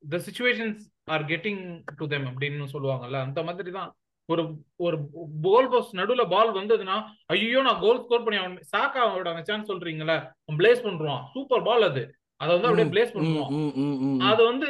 situations 0.09 0.79
are 1.05 1.25
getting 1.25 1.83
to 1.97 2.07
them 2.07 2.27
அப்படின்னு 2.27 2.67
சொல்லுவாங்கல்ல 2.73 3.13
அந்த 3.13 3.43
மாதிரி 3.43 3.71
தான் 3.71 3.95
ஒரு 4.25 4.55
ஒரு 4.77 4.99
கோல் 5.43 5.69
போஸ்ட் 5.69 5.95
நடுவுல 5.95 6.31
பால் 6.31 6.55
வந்ததுன்னா 6.55 7.05
ஐயோ 7.27 7.63
நான் 7.63 7.81
கோல் 7.81 8.03
ஸ்கோர் 8.03 8.23
பண்ணி 8.23 8.41
அவன் 8.41 8.63
சாக்கா 8.77 8.99
அவனோட 8.99 9.43
சான்ஸ் 9.43 9.71
சொல்றீங்களே 9.71 10.31
பிளேஸ் 10.53 10.85
பண்றான். 10.85 11.23
சூப்பர் 11.33 11.63
பால் 11.63 11.83
அது. 11.83 12.17
அதை 12.43 12.51
வந்து 12.55 12.69
அப்படியே 12.69 12.89
பிளேஸ் 12.93 13.15
பண்ணுவான் 13.15 14.23
அது 14.29 14.43
வந்து 14.45 14.69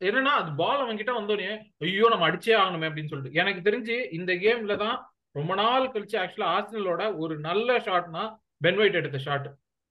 என்னன்னா 0.00 0.32
அது 0.40 0.50
பால் 0.56 0.82
அவன் 0.84 1.00
கிட்ட 1.00 1.12
வந்தோடனே 1.18 1.52
ஐயோ 1.84 2.06
நம்ம 2.12 2.28
அடிச்சே 2.28 2.54
ஆகணுமே 2.60 2.88
அப்படின்னு 2.88 3.10
சொல்லிட்டு. 3.12 3.38
எனக்கு 3.40 3.60
தெரிஞ்சு 3.68 3.96
இந்த 4.12 4.32
கேம்ல 4.44 4.76
தான் 4.76 4.96
ரொம்ப 5.34 5.52
நாள் 5.54 5.92
கழிச்சு 5.92 6.16
ஆக்சுவலா 6.22 6.48
ஆர்சனலோட 6.54 7.02
ஒரு 7.16 7.34
நல்ல 7.40 7.76
ஷாட்னா 7.86 8.22
பென் 8.64 8.80
ஒயிட் 8.80 8.98
எடுத்த 9.00 9.18
ஷாட் 9.18 9.46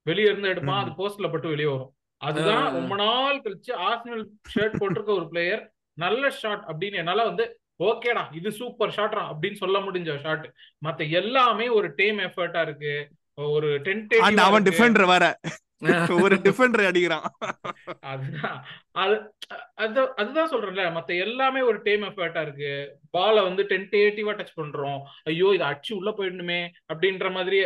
வெளிய 0.05 0.31
இருந்து 0.31 0.51
எடுப்பான். 0.51 0.81
அது 0.83 0.91
போஸ்ட்ல 0.99 1.29
பட்டு 1.31 1.47
வெளியே 1.47 1.69
வரும். 1.71 1.91
அதுதான். 2.21 2.67
ரொம்ப 2.75 2.95
நாள் 2.95 3.41
கழிச்சு 3.45 3.71
ஆர்சனல் 3.87 4.23
ஷர்ட் 4.53 4.77
போட்டிருக்க 4.79 5.11
ஒரு 5.13 5.27
பிளேயர் 5.29 5.63
நல்ல 5.97 6.23
ஷாட் 6.41 6.63
அப்படின்னு 6.69 7.01
என்னால 7.01 7.23
வந்து 7.25 7.45
ஓகேடா 7.83 8.23
இது 8.33 8.49
சூப்பர் 8.59 8.95
ஷாட்ரா 8.97 9.23
அப்படின்னு 9.31 9.61
சொல்ல 9.63 9.77
முடிஞ்ச 9.79 10.19
ஷாட் 10.23 10.45
மத்த 10.85 11.09
எல்லாமே 11.19 11.67
ஒரு 11.77 11.87
டீம் 11.95 12.19
எஃபர்ட்டா 12.19 12.61
இருக்கு. 12.61 12.93
ஒரு 13.37 13.69
டென்டேட்டிவா 13.85 14.45
அவன் 14.45 14.67
டிஃபெண்டர் 14.69 15.07
வேற. 15.07 15.25
ஒரு 16.23 16.35
டிஃபெண்டர் 16.45 16.87
அடிக்கிறான். 16.87 17.25
அதுதான். 18.11 18.57
அது 19.03 19.15
அது 19.75 20.01
அதுதான் 20.21 20.51
சொல்றேன்ல 20.51 20.83
மத்த 20.95 21.17
எல்லாமே 21.25 21.61
ஒரு 21.61 21.77
டீம் 21.83 22.03
எஃபர்ட்டா 22.09 22.41
இருக்கு. 22.41 22.71
பால 23.11 23.43
வந்து 23.43 23.63
டென்டேட்டிவா 23.71 24.33
டச் 24.39 24.57
பண்றோம். 24.59 24.99
ஐயோ 25.31 25.47
இது 25.55 25.63
அடிச்சு 25.63 25.91
உள்ள 25.91 26.11
போயிடணுமே 26.11 26.59
அப்படின்ற 26.93 27.31
மாதிரி 27.31 27.59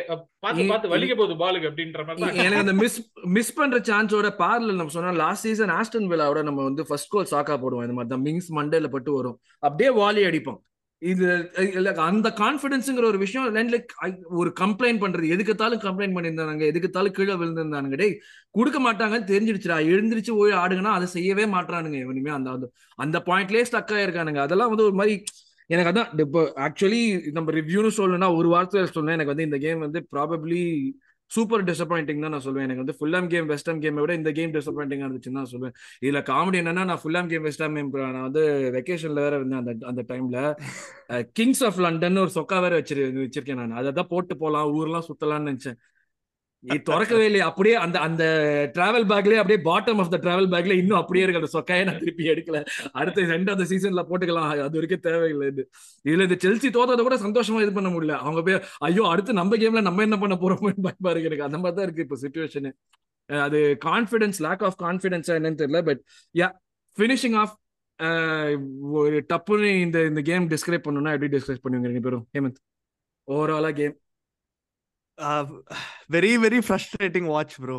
பார்த்து 0.43 0.69
பார்த்து 0.71 0.93
வலிக்க 0.93 1.15
போகுது 1.15 1.36
பாலுக்கு 1.43 1.69
அப்படின்ற 1.71 2.04
மாதிரி 2.08 2.43
எனக்கு 2.45 2.63
அந்த 2.65 2.75
மிஸ் 2.82 2.99
மிஸ் 3.38 3.54
பண்ற 3.54 3.80
சான்ஸோட 3.89 4.30
பார்ல 4.43 4.78
நம்ம 4.80 4.95
சொன்னா 4.97 5.13
லாஸ்ட் 5.23 5.47
சீசன் 5.47 5.75
ஆஸ்டன் 5.80 6.10
வில்லாவோட 6.13 6.43
நம்ம 6.43 6.63
வந்து 6.63 6.86
ஃபர்ஸ்ட் 6.89 7.12
கோல் 7.15 7.32
சாக்கா 7.34 7.58
போடுவோம். 7.63 7.86
இந்த 7.88 7.97
மாதிரி 7.97 8.13
தான். 8.13 8.25
மிங்ஸ் 8.28 8.49
மண்டேல 8.60 8.89
பட்டு 8.95 9.12
வரும். 9.17 9.38
அப்படியே 9.63 9.91
வாலி 10.01 10.23
அடிப்போம். 10.30 10.60
இது 10.99 11.51
அந்த 11.95 12.34
கான்பிடன்ஸ்ங்கிற 12.36 13.03
ஒரு 13.03 13.17
விஷயம் 13.17 13.55
லைக் 13.55 13.86
ஒரு 14.23 14.53
கம்ப்ளைண்ட் 14.60 15.03
பண்றது. 15.03 15.27
எதுக்கத்தாலும் 15.36 15.88
கம்ப்ளைண்ட் 15.88 16.15
பண்ணியிருந்தாங்க 16.15 16.63
எதுக்கத்தாலும் 16.63 17.12
கீழே 17.12 17.34
விழுந்திருந்தானுங்க. 17.34 17.95
டே 17.95 18.21
கொடுக்க 18.51 18.81
மாட்டாங்கன்னு 18.81 19.29
தெரிஞ்சிடுச்சுடா. 19.31 19.86
எழுந்திருச்சு 19.86 20.31
போய் 20.31 20.51
ஆடுங்கன்னா 20.51 20.84
அதை 20.84 21.08
செய்யவே 21.08 21.45
மாட்டானுங்க 21.45 21.97
இவனுமே 22.05 22.29
அந்த 22.29 22.49
அந்த- 22.49 22.71
அந்த 22.95 23.21
பாயிண்ட்லயே 23.25 23.65
ஸ்டக் 23.71 23.91
ஆயிருக்கானுங்க. 23.91 24.38
அதெல்லாம் 24.38 24.67
வந்து 24.67 24.84
ஒரு 24.84 24.93
மாதிரி 24.93 25.23
எனக்கு 25.67 26.01
அதான் 26.01 26.19
இப்போ 26.19 26.53
ஆக்சுவலி 26.55 27.31
நம்ம 27.31 27.51
ரிவ்யூன்னு 27.51 27.89
சொல்லணும்னா 27.97 28.36
ஒரு 28.36 28.47
வார்த்தை 28.47 28.81
சொல்லணும் 28.81 29.12
எனக்கு 29.12 29.25
வந்து 29.25 29.43
இந்த 29.43 29.58
கேம் 29.58 29.79
வந்து 29.79 30.08
ப்ராபப்ளி 30.12 30.91
சூப்பர் 31.31 31.63
டிசப்பாயிண்டிங் 31.69 32.23
தான் 32.23 32.33
நான் 32.33 32.43
சொல்லுவேன் 32.45 32.65
எனக்கு 32.65 32.83
வந்து 32.83 32.97
ஃபுல்லாம் 32.97 33.27
கேம் 33.31 33.47
வெஸ்டர்ன் 33.51 33.81
கேமை 33.83 34.01
விட 34.01 34.13
இந்த 34.19 34.31
கேம் 34.31 34.53
டிசப்பாயிண்டிங்காக 34.55 35.07
இருந்துச்சுன்னு 35.07 35.39
தான் 35.39 35.51
சொல்லுவேன் 35.53 35.75
இதுல 36.03 36.21
காமெடி 36.29 36.59
என்னன்னா 36.61 36.85
நான் 36.89 37.01
ஃபுல்லாம் 37.01 37.29
கேம் 37.31 37.45
வெஸ்டர் 37.47 37.73
கேம் 37.77 37.89
நான் 38.15 38.27
வந்து 38.27 38.43
வெக்கேஷன்ல 38.77 39.25
வேற 39.25 39.35
இருந்தேன் 39.39 39.61
அந்த 39.63 39.73
அந்த 39.91 40.03
டைம்ல 40.11 40.39
கிங்ஸ் 41.39 41.63
ஆஃப் 41.69 41.81
லண்டன் 41.85 42.21
ஒரு 42.23 42.33
சொக்கா 42.38 42.59
வேற 42.65 42.73
வச்சிரு 42.81 43.03
வச்சிருக்கேன் 43.19 43.61
நான். 43.61 43.77
அதை 43.79 43.91
தான் 43.99 44.11
போட்டு 44.13 44.33
போகலாம் 44.43 44.71
ஊர்லாம் 44.79 45.07
சுத்தலாம்னு 45.09 45.49
நினைச்சேன். 45.49 45.77
நீ 46.63 46.75
திறக்கவே 46.87 47.25
இல்லையே. 47.29 47.43
அப்படியே 47.47 47.75
அந்த 47.85 47.97
அந்த 48.05 48.23
டிராவல் 48.75 49.05
பேக்லயே 49.11 49.39
அப்படியே 49.41 49.59
பாட்டம் 49.67 49.99
ஆஃப் 50.01 50.11
த 50.13 50.17
டிராவல் 50.23 50.49
பேக்ல 50.53 50.75
இன்னும் 50.81 50.99
அப்படியே 51.01 51.23
இருக்கு. 51.25 51.41
அந்த 51.41 51.83
நான் 51.89 51.99
திருப்பி 52.03 52.29
எடுக்கல. 52.33 52.59
அடுத்த 52.99 53.25
ரெண்டு 53.33 53.53
அந்த 53.55 53.65
சீசன்ல 53.71 54.03
போட்டுக்கலாம். 54.09 54.47
அது 54.67 54.77
வரைக்கும் 54.77 55.03
தேவையில்லை 55.07 55.47
இது. 55.53 55.63
இதுல 56.07 56.25
இந்த 56.27 56.37
செல்சி 56.45 56.69
தோத்ததை 56.77 57.03
கூட 57.07 57.17
சந்தோஷமா 57.25 57.61
இது 57.65 57.73
பண்ண 57.77 57.89
முடியல. 57.95 58.15
அவங்க 58.25 58.41
போய் 58.47 58.59
ஐயோ 58.89 59.03
அடுத்து 59.13 59.39
நம்ம 59.41 59.57
கேம்ல 59.63 59.83
நம்ம 59.89 60.03
என்ன 60.07 60.17
பண்ண 60.23 60.37
போறோமோ 60.43 60.71
பயமா 60.87 61.11
இருக்கு 61.13 61.29
எனக்கு 61.31 61.47
அந்த 61.49 61.59
மாதிரி 61.63 61.77
தான் 61.79 61.87
இருக்கு 61.87 62.05
இப்போ 62.07 62.17
சுச்சுவேஷனு 62.23 62.71
அது 63.29 63.59
கான்ஃபிடன்ஸ் 63.87 64.39
லேக் 64.47 64.63
ஆஃப் 64.69 64.79
கான்ஃபிடன்ஸா 64.85 65.35
என்னன்னு 65.39 65.61
தெரியல. 65.61 65.81
பட் 65.89 66.01
யா 66.35 66.49
ஃபினிஷிங் 66.97 67.37
ஆஃப் 67.43 67.55
ஒரு 69.01 69.17
டப்புன்னு 69.31 69.69
இந்த 69.85 69.97
இந்த 70.11 70.21
கேம் 70.29 70.45
டிஸ்கிரைப் 70.53 70.85
பண்ணணும்னா 70.87 71.13
எப்படி 71.17 71.31
டிஸ்கிரைப் 71.35 71.63
பண்ணுவீங்க 71.65 71.89
ரெண்டு 71.91 72.05
பேரும்? 72.07 72.25
ஹேமந்த். 72.35 72.59
ஓவராலா 73.27 73.71
game 73.79 73.95
very 76.13 76.32
very 76.43 76.60
frustrating 76.67 77.28
watch 77.28 77.56
bro 77.62 77.78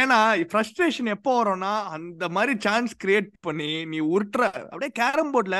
ஏன்னா 0.00 0.18
ஃப்ரஸ்ட்ரேஷன் 0.50 1.08
எப்போ 1.14 1.32
வரும்னா 1.38 1.72
அந்த 1.86 2.28
மாதிரி 2.28 2.52
சான்ஸ் 2.58 2.92
கிரியேட் 3.04 3.30
பண்ணி 3.40 3.70
நீ 3.92 3.98
உருட்டுற 4.14 4.42
அப்படியே 4.64 4.92
கேரம் 5.00 5.32
போர்ட்ல 5.34 5.58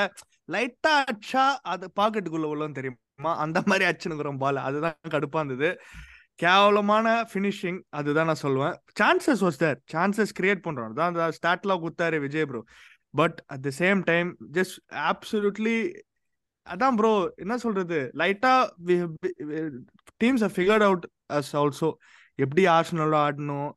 லைட்டா 0.53 0.93
அடிச்சா 1.03 1.45
அது 1.63 1.87
பாக்கெட்டுக்குள்ள 2.01 2.49
உள்ளோம் 2.53 2.77
தெரியுமா? 2.79 3.33
அந்த 3.45 3.59
மாதிரி 3.67 3.85
அச்சுனுக்குறோம் 3.91 4.43
பால் 4.43 4.67
அதுதான் 4.67 4.99
கடுப்பா 5.15 5.41
இருந்தது. 5.43 5.71
கேவலமான 6.39 7.07
ஃபினிஷிங் 7.31 7.81
அதுதான் 7.91 8.29
நான் 8.31 8.45
சொல்லுவேன். 8.45 8.75
Chances 9.01 9.43
was 9.47 9.61
there 9.63 9.79
chances 9.93 10.37
create 10.41 10.65
பண்றோம். 10.67 10.91
அதான் 10.93 11.11
அந்த 11.13 11.27
ஸ்டாட்லாம் 11.39 11.83
குத்தாரு 11.85 12.19
Vijay 12.27 12.49
bro 12.51 12.61
but 13.15 13.39
at 13.55 13.65
the 13.67 13.71
same 13.79 14.01
time 14.11 14.31
just 14.59 14.77
absolutely 15.11 15.77
அதான் 16.67 16.97
ப்ரோ 16.99 17.13
என்ன 17.37 17.55
சொல்றது? 17.65 17.99
லைட்டா 18.21 18.55
teams 20.23 20.45
figured 20.57 20.85
out 20.89 21.07
us 21.39 21.53
also 21.63 21.89
எப்படி 22.39 22.63
ஆர்சனலோ 22.77 23.19
ஆடணும் 23.27 23.71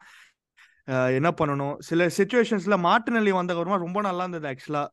என்ன 1.18 1.30
பண்ணணும்? 1.40 1.76
சில 1.88 2.06
சுச்சுவேஷன்ஸ்ல 2.18 2.76
மார்டினல்லி 2.86 3.34
வந்தவருமா 3.40 3.78
ரொம்ப 3.86 4.00
நல்லா 4.02 4.24
இருந்தது 4.26 4.48
ஆக்சுவலா 4.52 4.84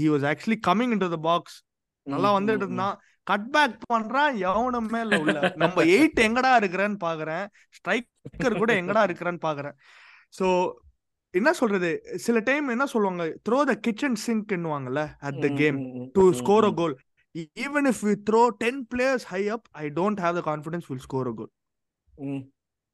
he 0.00 0.06
was 0.14 0.26
actually 0.30 0.58
coming 0.68 0.94
in 0.96 1.02
the 1.04 1.20
box 1.28 1.58
நல்லா 2.06 2.30
வந்துட்டு 2.38 2.64
இருந்தான். 2.66 2.96
கட் 3.30 3.46
பேக் 3.52 3.76
பண்றான் 3.92 4.32
எவனுமே 4.48 5.00
இல்ல 5.04 5.18
உள்ள. 5.24 5.36
நம்ம 5.56 5.84
எயிட் 5.96 6.18
எங்கடா 6.26 6.50
இருக்கிறேன்னு 6.60 6.98
பாக்குறேன். 7.04 7.44
ஸ்ட்ரைக்கர் 7.76 8.58
கூட 8.62 8.72
எங்கடா 8.80 9.02
இருக்கிறேன்னு 9.08 9.42
பாக்குறேன். 9.46 9.76
சோ 10.38 10.46
என்ன 11.34 11.52
சொல்றது? 11.60 11.90
சில 12.24 12.40
டைம் 12.48 12.66
என்ன 12.74 12.84
சொல்லுவாங்க? 12.92 13.24
Throw 13.48 13.60
the 13.70 13.74
kitchen 13.86 14.18
சிங்க்னுவாங்கல்ல 14.26 15.02
at 15.28 15.40
the 15.44 15.48
game 15.60 15.78
to 16.16 16.24
score 16.40 16.68
a 16.68 16.72
goal 16.80 16.94
even 17.64 17.86
if 17.92 18.02
we 18.06 18.14
throw 18.28 18.42
ten 18.58 18.80
players 18.92 19.26
high 19.26 19.42
up 19.48 19.66
I 19.76 19.86
don't 20.00 20.20
have 20.24 20.36
the 20.38 20.44
confidence 20.50 20.86
will 20.90 21.04
score 21.06 21.28
a 21.28 21.34
goal 21.34 21.52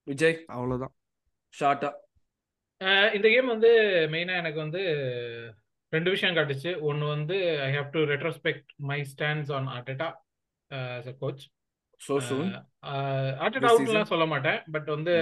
Vijay? 0.06 0.36
அவ்வளவுதான். 0.54 0.94
ஷார்ட்டா 1.54 1.90
இந்த 3.12 3.26
கேம் 3.28 3.52
வந்து 3.54 3.70
மெயினா 4.12 4.34
எனக்கு 4.42 4.58
வந்து 4.58 4.82
ரெண்டு 5.92 6.10
விஷயம் 6.10 6.36
காட்டுச்சு. 6.36 6.70
ஒன்னு 6.80 7.04
வந்து 7.06 7.36
I 7.66 7.70
have 7.76 7.88
to 7.96 8.00
retrospect 8.12 8.70
my 8.90 8.98
stands 9.12 9.52
on 9.58 9.68
Arteta 9.76 10.08
as 10.70 11.06
a 11.06 11.16
coach 11.22 11.42
so 12.00 12.14
soon 12.28 12.50
Arteta 13.42 13.68
This 13.68 13.72
அவுட்லாம் 13.72 14.10
சொல்ல 14.12 14.26
மாட்டேன். 14.26 14.58
பட் 14.70 14.88
வந்து 14.88 15.14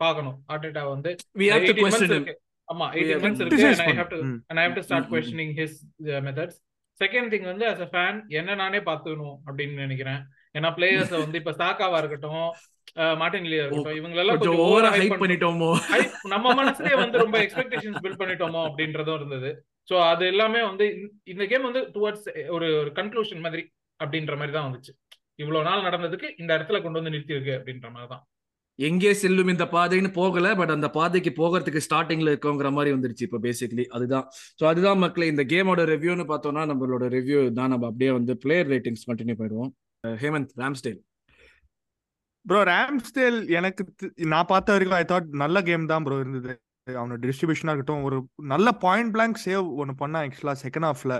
பார்க்கணும். 0.00 0.38
ஆர்டெட்டா 0.52 0.82
வந்து 0.94 1.10
we 1.34 1.46
have 1.46 1.62
to 1.62 1.72
18 1.72 1.84
months 1.84 1.96
question 1.96 2.10
him. 2.10 2.16
இருக்கு. 2.18 2.34
ஆமா 2.68 2.86
We 2.88 3.02
18 3.02 3.12
have 3.12 3.22
months 3.24 3.38
to 3.38 3.44
இருக்கு. 3.44 3.56
Criticize 3.56 3.78
and 3.78 3.84
I 3.84 3.88
பண்ணு. 3.88 4.00
have 4.02 4.10
to 4.14 4.18
ம். 4.24 4.38
and 4.50 4.58
I 4.60 4.66
have 4.66 4.76
to 4.78 4.84
start 4.88 4.98
Mm, 4.98 5.06
mm, 5.06 5.08
mm. 5.08 5.14
questioning 5.14 5.50
his 5.54 5.72
uh, 6.06 6.20
methods. 6.20 6.56
Second 7.04 7.28
thing 7.28 7.44
வந்து 7.44 7.66
as 7.66 7.80
a 7.80 7.88
fan 7.88 8.22
என்ன 8.28 8.54
நானே 8.54 8.78
பார்த்துக்கணும் 8.78 9.36
அப்படின்னு 9.46 9.74
நினைக்கிறேன். 9.74 10.26
ஏன்னா 10.58 10.72
பிளேயர்ஸ் 10.76 11.10
வந்து 11.10 11.38
இப்ப 11.38 11.50
சாக்காவா 11.50 11.98
இருக்கட்டும் 11.98 12.52
மார்டின் 12.94 13.42
லியா 13.42 13.66
இருக்கட்டும் 13.66 13.94
இவங்க 13.94 14.18
எல்லாம் 14.18 14.38
கொஞ்சம் 14.38 14.60
ஓவரா 14.66 14.96
ஹைப் 14.96 15.10
பண்ணிட்டோமோ? 15.18 15.78
நம்ம 16.22 16.54
மனசுலயே 16.54 16.94
வந்து 16.94 17.18
ரொம்ப 17.18 17.38
எக்ஸ்பெக்டேஷன்ஸ் 17.38 17.98
பில்ட் 18.02 18.20
பண்ணிட்டோமோ 18.20 18.72
அப்படின்றதும் 18.72 19.14
இருந்தது. 19.14 19.66
சோ 19.90 20.08
அது 20.08 20.26
எல்லாமே 20.26 20.62
வந்து 20.62 20.94
இந்த- 20.94 21.12
இந்த 21.24 21.46
கேம் 21.46 21.62
வந்து 21.62 21.80
டுவர்ட்ஸ் 21.80 22.48
ஒரு 22.48 22.78
ஒரு 22.78 22.92
கன்க்ளூஷன் 22.94 23.40
மாதிரி 23.40 23.72
அப்படின்ற 24.04 24.32
மாதிரி 24.32 24.52
தான் 24.52 24.72
வந்துச்சு. 24.72 25.14
இவ்வளவு 25.34 25.64
நாள் 25.64 25.80
நடந்ததுக்கு 25.80 26.34
இந்த 26.36 26.58
இடத்துல 26.58 26.82
கொண்டு 26.82 27.02
வந்து 27.02 27.10
நிறுத்தி 27.10 27.34
இருக்கு 27.34 27.52
அப்படின்ற 27.52 27.90
மாதிரி 27.90 28.06
தான். 28.06 28.26
எங்கே 28.78 29.12
செல்லும் 29.20 29.52
இந்த 29.52 29.64
பாதைன்னு 29.74 30.10
போகல 30.18 30.46
பட் 30.60 30.72
அந்த 30.74 30.88
பாதைக்கு 30.96 31.30
போகிறதுக்கு 31.38 31.80
ஸ்டார்டிங்ல 31.86 32.32
இருக்கோங்கிற 32.34 32.70
மாதிரி 32.76 32.90
வந்துருச்சு 32.96 33.26
இப்போ 33.28 33.40
பேசிக்கலி 33.46 33.84
அதுதான். 33.96 34.26
ஸோ 34.58 34.64
அதுதான் 34.70 35.02
மக்களே 35.04 35.28
இந்த 35.32 35.44
கேமோட 35.52 35.84
ரிவ்யூன்னு 35.92 36.26
பார்த்தோம்னா 36.32 36.64
நம்மளோட 36.72 37.06
ரிவ்யூ 37.16 37.40
தான். 37.58 37.72
நம்ம 37.74 37.86
அப்படியே 37.90 38.12
வந்து 38.18 38.34
பிளேயர் 38.44 38.70
ரேட்டிங்ஸ் 38.74 39.06
கண்டினியூ 39.10 39.38
பண்ணிடுவோம் 39.40 39.72
ஹேமந்த் 40.04 40.52
ராம்ஸ்டேல் 40.62 41.00
ப்ரோ 42.46 42.60
ராம்ஸ்டேல் 42.68 43.38
எனக்கு 43.58 43.82
நான் 44.32 44.50
பார்த்த 44.50 44.74
வரைக்கும் 44.74 44.98
ஐ 44.98 45.04
தாட் 45.12 45.30
நல்ல 45.42 45.62
கேம் 45.68 45.90
தான் 45.92 46.04
ப்ரோ 46.06 46.18
இருந்தது. 46.24 46.52
அவனோட 46.86 47.18
டிஸ்ட்ரிபியூஷனா 47.24 47.72
இருக்கட்டும் 47.72 48.04
ஒரு 48.08 48.16
நல்ல 48.52 48.68
பாயிண்ட் 48.84 49.12
பிளாங்க் 49.14 49.38
சேவ் 49.44 49.68
ஒன்னு 49.80 49.94
பண்ணான் 50.02 50.24
ஆக்சுவலா 50.26 50.54
செகண்ட் 50.60 50.86
ஹாஃப்ல 50.88 51.14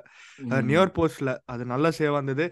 நியர் 0.68 0.92
போஸ்ட்ல 0.98 1.32
அது 1.52 1.62
நல்ல 1.72 1.88
சேவ் 1.98 2.14
வந்தது 2.18 2.44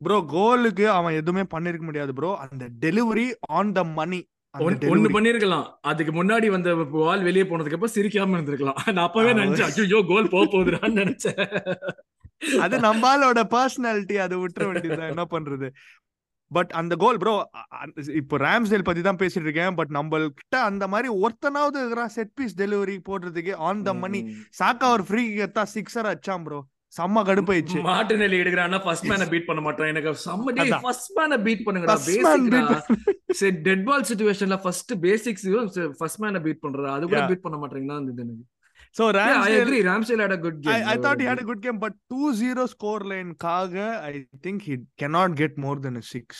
ப்ரோ 0.00 0.16
கோலுக்கு 0.32 0.86
அவன் 0.94 1.18
எதுவுமே 1.20 1.44
பண்ணிருக்க 1.52 1.84
முடியாது 1.86 2.12
ப்ரோ 2.12 2.30
அந்த 2.44 2.64
டெலிவரி 2.82 3.26
ஆன் 3.58 3.70
த 3.72 3.84
மணி 3.98 4.18
ஒண்ணு 4.64 5.10
பண்ணிருக்கலாம். 5.16 5.66
அதுக்கு 5.90 6.12
முன்னாடி 6.18 6.48
வந்த 6.54 6.70
பால் 6.94 7.26
வெளியே 7.28 7.44
போனதுக்கு 7.50 7.78
அப்புறம் 7.78 7.96
சிரிக்காம 7.96 8.36
இருந்திருக்கலாம். 8.36 8.80
நான் 8.94 9.06
அப்பவே 9.08 9.34
நினைச்சேன் 9.40 9.84
ஐயோ 9.84 10.00
கோல் 10.12 10.32
போக 10.34 10.46
போகுதுடான்னு 10.54 11.00
நினைச்சேன். 11.02 11.40
அது 12.64 12.76
நம்மளோட 12.88 13.40
பர்சனாலிட்டி 13.54 14.18
அதை 14.24 14.36
விட்டுற 14.40 14.64
வேண்டியதுதான். 14.70 15.12
என்ன 15.14 15.24
பண்றது? 15.36 15.68
பட் 16.50 16.72
அந்த 16.80 16.94
கோல் 17.02 17.18
ப்ரோ 17.22 17.32
இப்போ 18.20 18.36
ராம்ஸ்டேல் 18.44 18.84
பத்தி 18.88 19.00
தான் 19.06 19.18
பேசிட்டு 19.22 19.46
இருக்கேன். 19.48 19.76
பட் 19.78 19.92
நம்மள்கிட்ட 19.96 20.56
அந்த 20.70 20.84
மாதிரி 20.92 21.08
ஒருத்தனாவது 21.22 21.78
இருக்கிறான் 21.82 22.12
செட் 22.16 22.34
பீஸ் 22.38 22.58
டெலிவரி 22.60 22.96
போடுறதுக்கு 23.08 23.54
ஆன் 23.68 23.82
த 23.88 23.94
மணி 24.02 24.20
சாக்கா 24.60 24.88
ஒரு 24.96 25.06
ஃப்ரீ 25.08 25.24
எத்தா 25.46 25.64
சிக்ஸர் 25.76 26.08
அச்சான் 26.12 26.44
ப்ரோ 26.48 26.60
செம்ம 26.92 27.22
கடுப்பாயிடுச்சு 27.28 27.78
மார்டினெல்லி 27.88 28.36
எடுக்கறானா 28.42 28.78
ஃபர்ஸ்ட் 28.84 29.06
மேனை 29.12 29.26
பீட் 29.32 29.48
பண்ண 29.48 29.60
மாட்டான் 29.66 29.90
எனக்கு 29.92 30.12
செம்ம 30.26 30.52
டே. 30.58 30.66
ஃபர்ஸ்ட் 30.84 31.10
மேனை 31.18 31.38
பீட் 31.46 31.64
பண்ணுங்கடா 31.66 31.96
சரி 33.40 33.54
டெட் 33.68 33.86
பால் 33.88 34.04
சிச்சுவேஷன்ல 34.10 34.58
ஃபர்ஸ்ட் 34.64 34.92
பேசிக்ஸ் 35.06 35.46
ஃபர்ஸ்ட் 36.00 36.20
மேனை 36.24 36.42
பீட் 36.46 36.62
பண்றா 36.66 36.92
அது 36.98 37.04
கூட. 37.08 37.22
பீட் 37.32 37.44
பண்ண 37.46 37.58
மாட்டீங்கன்னா 37.62 37.98
இருந்தது 38.00 38.24
எனக்கு 38.26 38.44
so. 38.98 39.04
Ramsdale 39.14 40.20
had 40.24 40.32
a 40.36 40.40
good 40.44 40.58
game. 40.64 40.74
I, 40.74 40.92
I 40.92 40.96
thought 41.02 41.18
he 41.22 41.26
had 41.30 41.40
a 41.42 41.46
good 41.48 41.60
game, 41.64 41.78
but 41.82 41.94
2-0 42.12 42.64
score 42.74 43.00
line 43.10 43.30
காக 43.44 43.74
I 44.10 44.14
think 44.44 44.58
he 44.68 44.74
cannot 45.02 45.30
get 45.42 45.52
more 45.64 45.76
than 45.84 45.96
a 46.02 46.04
6 46.20 46.38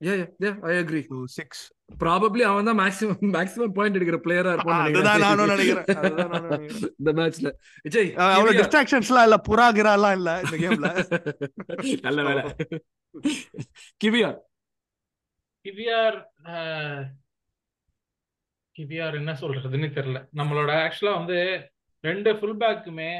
Yeah, 0.00 0.16
yeah, 0.20 0.26
yeah, 0.44 0.54
I 0.62 0.72
agree. 0.82 1.02
to 1.10 1.16
6. 1.42 1.58
Probably 2.02 2.42
அவன் 2.50 2.68
தான் 2.68 2.78
maximum 2.80 3.18
maximum 3.36 3.70
point 3.76 3.94
எடுக்கிற 3.98 4.18
பிளேயரா 4.24 4.52
இருப்பான்னு 4.54 4.84
அதுதான் 4.86 5.22
நானும் 5.24 5.50
நினைக்கிறேன். 5.52 5.84
நினைக்கிறேன் 5.84 6.08
அதுதான் 6.08 6.32
நானும் 6.34 6.54
நினைக்கிறேன். 6.56 6.94
இந்த 7.00 7.10
மேட்ச்ல 7.18 7.48
விஜய் 7.86 8.10
அவ்வளவு. 8.26 8.56
டிஸ்ட்ராக்ஷன்ஸ்லாம் 8.60 9.26
இல்ல 9.28 9.36
புறா 9.48 9.66
கிராலாம் 9.78 10.16
இல்ல 10.18 10.30
இந்த 10.44 10.56
கேம்ல 10.62 10.88
நல்ல 12.06 12.22
வேலை. 12.28 12.42
கிவியா 14.04 14.30
கிவிஆர் 15.66 16.18
கிவிஆர் 18.76 19.14
என்ன 19.20 19.32
சொல்றதுன்னு 19.42 19.88
தெரியல. 19.98 20.20
நம்மளோட 20.40 20.70
ஆக்சுவலா 20.86 21.14
வந்து 21.20 21.38
ரெண்டு 22.04 22.30
ஃபுல் 22.38 22.58
பேக்குமே 22.62 23.10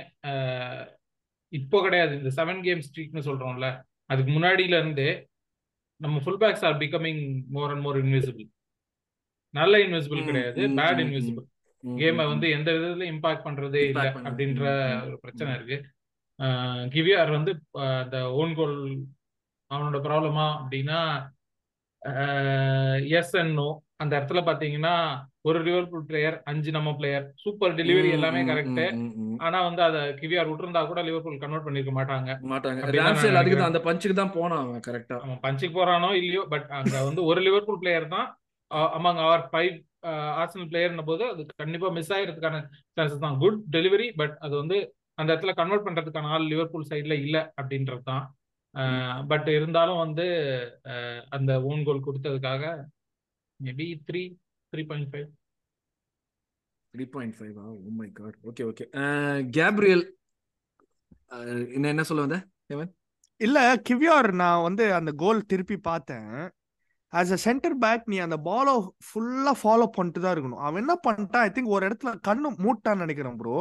இப்போ 1.53 1.79
கிடையாது. 1.87 2.13
இந்த 2.21 2.31
செவன் 2.39 2.61
கேம் 2.67 2.83
ஸ்ட்ரீக்னு 2.87 3.23
சொல்றோம்ல. 3.29 3.69
அதுக்கு 4.13 4.31
முன்னாடியில 4.37 4.79
இருந்து 4.83 5.07
நம்ம 6.05 6.21
full 6.21 6.41
backs 6.41 6.65
are 6.65 6.77
becoming 6.77 7.23
more 7.49 7.71
and 7.71 7.83
more 7.83 7.99
invisible 8.03 8.49
நல்ல 9.55 9.75
இன்விசிபிள் 9.79 10.23
கிடையாது 10.25 10.61
பேட் 10.79 11.03
இன்விசிபிள் 11.03 11.47
கேமை 11.85 12.25
வந்து 12.27 12.47
எந்த 12.51 12.71
விதத்துல 12.73 13.07
இம்பாக்ட் 13.11 13.47
பண்றதே 13.47 13.81
இல்ல 13.85 14.05
அப்படின்ற 14.23 14.63
ஒரு 15.07 15.17
பிரச்சனை. 15.19 15.51
இருக்கு. 15.55 15.77
கிவிஆர் 16.93 17.31
வந்து 17.31 17.53
அந்த 17.99 18.19
ஓன் 18.35 18.55
கோல் 18.55 18.77
அவனோட 19.71 19.99
ப்ராப்ளமா 20.07 20.47
அப்படின்னா 20.61 21.01
எஸ் 23.19 23.35
அண்ட் 23.37 23.55
நோ 23.55 23.69
அந்த 24.01 24.13
இடத்துல 24.19 24.41
பாத்தீங்கன்னா 24.49 24.93
ஒரு 25.49 25.59
லிவர்பூல் 25.67 26.07
பிளேயர் 26.09 26.37
அஞ்சு 26.51 26.71
நம்ம 26.77 26.93
பிளேயர் 26.99 27.25
சூப்பர் 27.43 27.75
டெலிவரி 27.81 28.09
எல்லாமே 28.17 28.41
கரெக்ட். 28.51 28.81
ஆனா 29.47 29.59
வந்து 29.69 29.83
அத 29.87 29.99
கிவிஆர் 30.21 30.49
விட்டுருந்தா 30.51 30.83
கூட 30.91 31.01
லிவர்பூல் 31.09 31.43
கன்வெர்ட் 31.43 31.67
பண்ணிருக்க 31.67 31.93
மாட்டாங்க. 31.99 32.31
மாட்டாங்க. 32.53 32.81
அதுக்கு 32.87 33.57
தான். 33.59 33.71
அந்த 33.71 33.83
பஞ்சுக்கு 33.89 34.17
தான் 34.21 34.35
போனான் 34.39 34.63
அவன் 34.65 34.85
கரெக்டா 34.89 35.19
அவன் 35.25 35.43
பஞ்சுக்கு 35.47 35.79
போறானோ 35.81 36.11
இல்லையோ 36.23 36.45
பட் 36.55 36.69
அங்க 36.81 36.95
வந்து 37.09 37.25
ஒரு 37.31 37.43
லிவர்பூல் 37.49 37.81
பிளேயர் 37.83 38.09
தான் 38.17 38.29
அமங் 38.99 39.21
அவர் 39.27 39.45
ஃபைவ் 39.53 39.75
ஆர்சனல் 40.41 40.71
பிளேயர்ன 40.71 41.05
போது 41.11 41.25
அது 41.33 41.43
கண்டிப்பா 41.63 41.89
மிஸ் 41.97 42.13
ஆகிறதுக்கான 42.17 42.57
சான்சஸ் 42.97 43.25
தான். 43.27 43.37
குட் 43.43 43.61
டெலிவரி 43.77 44.09
பட் 44.21 44.35
அது 44.47 44.55
வந்து 44.63 44.79
அந்த 45.21 45.29
இடத்துல 45.33 45.53
கன்வெர்ட் 45.61 45.87
பண்றதுக்கான 45.87 46.31
ஆள் 46.37 46.51
லிவர்பூல் 46.53 46.89
சைட்ல 46.91 47.17
இல்ல 47.25 47.37
அப்படின்றது 47.61 48.05
தான். 48.11 48.25
பட் 49.31 49.49
இருந்தாலும் 49.57 50.03
வந்து 50.05 50.25
அந்த 51.37 51.53
ஓன் 51.71 51.85
கோல் 51.89 52.07
கொடுத்ததுக்காக 52.07 52.63
maybe 53.61 53.87
three 54.09 54.23
three 54.73 54.83
point 54.91 55.11
five 55.13 55.29
three 56.95 57.05
point 57.15 57.37
five 57.39 57.55
oh 57.65 57.93
my 58.01 58.09
God 58.19 58.37
okay 58.51 58.65
okay 58.71 58.85
Gabriel 59.59 60.05
என்ன 61.77 61.87
என்ன 61.95 62.05
சொல்ல 62.11 62.27
வந்த 62.27 62.39
இல்ல 63.41 63.59
கிவியார் 63.87 64.29
நான் 64.41 64.65
வந்து 64.67 64.85
அந்த 64.97 65.11
கோல் 65.23 65.49
திருப்பி 65.51 65.77
பார்த்தேன். 65.87 66.29
ஆஸ் 67.13 67.33
அ 67.37 67.39
சென்டர் 67.47 67.75
பேக் 67.85 68.05
நீ 68.13 68.17
அந்த 68.27 68.37
பாலை 68.49 68.75
ஃபுல்லா 69.07 69.53
ஃபாலோ 69.63 69.87
பண்ணிட்டு 69.97 70.21
தான் 70.21 70.35
இருக்கணும். 70.35 70.63
அவன் 70.67 70.81
என்ன 70.83 70.95
பண்ணிட்டான்? 71.07 71.45
ஐ 71.47 71.51
திங்க் 71.57 71.75
ஒரு 71.77 71.83
இடத்துல 71.89 72.13
கண்ணு 72.29 72.49
மூட்டான்னு 72.65 73.05
நினைக்கிறேன் 73.05 73.39
ப்ரோ 73.41 73.57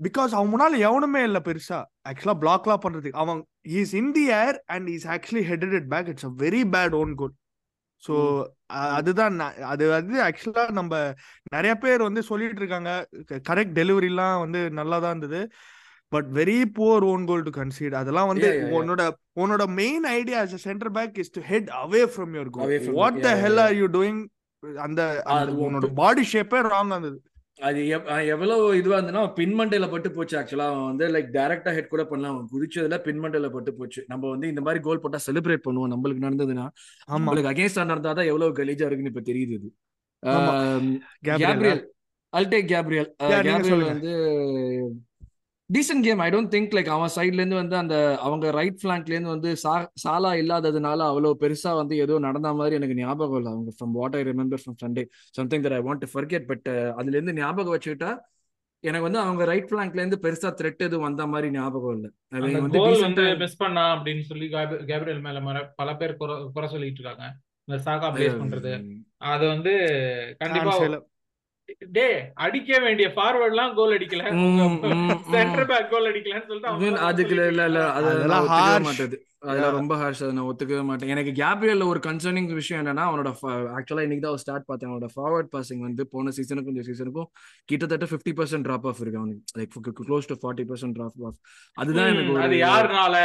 பிகாஸ் 0.00 0.34
அவன் 0.36 0.50
முன்னால 0.52 0.80
எவனுமே 0.88 1.22
இல்லை 1.28 1.40
பெருசா. 1.48 1.78
ஆக்சுவலா 2.08 2.36
பிளாக்லாம் 2.42 2.82
பண்றதுக்கு. 2.84 3.20
அவன் 3.24 3.40
is 3.80 3.94
in 4.00 4.12
the 4.18 4.24
air 4.42 4.58
and 4.74 4.88
is 4.96 5.06
actually 5.16 5.44
headed 5.52 5.76
it 5.80 5.88
back 5.94 6.10
it's 6.14 6.28
a 6.30 6.32
very 6.44 6.62
bad 6.74 6.96
own 7.00 7.14
goal 7.20 7.34
so 8.02 8.14
அதுதான் 8.98 9.36
அது 9.72 9.84
வந்து 9.88 10.16
ஆக்சுவலா 10.26 10.64
நம்ம 10.78 10.94
நிறைய 11.54 11.72
பேர் 11.74 12.06
வந்து 12.08 12.22
சொல்லிட்டு 12.30 12.62
இருக்காங்க. 12.62 12.90
கரெக்ட் 13.48 13.76
டெலிவரிலாம் 13.80 14.38
வந்து 14.44 14.60
நல்லா 14.80 14.98
தான் 14.98 15.14
இருந்தது. 15.14 15.40
But 16.12 16.28
very 16.38 16.58
poor 16.76 17.04
own 17.10 17.24
goal 17.30 17.46
to 17.48 17.52
concede. 17.58 17.96
அதெல்லாம் 18.02 18.30
வந்து. 18.30 18.48
உன்னோட 18.78 19.02
உன்னோட 19.42 19.64
main 19.80 20.06
idea 20.18 20.38
a 20.44 20.60
centre 20.66 20.92
back 20.96 21.18
is 21.24 21.34
to 21.36 21.42
head 21.50 21.68
away 21.82 22.02
from 22.14 22.32
your 22.36 22.52
goal 22.56 22.72
what 23.00 23.20
the 23.26 23.32
hell 23.42 23.60
are 23.66 23.76
you 23.80 23.88
doing 23.98 24.20
அந்த 24.86 25.02
உன்னோட 25.66 25.90
பாடி 26.00 26.24
ஷேப்பே 26.32 26.62
ராங் 26.72 26.92
இருந்தது. 26.94 27.18
அது 27.60 27.80
எவ்வளவு 28.26 28.76
இதுவா 28.76 28.98
இருந்ததுன்னா 28.98 29.22
பின்மண்டையில 29.36 29.90
பட்டு 29.90 30.10
போச்சு 30.10 30.34
ஆக்சுவலா 30.38 30.66
அவன் 30.66 30.86
வந்து 30.86 31.06
லைக் 31.08 31.30
டைரக்டா 31.36 31.72
ஹெட் 31.74 31.88
கூட 31.88 32.04
பண்ணலாம் 32.04 32.34
அவன் 32.34 32.48
குதிச்சதுல 32.52 32.98
பின்மண்டையில 33.06 33.48
பட்டு 33.50 33.74
போச்சு. 33.74 34.04
நம்ம 34.06 34.30
வந்து 34.30 34.48
இந்த 34.48 34.60
மாதிரி 34.60 34.82
கோல் 34.82 35.00
போட்டா 35.00 35.20
செலிப்ரேட் 35.26 35.66
பண்ணுவோம் 35.68 35.92
நம்மளுக்கு 35.94 36.24
நடந்ததுன்னா. 36.26 36.66
நம்மளுக்கு 37.12 37.52
அகேன்ஸ்டா 37.52 37.84
நடந்தாதான் 37.92 38.30
எவ்வளவு 38.32 38.56
கலீஜா 38.56 38.88
இருக்குன்னு 38.88 39.12
இப்ப 39.14 39.24
தெரியுது 39.32 39.56
இது. 39.58 39.70
கேப்ரியல் 41.22 41.82
அல்டேக் 42.32 42.68
கேப்ரியல். 42.68 43.08
கேப்ரியல். 43.44 43.84
வந்து 43.84 44.12
decent 45.70 46.02
game 46.02 46.18
I 46.18 46.30
don't 46.30 46.52
think 46.52 46.74
like 46.74 46.88
அவன் 46.88 47.10
சைட்ல 47.16 47.32
இருந்து 47.32 47.54
வந்து 47.54 47.76
அந்த 47.76 47.96
அவங்க 48.18 48.50
ரைட் 48.50 48.80
ஃபிளாங்க்ல 48.82 49.10
இருந்து 49.10 49.28
வந்து 49.28 49.56
சா- 49.64 49.86
சாலா 50.02 50.30
இல்லாததுனால 50.38 50.98
அவ்வளவு 51.02 51.36
பெருசா 51.40 51.74
வந்து 51.74 51.96
ஏதோ 51.96 52.18
நடந்த 52.18 52.54
மாதிரி 52.54 52.76
எனக்கு 52.76 52.94
ஞாபகம் 52.94 53.36
இல்லை. 53.36 53.52
அவங்க 53.52 53.70
from 53.70 53.92
what 53.92 54.16
I 54.16 54.22
remember 54.22 54.58
from 54.62 54.78
Sunday 54.84 55.04
something 55.30 55.62
that 55.62 55.74
I 55.74 55.78
want 55.78 55.98
to 55.98 56.08
forget 56.14 56.46
but 56.46 56.68
அதுல 56.92 57.16
இருந்து 57.16 57.32
ஞாபகம் 57.32 57.78
வச்சுக்கிட்டா 57.78 58.10
எனக்கு 58.84 59.02
வந்து 59.02 59.18
அவங்க 59.18 59.44
ரைட் 59.44 59.70
ஃபிளாங்க்ல 59.70 59.94
இருந்து 59.94 60.18
பெருசா 60.22 60.50
த்ரெட் 60.52 60.78
எதுவும் 60.78 61.02
வந்த 61.02 61.26
மாதிரி 61.26 61.50
ஞாபகம் 61.50 61.94
இல்லை. 61.94 62.10
மிஸ் 63.36 63.56
பண்ணா 63.56 63.96
அப்படின்னு 63.96 64.20
சொல்லி 64.20 64.46
கேப்- 64.46 64.84
கேப்ரியல் 64.84 65.20
மேல 65.20 65.40
மர- 65.40 65.72
பல 65.76 65.96
பேர் 65.96 66.16
குறை 66.16 66.36
குறை 66.52 66.68
சொல்லிட்டு 66.68 67.00
இருக்காங்க. 67.00 67.26
இந்த 67.68 67.82
சாகா 67.82 68.08
பிளேஸ் 68.08 68.40
பண்றது. 68.42 68.72
அது 69.16 69.46
வந்து 69.46 69.72
கண்டிப்பா. 70.38 70.70
டே 71.92 72.06
அடிக்க 72.34 72.78
வேண்டிய 72.78 73.08
ஃபார்வர்ட்லாம் 73.16 73.74
கோல் 73.74 73.94
அடிக்கல. 73.98 74.22
சென்டர் 75.30 75.66
பேக் 75.66 75.90
கோல் 75.90 76.08
அடிக்கலன்னு 76.10 76.48
சொல்லிட்டு 76.50 76.98
அதுக்கு 77.10 77.34
இல்ல 77.48 77.66
இல்ல 77.66 77.82
அதெல்லாம். 77.92 78.48
மாட்டேது. 78.88 79.18
அதெல்லாம். 79.42 79.72
ரொம்ப 79.72 79.94
ஹார்ஷ் 79.96 80.22
அதை 80.22 80.32
நான் 80.32 80.48
ஒத்துக்கவே 80.48 80.82
மாட்டேன். 80.84 81.08
எனக்கு 81.08 81.32
கேப்ரியல்ல 81.42 81.86
ஒரு 81.86 82.00
கன்சர்னிங் 82.06 82.52
விஷயம் 82.54 82.82
என்னன்னா 82.82 83.04
அவனோட 83.10 83.28
ஆக்சுவலா 83.76 84.04
இன்னைக்கு 84.06 84.24
தான் 84.26 84.36
ஸ்டார்ட் 84.36 84.64
பார்த்தேன். 84.64 84.90
அவனோட 84.90 85.08
ஃபார்வர்ட் 85.16 85.50
பாசிங் 85.54 85.78
வந்து 85.78 86.08
போன 86.08 86.32
சீசனுக்கும் 86.36 86.74
இந்த 86.74 86.84
சீசனுக்கும் 86.88 87.28
கிட்டத்தட்ட 87.64 88.08
ஃபிஃப்டி 88.10 88.34
பர்சன்ட் 88.40 88.66
ட்ராப் 88.68 88.86
ஆஃப் 88.90 89.00
இருக்கு 89.00 89.18
அவனுக்கு. 89.18 89.42
Like 89.58 90.02
close 90.08 90.28
to 90.32 90.38
forty 90.42 90.66
percent 90.72 90.96
drop 90.98 91.24
off 91.28 91.38
அதுதான் 91.78 92.10
எனக்கு 92.12 92.44
அது 92.46 92.58
யாருனால? 92.66 93.16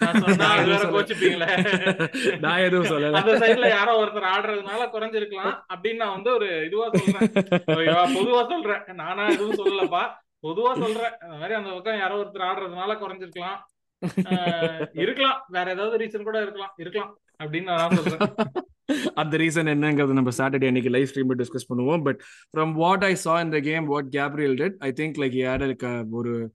நான் 2.40 2.58
எதுவும் 2.58 2.86
சொல்லல. 2.86 3.12
அந்த 3.12 3.38
சைடுல 3.38 3.68
யாரோ 3.68 4.02
ஒருத்தர் 4.02 4.34
ஆடுறதுனால 4.34 4.88
குறைஞ்சிருக்கலாம் 4.92 5.58
அப்படின்னு 5.74 5.94
நான் 5.94 6.12
வந்து 6.12 6.34
ஒரு 6.34 6.66
இதுவா 6.66 6.88
சொல்றேன்? 6.92 7.32
பொதுவா 8.06 8.48
சொல்றேன். 8.48 8.82
நானா 8.92 9.28
எதுவும் 9.28 9.60
சொல்லலப்பா. 9.60 10.08
பொதுவா 10.46 10.78
சொல்றேன். 10.78 11.12
அந்த 11.20 11.26
மாதிரி 11.26 11.52
அந்த 11.52 11.70
பக்கம் 11.70 11.98
யாரோ 11.98 12.20
ஒருத்தர் 12.20 12.50
ஆடுறதுனால 12.50 13.02
குறைஞ்சிருக்கலாம். 13.02 13.58
இருக்கலாம். 14.92 15.44
வேற 15.48 15.70
ஏதாவது 15.70 16.04
ரீசன் 16.04 16.22
கூட 16.22 16.42
இருக்கலாம். 16.42 16.72
இருக்கலாம் 16.76 17.18
அப்படின்னு 17.42 17.62
நான் 17.62 17.90
சொல்றேன். 17.90 18.32
அந்த 19.14 19.36
ரீசன் 19.36 19.50
என்னங்கிறது 19.72 20.06
நம்ம 20.06 20.30
சாட்டர்டே 20.38 20.66
அன்னைக்கு 20.66 20.90
லைவ் 20.90 21.08
ஸ்ட்ரீம் 21.14 21.38
டிஸ்கஸ் 21.38 21.74
பண்ணுவோம். 21.74 22.02
But 22.02 22.20
from 22.52 22.72
what 22.72 23.04
I 23.04 23.14
saw 23.14 23.40
இந்த 23.40 23.60
game 23.60 23.84
what 23.84 24.10
Gabriel 24.10 24.54
did 24.54 24.74
I 24.78 24.92
think 24.96 25.10
like 25.16 26.10
ஒரு 26.10 26.54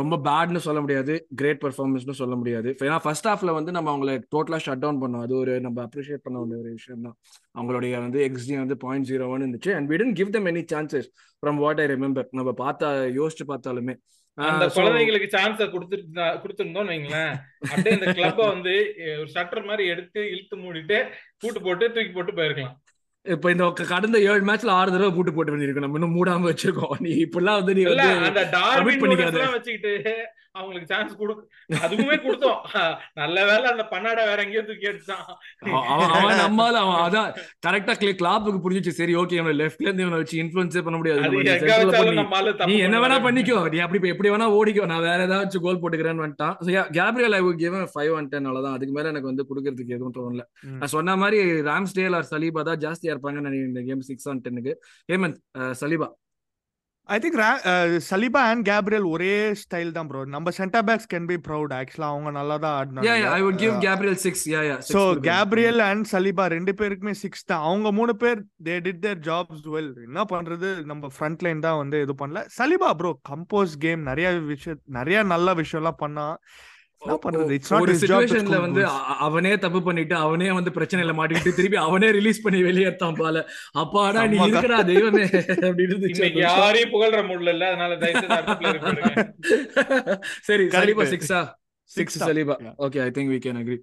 ரொம்ப 0.00 0.16
பேட்னு 0.26 0.60
சொல்ல 0.66 0.80
முடியாது. 0.84 1.14
கிரேட் 1.40 1.60
பெர்ஃபார்மன்ஸ்னு 1.64 2.16
சொல்ல 2.20 2.34
முடியாது. 2.40 2.70
ஏன்னா 2.86 2.98
ஃபர்ஸ்ட் 3.04 3.28
ஹாஃப்ல 3.28 3.52
வந்து 3.56 3.74
நம்ம 3.76 3.90
அவங்கள 3.94 4.12
டோட்டலா 4.34 4.58
ஷட் 4.66 4.82
டவுன் 4.84 5.00
பண்ணோம். 5.02 5.24
அது 5.26 5.34
ஒரு 5.42 5.54
நம்ம 5.66 5.82
அப்ரிஷியேட் 5.86 6.24
பண்ண 6.26 6.38
வேண்டிய 6.38 6.60
ஒரு 6.62 6.70
விஷயம் 6.78 7.04
தான். 7.06 7.16
அவங்களுடைய 7.58 7.92
வந்து 8.06 8.20
எக்ஸ்டி 8.28 8.56
வந்து 8.62 8.76
பாயிண்ட் 8.84 9.08
ஜீரோ 9.10 9.28
ஒன் 9.34 9.44
இருந்துச்சு. 9.44 9.72
And 9.76 9.90
we 9.90 9.98
didn't 10.00 10.18
give 10.20 10.32
them 10.36 10.46
any 10.52 10.64
chances 10.74 11.06
from 11.42 11.60
what 11.64 11.82
I 11.84 11.86
remember 11.94 12.28
நம்ம 12.40 12.54
பார்த்தா 12.64 12.90
யோசிச்சு 13.20 13.46
பார்த்தாலுமே. 13.52 13.96
அந்த 14.38 14.66
குழந்தைங்களுக்கு 14.76 15.28
சான்ஸ 15.34 15.66
கொடுத்துருந்தா 15.74 16.24
கொடுத்துருந்தோம் 16.44 16.88
வைங்களேன். 16.92 17.34
அப்படியே 17.72 17.92
இந்த 17.98 18.08
கிளப்ப 18.18 18.40
வந்து 18.54 18.72
ஒரு 19.20 19.28
ஷட்டர் 19.34 19.68
மாதிரி 19.68 19.84
எடுத்து 19.92 20.20
இழுத்து 20.32 20.56
மூடிட்டு 20.62 20.98
பூட்டு 21.42 21.60
போட்டு 21.66 21.92
தூக்கி 21.96 22.12
போட்டு 22.16 22.32
போயிருக்கலாம். 22.38 22.74
இப்ப 23.26 23.50
இந்த 23.50 23.64
கடந்த 23.88 24.16
ஏழு 24.26 24.42
மேட்ச்ல 24.42 24.72
ஆறு 24.72 24.90
தடவை 24.90 25.10
பூட்டு 25.12 25.32
போட்டு 25.32 25.52
பண்ணிருக்கோம் 25.52 25.86
நம்ம 25.86 25.98
இன்னும் 25.98 26.16
மூடாம 26.16 26.48
வச்சிருக்கோம் 26.48 26.94
நீ 27.00 27.12
இப்பெல்லாம் 27.24 27.58
வந்து 27.60 27.74
நீ 27.74 27.84
வந்து 27.86 28.08
பண்ணிக்காத. 29.04 29.38
அவங்களுக்கு 30.54 30.90
சான்ஸ் 30.90 31.18
கொடு 31.20 31.34
அதுவுமே 31.84 32.16
கொடுத்தோம். 32.24 32.58
நல்ல 33.20 33.36
வேளை 33.48 33.66
அந்த 33.72 33.84
பன்னாடை 33.92 34.22
வேற 34.30 34.38
எங்கேயோ 34.44 34.62
தூக்கி 34.68 34.90
எடுத்தான் 34.90 35.24
அவன் 36.16 36.40
நம்மால 36.44 36.74
அவன் 36.84 37.00
அதான் 37.06 37.30
கரெக்டா 37.66 37.94
கிளே 38.00 38.12
கிளாப்புக்கு 38.20 38.60
புரிஞ்சிச்சு. 38.64 38.94
சரி 39.00 39.14
ஓகே 39.22 39.38
இவனை 39.40 39.54
லெஃப்ட்ல 39.62 39.88
இருந்து 39.88 40.04
இவனை 40.06 40.20
வச்சு 40.22 40.36
இன்ஃபுளுன்ஸே 40.42 40.82
பண்ண 40.86 40.98
முடியாது. 41.00 41.20
நீ 42.70 42.76
என்ன 42.86 42.96
வேணா. 43.04 43.18
பண்ணிக்கோ. 43.26 43.58
நீ 43.74 43.78
அப்படி 43.86 44.12
எப்படி 44.14 44.32
வேணா 44.34 44.48
ஓடிக்கோ. 44.58 44.86
நான் 44.92 45.06
வேற 45.08 45.20
ஏதாச்சும் 45.28 45.64
கோல் 45.66 45.80
போட்டுக்கிறேன்னு 45.82 46.24
வந்துட்டான். 46.26 46.56
Gabriel 46.98 47.36
I 47.38 47.42
would 47.46 47.60
give 47.64 47.76
five 47.94 48.14
and 48.20 48.30
ten 48.34 48.48
அவ்வளவுதான். 48.48 48.76
அதுக்கு 48.78 48.94
மேல 48.98 49.12
எனக்கு 49.14 49.30
வந்து 49.32 49.46
கொடுக்கறதுக்கு 49.50 49.96
எதுவும் 49.98 50.16
தோணல. 50.18 50.44
நான் 50.80 50.94
சொன்ன 50.96 51.16
மாதிரி 51.22 51.38
ராம்ஸ்டேல் 51.70 52.16
ஆர் 52.20 52.30
சலீபா 52.32 52.64
தான் 52.70 52.82
ஜாஸ்தியா 52.84 53.12
இருப்பாங்கன்னு 53.14 53.48
நினைக்கிறேன் 53.48 53.72
இந்த 53.72 53.82
கேம் 53.88 54.06
சிக்ஸ் 54.10 54.28
ஆன் 54.32 54.42
டென்னுக்கு 54.46 54.74
Hemant 55.08 55.40
Saliba. 55.82 56.08
I 57.08 57.16
think 57.22 57.38
Saliba 58.06 58.42
and 58.50 58.62
Gabriel 58.68 59.06
ஒரே 59.14 59.32
ஸ்டைல் 59.62 59.90
தான் 59.96 60.06
ப்ரோ 60.10 60.20
நம்ம 60.34 60.52
centre 60.58 60.84
backs 60.88 61.08
can 61.12 61.26
be 61.30 61.36
proud 61.46 61.72
ஆக்சுவலா 61.78 62.08
அவங்க 62.12 62.30
நல்லா 62.36 62.56
தான் 62.62 63.00
யா 63.06 63.14
ஐ 63.38 63.40
வுட் 63.46 63.58
கிவ் 63.62 63.72
ஆடினாங்க 63.72 63.86
Gabriel 63.86 64.16
six 64.24 64.44
yeah 64.52 64.60
yeah 64.68 64.76
so 64.92 65.00
Gabriel 65.28 65.80
and 65.88 66.08
Saliba 66.12 66.44
ரெண்டு 66.54 66.74
பேருக்குமே 66.80 67.14
சிக்ஸ் 67.22 67.44
தான். 67.50 67.64
அவங்க 67.68 67.90
மூணு 67.98 68.12
பேர் 68.22 68.40
they 68.68 68.76
did 68.86 69.02
their 69.04 69.20
jobs 69.28 69.66
well 69.74 69.92
என்ன 70.06 70.24
பண்றது? 70.32 70.70
நம்ம 70.92 71.10
ஃப்ரண்ட் 71.16 71.44
லைன் 71.46 71.60
தான் 71.66 71.80
வந்து 71.82 72.00
இது 72.06 72.14
பண்ணல. 72.22 72.42
சலிபா 72.58 72.90
ப்ரோ 73.00 73.10
கம்போஸ் 73.30 73.74
கேம் 73.84 74.02
நிறைய 74.10 74.30
விஷயம் 74.52 74.82
நிறைய 74.98 75.20
நல்ல 75.34 75.54
விஷயம்லாம் 75.62 76.02
பண்ணா 76.04 76.26
ஒரு 77.02 77.54
சுச்சுவேஷன்ல 78.00 78.64
வந்து 78.64 78.86
அவனே 79.24 79.56
தப்பு 79.56 79.82
பண்ணிட்டு 79.82 80.16
அவனே 80.16 80.52
வந்து 80.52 80.70
பிரச்சனையில 80.70 81.18
மாட்டிக்கிட்டு 81.18 81.54
திருப்பி 81.54 81.76
அவனே 81.82 82.10
ரிலீஸ் 82.10 82.42
பண்ணி 82.42 82.62
வெளியேற்றான் 82.62 83.18
பால. 83.18 83.46
அப்பாடா 83.74 84.26
நீ 84.26 84.36
இருக்கடா 84.44 84.90
தெய்வமே 84.90 85.22
அப்படின்னு. 85.62 86.44
யாரையும் 86.44 86.94
புகழ்ற 86.94 87.28
முடியல 87.28 87.56
இல்ல 87.56 87.70
அதனால. 87.70 88.00
சரி 90.48 90.68
சலீபா. 90.76 91.04
சிக்ஸா 91.12 91.54
six. 91.90 92.22
Saliba. 92.22 92.76
Okay 92.86 93.00
I 93.00 93.10
think 93.16 93.32
we 93.32 93.38
can 93.44 93.62
agree 93.62 93.78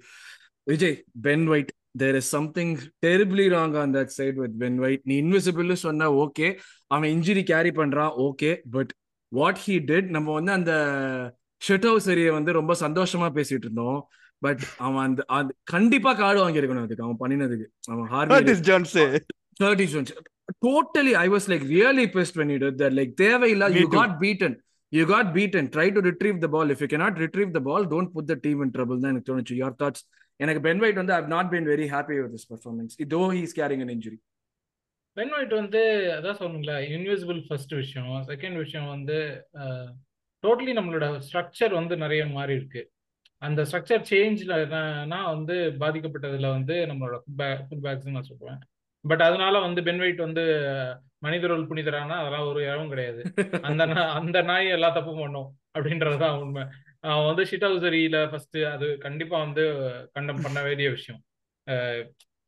Vijay 0.68 1.04
Ben 1.22 1.50
White 1.50 1.72
there 1.98 2.16
is 2.16 2.30
something 2.30 2.78
terribly 3.06 3.54
wrong 3.54 3.78
on 3.78 3.96
that 3.96 4.12
side 4.18 4.42
with 4.42 4.60
Ben 4.60 4.82
White 4.82 5.02
நீ 5.04 5.22
இன்விசிபிள்னு 5.22 5.78
சொன்னா 5.86 6.24
ஓகே 6.24 6.60
அவன் 6.92 7.16
இன்ஜுரி 7.16 7.44
கேரி 7.44 7.74
பண்றான் 7.74 8.12
okay 8.28 8.62
but 8.72 8.92
what 9.32 9.60
he 9.66 9.84
did 9.90 10.10
நம்ம 10.10 10.34
வந்து 10.34 10.52
அந்த 10.52 10.72
shed 11.62 11.88
house 11.88 12.10
ஏரியை 12.10 12.32
வந்து 12.36 12.52
ரொம்ப 12.54 12.74
சந்தோஷமா 12.82 13.28
பேசிட்டு 13.36 13.66
இருந்தோம் 13.68 14.00
பட் 14.42 14.64
அவன் 14.80 15.04
அந்த 15.04 15.22
அந்த- 15.36 15.56
கண்டிப்பா 15.72 16.12
கார்டு 16.20 16.40
வாங்கியிருக்கணும் 16.44 16.86
அதுக்கு 16.86 17.06
அவன் 17.08 17.20
பண்ணினதுக்கு 17.20 17.66
அவன் 17.92 18.08
Harvey 18.14 18.34
Curtis 18.34 18.64
Jones 18.70 19.06
thirty 19.60 19.88
Jones 19.92 20.14
totally 20.66 21.14
I 21.20 21.28
was 21.30 21.48
like 21.52 21.66
really 21.74 22.06
best 22.16 22.38
when 22.40 22.50
you 22.50 22.60
did 22.60 22.78
that 22.80 22.94
like 22.94 23.12
தேவையில்ல 23.22 23.68
too. 23.76 23.88
got 23.94 24.14
beaten 24.20 24.54
you 24.92 25.06
got 25.08 25.28
beaten 25.36 25.66
try 25.70 25.86
to 25.90 26.02
retrieve 26.02 26.40
the 26.40 26.50
ball 26.50 26.70
if 26.70 26.82
you 26.82 26.90
cannot 26.90 27.16
retrieve 27.18 27.52
the 27.52 27.62
ball 27.62 27.84
don't 27.88 28.10
put 28.14 28.26
the 28.28 28.38
team 28.38 28.58
in 28.62 28.72
trouble 28.72 28.98
தான் 29.00 29.12
எனக்கு 29.12 29.30
தோணுச்சு 29.30 29.56
your 29.58 29.72
thoughts 29.76 30.02
எனக்கு 30.40 30.62
Ben 30.62 30.80
White 30.80 31.00
வந்து 31.00 31.14
I've 31.14 31.30
not 31.30 31.48
been 31.50 31.66
very 31.66 31.88
happy 31.88 32.18
with 32.20 32.32
this 32.32 32.46
performance 32.46 32.92
though 33.10 33.28
he 33.30 33.42
is 33.42 33.54
carrying 33.54 33.82
an 33.82 33.92
injury 33.92 34.20
Ben 35.18 35.34
White 35.38 35.54
வந்து 35.56 35.80
அதான் 36.18 36.38
சொன்னீங்களா 36.42 36.76
invisible 36.92 37.40
first 37.48 37.74
விஷயம் 37.76 38.12
second 38.30 38.58
விஷயம் 38.58 38.88
வந்து 38.88 39.18
டோட்டலி 40.44 40.74
நம்மளோட 40.78 41.06
ஸ்ட்ரக்சர் 41.28 41.74
வந்து 41.80 41.96
நிறைய 42.04 42.24
மாறி 42.36 42.54
இருக்கு. 42.60 42.82
அந்த 43.42 43.62
ஸ்ட்ரக்சர் 43.70 44.04
சேஞ்ச்ல 44.12 44.54
வந்து 45.34 45.56
பாதிக்கப்பட்டதுல 45.84 46.50
வந்து 46.58 46.76
நம்மளோட 46.90 47.18
ஃபுட் 47.66 47.84
பேக்ஸ் 47.86 48.16
நான் 48.18 48.30
சொல்லுவேன். 48.32 48.60
பட் 49.06 49.24
அதனால 49.28 49.56
வந்து 49.66 49.82
பென்வைட் 49.88 50.20
வந்து 50.26 50.44
மனிதரோல் 51.26 51.68
புனிதரானா 51.70 52.16
அதெல்லாம் 52.22 52.48
ஒரு 52.50 52.60
இடமும் 52.68 52.92
கிடையாது. 52.94 53.22
அந்த 53.70 53.84
அந்த 54.20 54.38
நாய் 54.50 54.74
எல்லா 54.76 54.90
தப்பும் 54.98 55.22
பண்ணும் 55.24 55.50
அப்படின்றதுதான் 55.76 56.38
உண்மை. 56.44 56.64
அவன் 57.12 57.28
வந்து 57.30 57.44
ஷிட் 57.50 57.66
ஹவுசரியில 57.68 58.18
ஃபர்ஸ்ட் 58.32 58.60
அது 58.74 58.88
கண்டிப்பா 59.06 59.38
வந்து 59.46 59.64
கண்டம் 60.16 60.44
பண்ண 60.46 60.60
வேண்டிய 60.68 60.90
விஷயம். 60.98 61.22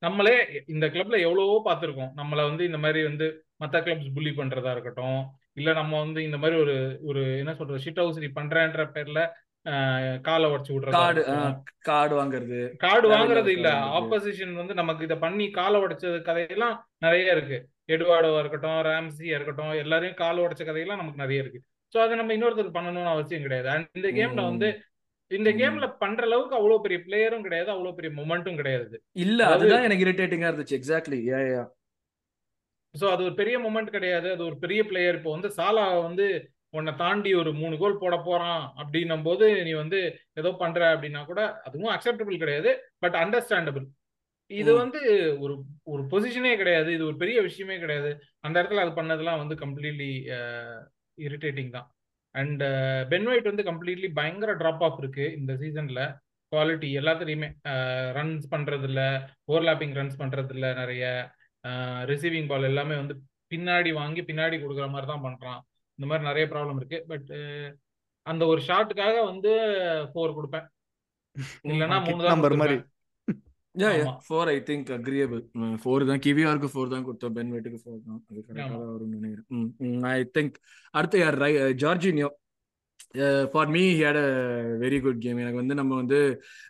நம்மளே 0.03 0.35
இந்த 0.73 0.85
கிளப்ல 0.93 1.17
எவ்வளவோ 1.27 1.55
பார்த்துருக்கோம். 1.67 2.13
நம்மளை 2.19 2.43
வந்து 2.49 2.63
இந்த 2.69 2.79
மாதிரி 2.85 3.01
வந்து 3.09 3.27
மத்த 3.63 3.81
கிளப்ஸ் 3.85 4.13
புள்ளி 4.17 4.33
பண்றதா 4.39 4.73
இருக்கட்டும். 4.75 5.21
இல்ல 5.57 5.73
நம்ம 5.73 5.99
வந்து 5.99 6.19
இந்த 6.23 6.37
மாதிரி 6.37 6.57
ஒரு 6.61 6.75
ஒரு 7.03 7.21
என்ன 7.39 7.51
சொல்றது 7.53 7.83
ஷிட் 7.83 8.01
ஹவுசரி 8.03 8.29
பண்றேன்ற 8.35 8.83
பேர்ல 8.93 9.19
காலை 10.21 10.47
உடச்சு 10.49 10.71
விடுறதா 10.71 10.99
கார்டு 10.99 11.21
கார்டு 11.81 12.13
வாங்குறது 12.15 12.57
கார்டு 12.77 13.07
வாங்குறது 13.09 13.49
இல்ல. 13.49 13.69
ஆப்போசிஷன் 13.97 14.53
வந்து 14.53 14.73
நமக்கு 14.73 15.03
இதை 15.03 15.17
பண்ணி 15.17 15.45
காலை 15.51 15.77
உடைச்சது 15.81 16.17
கதையெல்லாம் 16.21 16.75
நிறைய 16.97 17.35
இருக்கு. 17.35 17.57
எடுவாடோவா 17.87 18.39
இருக்கட்டும் 18.39 18.81
ராம்சியா 18.87 19.35
இருக்கட்டும் 19.35 19.71
எல்லாரையும் 19.73 20.15
காலை 20.15 20.41
உடைச்ச 20.43 20.63
கதையெல்லாம் 20.65 21.01
நமக்கு 21.01 21.23
நிறைய 21.23 21.43
இருக்கு. 21.43 21.61
சோ 21.93 21.99
அதை 21.99 22.17
நம்ம 22.17 22.33
இன்னொருத்தருக்கு 22.33 22.77
பண்ணணும்னு 22.79 23.13
அவசியம் 23.13 23.41
கிடையாது. 23.41 23.69
அண்ட் 23.69 23.87
இந்த 23.95 24.11
கேம்ல. 24.11 24.43
வந்து 24.43 24.69
இந்த. 25.31 25.49
கேம்ல 25.59 25.85
பண்ற 25.99 26.23
அளவுக்கு 26.23 26.55
அவ்வளவு 26.55 26.81
பெரிய 26.81 26.99
பிளேயரும் 27.05 27.41
கிடையாது. 27.41 27.69
அவ்வளவு 27.69 27.95
பெரிய 27.95 28.11
மொமெண்ட்டும் 28.19 28.55
கிடையாது 28.55 28.97
இல்ல 29.19 29.39
அதுதான் 29.45 29.83
எனக்கு 29.83 30.05
இரிட்டேட்டிங்கா 30.05 30.49
இருந்துச்சு. 30.51 30.77
எக்ஸாக்ட்லி 30.79 31.19
சோ 32.95 33.05
அது 33.13 33.21
ஒரு 33.27 33.35
பெரிய 33.41 33.55
மொமெண்ட் 33.65 33.95
கிடையாது. 33.95 34.27
அது 34.35 34.43
ஒரு 34.49 34.57
பெரிய 34.63 34.81
பிளேயர் 34.89 35.17
இப்போ 35.19 35.31
வந்து 35.35 35.49
சாலா 35.59 35.85
வந்து 36.07 36.25
உன்னை 36.77 36.91
தாண்டி 37.01 37.31
ஒரு 37.39 37.51
மூணு 37.61 37.75
கோல் 37.81 37.99
போட 38.03 38.15
போறான் 38.27 38.63
அப்படின்னும் 38.81 39.25
போது 39.27 39.45
நீ 39.67 39.71
வந்து 39.81 39.99
ஏதோ 40.39 40.49
பண்ற 40.61 40.81
அப்படின்னா 40.93 41.21
கூட 41.31 41.41
அதுவும் 41.67 41.93
அக்செப்டபிள் 41.95 42.41
கிடையாது 42.43 42.71
பட் 43.03 43.17
அண்டர்ஸ்டாண்டபிள் 43.23 43.85
இது. 44.51 44.71
வந்து 44.81 44.99
ஒரு 45.43 45.53
ஒரு 45.91 46.03
பொசிஷனே 46.11 46.53
கிடையாது. 46.61 46.89
இது 46.95 47.03
ஒரு 47.09 47.17
பெரிய 47.21 47.37
விஷயமே 47.47 47.75
கிடையாது. 47.83 48.11
அந்த 48.45 48.55
இடத்துல 48.61 48.83
அது 48.85 48.91
பண்ணதெல்லாம் 48.99 49.41
வந்து 49.43 49.55
கம்ப்ளீட்லி 49.63 50.09
இரிட்டேட்டிங் 51.17 51.71
தான். 51.77 51.87
அண்ட் 52.35 52.63
பென் 53.11 53.27
ஒயிட் 53.31 53.49
வந்து 53.51 53.67
கம்ப்ளீட்லி 53.69 54.09
பயங்கர 54.19 54.51
ட்ராப் 54.61 54.83
ஆஃப் 54.87 54.99
இருக்கு 55.03 55.25
இந்த 55.39 55.53
சீசன்ல 55.61 56.01
குவாலிட்டி 56.51 56.89
எல்லாத்துலயுமே 57.01 57.49
ரன்ஸ் 58.17 58.45
பண்றது 58.53 58.87
இல்ல 58.89 59.01
ஓவர்லாப்பிங் 59.51 59.95
ரன்ஸ் 59.99 60.19
பண்றது 60.23 60.53
இல்ல 60.57 60.67
நிறைய. 60.81 61.05
ரிசீவிங் 62.11 62.49
பால் 62.51 62.69
எல்லாமே 62.71 62.95
வந்து 62.95 63.15
பின்னாடி 63.51 63.91
வாங்கி 63.93 64.21
பின்னாடி 64.21 64.55
கொடுக்குற 64.61 64.87
மாதிரி 64.89 65.07
தான் 65.11 65.25
பண்றான். 65.25 65.61
இந்த 65.99 66.05
மாதிரி 66.09 66.27
நிறைய 66.29 66.45
ப்ராப்ளம் 66.53 66.79
இருக்கு. 66.81 66.99
பட் 67.11 67.29
அந்த 68.25 68.43
ஒரு 68.45 68.61
ஷாட்டுக்காக 68.67 69.15
வந்து 69.31 69.51
ஃபோர் 70.11 70.37
கொடுப்பேன். 70.37 70.67
இல்லைன்னா 71.69 71.97
மூணு 72.07 72.23
தான் 72.23 72.33
number 72.33 72.51
மாதிரி. 72.61 72.77
Yeah 73.75 73.89
yeah. 73.99 74.07
Four 74.25 74.49
I 74.51 74.57
think 74.67 74.89
agreeable 74.97 75.41
four 75.83 76.03
தான். 76.09 76.21
கிவியாருக்கு 76.25 76.69
ஃபோர் 76.73 76.91
தான் 76.93 77.05
கொடுத்தோம். 77.07 77.35
பென் 77.37 77.53
வெட்டுக்கு 77.53 77.79
ஃபோர் 77.83 78.01
தான். 78.09 78.19
அது 78.29 78.41
கரெக்டாக 78.47 78.89
வரும்னு 78.91 79.17
நினைக்கிறேன். 79.17 80.03
ஐ 80.11 80.19
திங்க் 80.37 80.57
அடுத்து 80.93 81.19
யார்? 81.19 81.37
Rice 81.43 81.51
Jorginho 81.83 82.29
for 83.51 83.69
me 83.69 83.81
had 83.99 84.17
a 84.17 84.27
very 84.77 84.99
good 85.01 85.19
game 85.21 85.37
எனக்கு 85.37 85.59
வந்து 85.61 85.75
நம்ம 85.75 85.95
வந்து 85.95 86.19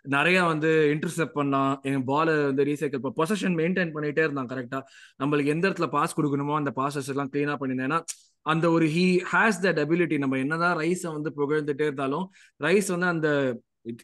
நிறைய 0.06 0.38
வந்து 0.44 0.70
இன்டர்செப்ட் 0.94 1.36
பண்ணான் 1.38 1.74
என் 1.82 2.04
பாலை 2.04 2.34
வந்து 2.42 2.64
ரீசைக்கிள் 2.64 3.00
இப்போ 3.02 3.12
பொசஷன் 3.20 3.56
மெயின்டைன் 3.60 3.94
பண்ணிட்டே 3.94 4.18
இருந்தான் 4.18 4.50
கரெக்டாக 4.52 4.82
நம்மளுக்கு 5.22 5.54
எந்த 5.54 5.64
இடத்துல 5.68 5.88
பாஸ் 5.88 6.16
கொடுக்கணுமோ 6.16 6.56
அந்த 6.56 6.72
பாசஸ் 6.76 7.10
எல்லாம் 7.14 7.30
க்ளீனாக 7.32 7.56
பண்ணியிருந்தேன். 7.60 7.90
ஏன்னா 7.90 8.00
அந்த 8.46 8.66
ஒரு 8.70 8.86
ஹீ 8.86 9.06
ஹேஸ் 9.32 9.62
தட் 9.62 9.80
அபிலிட்டி 9.84 10.18
நம்ம 10.18 10.38
என்னதான் 10.38 10.76
ரைஸை 10.78 11.12
வந்து 11.12 11.30
புகழ்ந்துட்டே 11.36 11.86
இருந்தாலும் 11.90 12.26
ரைஸ் 12.60 12.88
வந்து 12.88 13.06
அந்த 13.06 13.28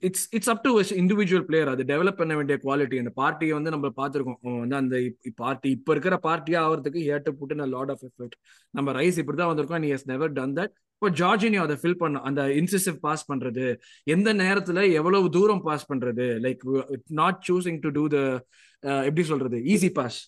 it's 0.07 0.26
it's 0.37 0.51
up 0.53 0.62
to 0.64 0.70
individual 1.03 1.45
player 1.49 1.70
அது 1.72 1.83
டெவலப் 1.91 2.18
பண்ண 2.20 2.33
வேண்டிய 2.39 2.57
குவாலிட்டி 2.64 2.97
அந்த 3.03 3.12
பார்ட்டியை 3.20 3.53
வந்து 3.59 3.72
நம்ம 3.74 3.89
பார்த்துருக்கோம். 4.01 4.39
வந்து 4.64 4.76
அந்த 4.81 4.97
பார்ட்டி 5.37 5.68
இப்போ 5.76 5.93
இருக்கிற 5.93 6.16
பார்ட்டியா 6.28 6.61
ஆகிறதுக்கு 6.66 7.03
had to 7.09 7.33
put 7.41 7.66
lot 7.76 7.93
of 7.95 8.05
effort 8.09 8.37
நம்ம 8.74 8.93
ரைஸ் 9.01 9.20
இப்படி 9.22 9.39
தான் 9.39 9.51
வந்திருக்கோம். 9.53 9.85
நீ 9.87 9.91
ஹஸ் 9.95 10.09
நெவர் 10.12 10.33
டன் 10.39 10.55
தட் 10.59 10.74
இப்போ 11.03 11.11
ஜார்ஜினியோ 11.20 11.61
அதை 11.66 11.76
ஃபில் 11.83 12.01
பண்ண 12.01 12.20
அந்த 12.28 12.43
இன்சிசிவ் 12.61 12.97
பாஸ் 13.07 13.22
பண்றது 13.31 13.66
எந்த 14.14 14.31
நேரத்துல 14.35 14.81
எவ்வளவு 14.99 15.31
தூரம் 15.31 15.62
பாஸ் 15.68 15.89
பண்றது 15.93 16.26
like 16.47 16.64
not 17.20 17.41
choosing 17.49 17.81
to 17.85 17.91
do 17.91 18.05
the 18.09 18.18
எப்படி 19.09 19.24
சொல்றது 19.33 19.59
ஈஸி 19.74 19.91
பாஸ் 19.99 20.18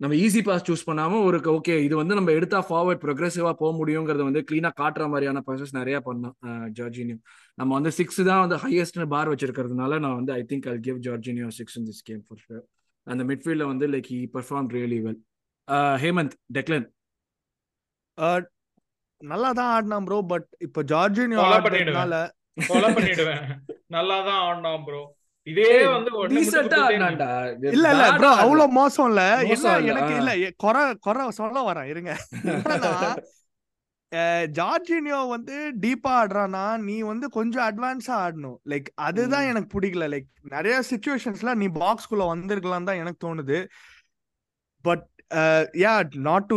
நம்ம 0.00 0.16
ஈஸி 0.16 0.40
பாஸ் 0.44 0.64
சூஸ் 0.66 0.84
பண்ணாம 0.88 1.20
ஒரு 1.24 1.38
ஓகே 1.52 1.76
இது 1.84 1.94
வந்து 1.96 2.14
நம்ம 2.14 2.30
எடுத்தா 2.32 2.58
ஃபார்வர்ட் 2.66 3.00
ப்ரொக்ரெசிவா 3.04 3.50
போக 3.58 3.70
முடியுங்கிறத 3.78 4.22
வந்து 4.28 4.42
கிளீனா 4.48 4.70
காட்டுற 4.80 5.04
மாதிரியான 5.08 5.40
பாசஸ் 5.46 5.72
நிறைய 5.78 5.96
பண்ணோம் 6.04 6.34
ஜார்ஜினியோ. 6.76 7.16
நம்ம 7.58 7.70
வந்து 7.74 7.92
சிக்ஸ் 7.96 8.20
தான் 8.28 8.42
வந்து 8.44 8.58
ஹையஸ்ட்னு 8.64 9.06
பார் 9.08 9.30
வச்சிருக்கிறதுனால 9.32 9.98
நான் 9.98 10.16
வந்து 10.16 10.32
I 10.34 10.42
think 10.50 10.68
I 10.68 10.76
give 10.86 11.00
Jorginho 11.06 11.48
six 11.58 11.76
in 11.80 11.88
this 11.88 12.04
game 12.08 12.22
for 12.26 12.40
sure 12.44 12.62
அந்த 13.06 13.24
மிட்ஃபீல்ட்ல 13.30 13.66
வந்து 13.72 13.88
like 13.94 14.08
he 14.12 14.20
perform 14.34 14.70
really 14.76 15.00
well 15.06 15.20
Hemant 15.98 16.36
Declan 16.56 16.86
நல்லா 19.20 19.50
தான் 19.52 19.70
ஆடினான் 19.74 20.06
ப்ரோ 20.08 20.18
பட் 20.32 20.48
இப்போ 20.66 20.80
ஜார்ஜினியோ 20.90 21.40
ஆடுறதுனால 21.48 22.14
நல்லா 23.90 24.16
தான் 24.22 24.40
ஆடினான் 24.46 24.84
ப்ரோ 24.86 25.02
இதே 25.50 25.86
வந்து 25.86 26.10
இல்ல 27.76 27.86
இல்ல 27.94 28.04
ப்ரோ 28.16 28.30
அவ்வளவு 28.44 28.72
மோசம் 28.72 29.08
இல்ல. 29.08 29.22
என்ன 29.54 29.78
எனக்கு. 29.92 30.14
இல்ல 30.16 30.50
குறை 30.56 30.84
குறை 31.06 31.30
சொல்ல 31.30 31.72
வரேன் 31.72 31.90
இருங்க. 31.92 32.12
ஜார்ஜினியோ 34.58 35.28
வந்து 35.28 35.56
டீப்பா 35.80 36.12
ஆடுறானா 36.20 36.64
நீ 36.78 37.00
வந்து 37.00 37.28
கொஞ்சம் 37.30 37.66
அட்வான்ஸா 37.70 38.14
ஆடணும். 38.26 38.58
லைக் 38.68 38.88
அதுதான். 38.94 39.42
எனக்கு 39.42 39.68
பிடிக்கல. 39.74 40.06
லைக் 40.14 40.28
நிறைய 40.42 40.82
சுச்சுவேஷன்ஸ்ல 40.90 41.54
நீ 41.54 41.68
பாக்ஸ்குள்ள 41.68 42.26
வந்திருக்கலாம் 42.26 42.84
தான் 42.84 43.00
எனக்கு 43.04 43.22
தோணுது. 43.26 43.60
but 44.84 45.00
uh, 45.30 45.62
yeah, 45.74 46.00
not 46.26 46.42
to 46.50 46.56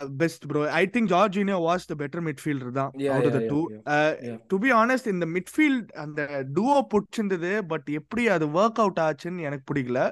best, 0.00 0.46
bro. 0.46 0.68
I 0.70 0.86
think 0.86 1.10
Jorginho 1.10 1.60
was 1.60 1.86
the 1.86 1.96
better 1.96 2.20
midfielder 2.20 2.70
தான் 2.72 2.92
two. 2.92 3.62
yeah. 3.66 3.80
Uh, 3.88 4.12
Yeah. 4.22 4.36
to 4.50 4.58
be 4.58 4.70
honest, 4.72 5.06
இந்த 5.06 5.26
midfield 5.28 5.86
அந்த 6.02 6.20
duo 6.52 6.76
பிடிச்சிருந்தது 6.92 7.52
பட் 7.66 7.88
எப்படி 7.98 8.24
அது 8.28 8.46
ஒர்க் 8.58 8.80
அவுட் 8.80 9.00
ஆச்சுன்னு 9.06 9.46
எனக்கு 9.48 9.66
பிடிக்கல 9.70 10.02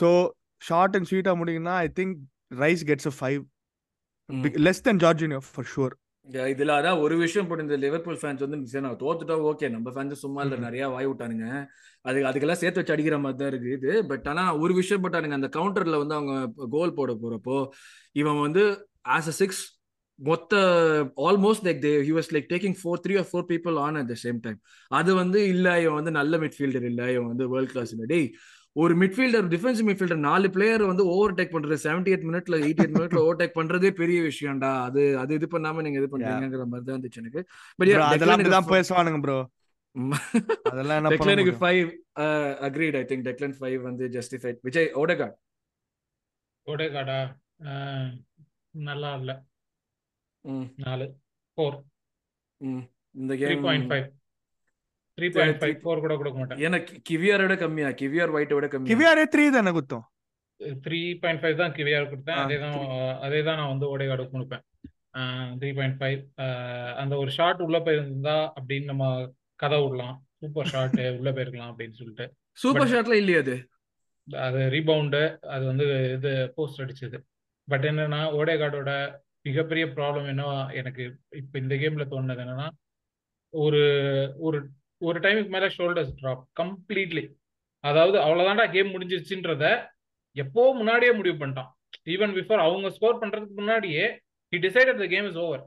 ஸோ 0.00 0.08
ஷார்ட் 0.62 0.96
அண்ட் 0.96 1.08
ஸ்வீட்டா 1.10 1.34
முடியும்னா 1.40 1.74
I 1.78 1.90
think 1.98 2.14
Rice 2.58 2.84
gets 2.90 3.10
a 3.10 3.16
five. 3.18 3.40
Less 4.66 4.86
then 4.86 5.02
Jorginho 5.04 5.42
for 5.48 5.70
sure 5.72 5.94
Yeah, 6.28 6.44
இதுல 6.50 6.72
அதான் 6.78 7.00
ஒரு 7.04 7.14
விஷயம் 7.22 7.46
போட்டு 7.46 7.64
இந்த 7.64 7.76
லிவர்பூல் 7.84 8.18
ஃபேன்ஸ் 8.18 8.42
வந்து 8.44 8.58
சரி 8.72 8.82
நான் 8.84 9.00
தோத்துட்டோம் 9.00 9.40
ஓகே 9.50 9.68
நம்ம 9.72 9.92
ஃபேன்ஸ் 9.94 10.20
சும்மா 10.20 10.40
இல்ல. 10.44 10.56
நிறைய 10.64 10.82
வாய் 10.92 11.08
விட்டானுங்க 11.08 11.46
அது 12.04 12.18
அதுக்கெல்லாம் 12.28 12.60
சேர்த்து 12.60 12.80
வச்சு 12.80 12.94
அடிக்கிற 12.94 13.16
மாதிரி 13.22 13.38
தான் 13.40 13.50
இருக்கு 13.52 13.70
இது 13.78 13.92
பட் 14.10 14.26
ஆனா 14.32 14.44
ஒரு 14.62 14.72
விஷயம் 14.78 15.02
போட்டானுங்க 15.04 15.38
அந்த 15.38 15.50
கவுண்டர்ல 15.56 15.98
வந்து 16.02 16.16
அவங்க 16.18 16.34
கோல் 16.74 16.94
போட 16.98 17.12
போறப்போ 17.22 17.56
இவன் 18.16 18.40
வந்து 18.44 18.62
ஆஸ் 19.04 19.28
அ 19.28 19.36
சிக்ஸ் 19.38 19.60
மொத்த 20.18 20.54
almost 21.26 21.64
like 21.66 21.80
they 21.84 21.92
he 22.06 22.14
was 22.16 22.30
like 22.34 22.48
taking 22.50 22.76
four 22.80 23.02
three 23.04 23.14
or 23.20 23.28
four 23.30 23.46
people 23.52 23.76
on 23.84 23.98
at 24.00 24.10
the 24.10 24.18
same 24.24 24.40
time 24.44 24.58
அது 24.90 25.10
வந்து 25.20 25.38
இல்ல 25.52 25.68
இவன் 25.82 25.98
வந்து 26.00 26.12
நல்ல 26.18 26.38
மிட்ஃபீல்டர் 26.42 26.86
இல்ல 26.90 27.02
இவன் 27.14 27.30
வந்து 27.32 27.46
வேர்ல்ட் 27.52 27.72
கிளாஸ் 27.72 27.92
இல்ல. 27.94 28.06
டேய் 28.12 28.28
ஒரு 28.76 28.94
மிட்ஃபீல்டர் 29.00 29.48
டிஃபென்சிவ் 29.54 29.86
மிட்ஃபீல்டர் 29.88 30.20
நாலு 30.26 30.46
பிளேயர் 30.54 30.84
வந்து 30.90 31.04
ஓவர் 31.14 31.34
டேக் 31.38 31.54
பண்றது 31.54 31.76
செவன்டி 31.82 32.12
எயிட் 32.12 32.26
மினிட்ல 32.28 32.58
எயிட்டி 32.62 32.82
எயிட் 32.82 32.94
மினிட்ல 32.96 33.18
ஓவர் 33.24 33.40
டேக் 33.40 33.58
பண்றதே 33.58 33.90
பெரிய 33.98 34.18
விஷயம்டா. 34.28 34.70
அது 34.86 35.02
அது 35.22 35.32
இது 35.38 35.48
பண்ணாம 35.54 35.82
நீங்க 35.86 35.98
இது 36.00 36.08
பண்றீங்கிற 36.14 36.64
மாதிரி 36.70 36.86
தான் 36.86 36.94
இருந்துச்சு 36.96 37.22
எனக்கு. 37.22 37.42
பட் 37.78 37.90
Bro, 37.90 38.06
அதெல்லாம் 38.08 38.70
பேசுவானுங்க 38.72 39.20
ப்ரோ 39.24 39.38
அதெல்லாம் 40.70 41.08
டெக்லனுக்கு 41.12 41.52
முடியும்? 41.52 41.60
Five 41.62 41.88
agreed 42.68 42.96
I 42.96 43.04
think 43.10 43.26
Declan 43.28 43.56
five 43.58 43.78
வந்து 43.88 44.06
ஜஸ்டிஃபைட் 44.16 44.60
விஜய் 44.68 44.90
ஓடகார்ட் 45.02 45.36
ஓடேகாடா 46.66 47.20
நல்லா 48.88 49.10
இல்ல. 49.20 49.32
நாலு 50.84 51.06
ஃபோர் 51.54 51.76
இந்த 53.20 53.32
game 53.40 53.64
point 53.66 53.88
five 53.90 54.06
three 55.18 55.26
point 55.36 55.58
five 55.62 55.76
four 55.82 56.02
கூட 56.04 56.14
கொடுக்க 56.20 56.36
மாட்டேன். 56.40 56.60
எனக்கு 56.68 56.94
கிவியாரோட 57.08 57.54
கம்மியா? 57.62 57.88
கிவியார் 58.00 58.34
ஒயிட்டோட 58.36 58.68
கம்மியா? 58.72 58.90
கிவியாரே 58.92 59.24
த்ரீ 59.34 59.44
தானே 59.56 59.72
குத்தம்? 59.78 60.04
த்ரீ 60.84 61.00
பாயிண்ட் 61.22 61.42
ஃபைவ் 61.42 61.56
தான் 61.62 61.74
கிவியார் 61.78 62.10
கொடுத்தேன். 62.12 62.40
அதே 62.44 62.56
தான் 62.64 62.74
three. 62.76 63.00
அதே 63.26 63.40
தான் 63.48 63.58
நான் 63.60 63.72
வந்து 63.72 63.86
ஓடேகாடு 63.92 64.24
கொடுப்பேன். 64.34 64.64
த்ரீ 65.60 65.70
பாயிண்ட் 65.78 65.98
ஃபைவ் 66.00 66.20
அந்த 67.02 67.14
ஒரு 67.22 67.30
ஷாட் 67.38 67.64
உள்ள 67.66 67.78
போயிருந்தா 67.86 68.36
அப்படின்னு 68.58 68.90
நம்ம 68.92 69.06
கதை 69.62 69.80
விடலாம். 69.82 70.16
சூப்பர் 70.42 70.70
ஷாட் 70.74 70.96
உள்ள 71.18 71.30
போயிருக்கலாம் 71.36 71.72
அப்படின்னு 71.72 71.98
சொல்லிட்டு. 72.00 72.26
சூப்பர் 72.62 72.90
ஷாட்ல 72.92 73.18
இல்லையா 73.22 73.42
அது? 73.44 73.56
அது 74.46 74.60
ரீபவுண்டு 74.76 75.22
அது 75.54 75.64
வந்து 75.70 75.86
இது 76.16 76.32
போஸ்ட் 76.56 76.82
அடிச்சது. 76.84 77.18
பட் 77.68 77.84
என்னன்னா 77.90 78.20
ஓடேகார்டோட 78.38 78.92
மிகப்பெரிய 79.42 79.84
ப்ராப்ளம் 79.96 80.28
என்ன 80.32 80.42
எனக்கு 80.72 81.02
இப்போ 81.40 81.56
இந்த 81.58 81.74
கேம்ல 81.74 82.04
தோணுது 82.12 82.42
என்னன்னா 82.44 82.68
ஒரு 83.54 83.82
ஒரு 84.38 84.58
ஒரு 85.00 85.18
டைமுக்கு 85.20 85.54
மேல 85.54 85.68
ஷோல்டர்ஸ் 85.76 86.12
ட்ராப் 86.20 86.44
கம்ப்ளீட்லி 86.60 87.24
அதாவது 87.84 88.16
அவ்வளவுதான்டா 88.18 88.66
கேம் 88.70 88.92
முடிஞ்சிருச்சுன்றத 88.94 89.64
எப்போ 90.36 90.62
முன்னாடியே 90.74 91.12
முடிவு 91.12 91.36
பண்ணிட்டான். 91.38 91.70
ஈவன் 92.06 92.34
பிஃபோர் 92.36 92.64
அவங்க 92.66 92.90
ஸ்கோர் 92.90 93.20
பண்றதுக்கு 93.22 93.54
முன்னாடியே 93.54 94.04
he 94.52 94.58
decided 94.66 95.00
the 95.02 95.06
game 95.06 95.26
is 95.30 95.40
over 95.44 95.64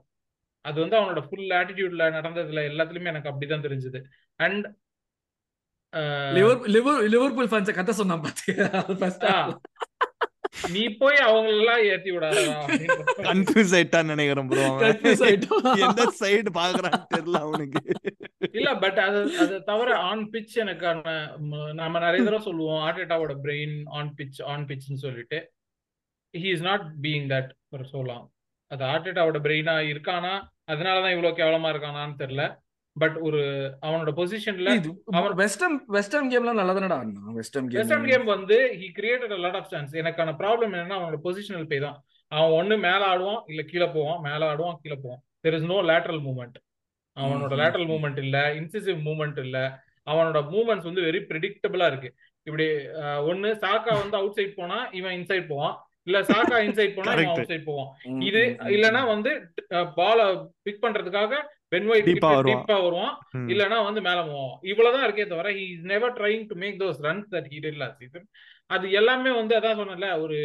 அது 0.66 0.78
வந்து 0.82 0.98
அவனோட 1.00 1.22
ஃபுல் 1.28 1.52
ஆட்டிடியூட்ல 1.60 2.04
நடந்ததுல 2.18 2.62
எல்லாத்துலயுமே 2.70 3.12
எனக்கு 3.14 3.32
அப்படிதான் 3.32 3.66
தெரிஞ்சது. 3.68 4.00
அண்ட் 4.40 4.66
லிவர் 6.38 6.62
லிவர் 6.76 7.04
லிவர்பூல் 7.14 7.50
ஃபேன்ஸை 7.52 7.74
கத்த 7.76 7.94
சொன்னான் 8.00 8.24
பாத்தியா? 8.26 8.66
ஃபர்ஸ்ட் 9.00 9.26
நீ 10.72 10.84
போய் 10.96 11.18
அவங்க 11.26 11.50
எல்லாம் 11.54 11.82
ஏத்தி 11.86 12.12
விடாதா 12.12 12.44
கன்ஃபியூஸ் 13.28 13.74
ஆயிட்டான்னு 13.78 14.14
நினைக்கிறேன் 14.14 14.50
ப்ரோ 14.50 14.66
கன்ஃபியூஸ் 14.82 15.24
ஆயிட்டோம் 15.28 15.66
எந்த 15.84 16.04
சைடு 16.20 16.52
பாக்குறான்னு 16.56 17.02
தெரியல 17.14 17.40
அவனுக்கு. 17.42 17.82
இல்ல 18.54 18.70
பட் 18.76 19.00
அது 19.00 19.20
அது 19.40 19.56
தவிர 19.64 19.90
ஆன் 20.06 20.24
பிச் 20.32 20.56
எனக்கான 20.64 21.04
ம- 21.46 21.74
நம்ம 21.74 22.00
நிறைய 22.00 22.24
தடவை 22.24 22.44
சொல்லுவோம் 22.44 22.84
ஆர்டேட்டாவோட 22.86 23.36
பிரெயின் 23.44 23.76
ஆன் 23.94 24.12
பிச் 24.18 24.42
ஆன் 24.46 24.66
பிச்னு 24.66 24.98
சொல்லிட்டு. 24.98 25.40
He 26.34 26.50
is 26.54 26.66
not 26.66 26.86
being 27.02 27.28
that 27.30 27.52
for 27.68 27.88
so 27.92 28.02
long 28.06 28.28
அது 28.72 28.84
ஆர்டேட்டாவோட 28.86 29.40
பிரெயினா 29.42 29.76
இருக்கானா? 29.92 30.34
அதனாலதான் 30.68 31.12
இவ்வளவு 31.12 31.38
கேவலமா 31.38 31.70
இருக்கானான்னு 31.74 32.20
தெரியல. 32.20 32.46
பட் 32.96 33.16
ஒரு 33.28 33.40
அவனோட 33.86 34.12
பொசிஷன்ல 34.20 34.74
அவன் 35.20 35.34
வெஸ்டர்ன் 35.42 35.78
வெஸ்டர்ன் 35.96 36.30
கேம்லாம் 36.34 36.60
நல்லா 36.60 36.76
தானடா 36.78 37.00
வெஸ்டர்ன் 37.40 37.70
வெஸ்டர்ன் 37.78 38.06
கேம் 38.06 38.12
கேம் 38.12 38.34
வந்து 38.36 38.58
he 38.82 38.88
created 39.00 39.34
a 39.38 39.42
lot 39.46 39.56
of 39.60 39.72
chance 39.74 39.96
எனக்கான 40.02 40.34
ப்ராப்ளம் 40.42 40.74
என்னன்னா 40.76 40.98
அவனோட 41.00 41.18
பொசிஷனல் 41.26 41.68
பே 41.72 41.80
தான். 41.86 41.98
அவன் 42.32 42.54
ஒண்ணு 42.60 42.76
மேல 42.86 43.02
ஆடுவான் 43.14 43.42
இல்ல 43.52 43.62
கீழே 43.72 43.88
போவான். 43.96 44.22
மேல 44.28 44.42
ஆடுவான் 44.52 44.80
கீழே 44.84 44.98
போவான். 45.04 45.22
There 45.46 45.58
is 45.58 45.68
no 45.72 45.80
lateral 45.90 46.22
movement 46.28 46.58
அவனோட 47.18 47.54
லேட்டரல். 47.62 47.90
மூவ்மெண்ட் 47.92 48.22
இல்ல 48.26 48.38
இன்சிசிவ் 48.60 49.02
மூவ்மெண்ட் 49.08 49.42
இல்ல. 49.46 49.58
அவனோட 50.08 50.40
மூவ்மெண்ட்ஸ் 50.54 50.88
வந்து 50.90 51.06
வெரி 51.08 51.22
ப்ரிடிக்டபிளா 51.30 51.86
இருக்கு. 51.92 52.10
இப்படி 52.48 52.66
ஒண்ணு 53.30 53.52
சாக்கா 53.64 53.94
வந்து 54.02 54.18
அவுட் 54.22 54.38
சைட் 54.40 54.58
போனா 54.60 54.80
இவன் 55.00 55.16
இன்சைட் 55.20 55.48
போவான். 55.52 55.76
இல்ல 56.08 56.18
சாக்கா 56.32 56.58
இன்சைட் 56.68 56.96
போனா 56.98 57.14
இவன். 57.14 57.32
அவுட் 57.34 57.52
சைட் 57.52 57.70
போவான். 57.70 57.92
இது 58.30 58.42
இல்லனா. 58.76 59.02
வந்து 59.14 59.32
பால 60.00 60.20
பிக் 60.68 60.84
பண்றதுக்காக 60.84 61.34
ஆ 62.28 62.32
வருவான். 62.32 62.48
டீப்பா 62.52 62.78
வருவான். 62.80 63.14
இல்லனா 63.52 63.78
வந்து 63.88 64.02
மேல 64.02 64.20
போவோம் 64.28 64.56
இவ்வளவுதான் 64.72 65.06
இருக்கே 65.08 65.28
தவிர 65.28 65.52
he 65.58 65.66
is 65.72 65.86
never 65.92 66.16
trying 66.20 66.46
to 66.50 66.58
make 66.64 66.80
those 66.82 67.00
runs 67.08 67.30
that 67.34 67.50
he 67.52 67.60
did 67.66 67.80
last 67.82 68.02
season 68.04 68.28
அது 68.70 68.86
எல்லாமே 68.94 69.32
வந்து 69.34 69.54
அதான் 69.58 69.80
சொன்னல 69.82 70.10
ஒரு 70.22 70.38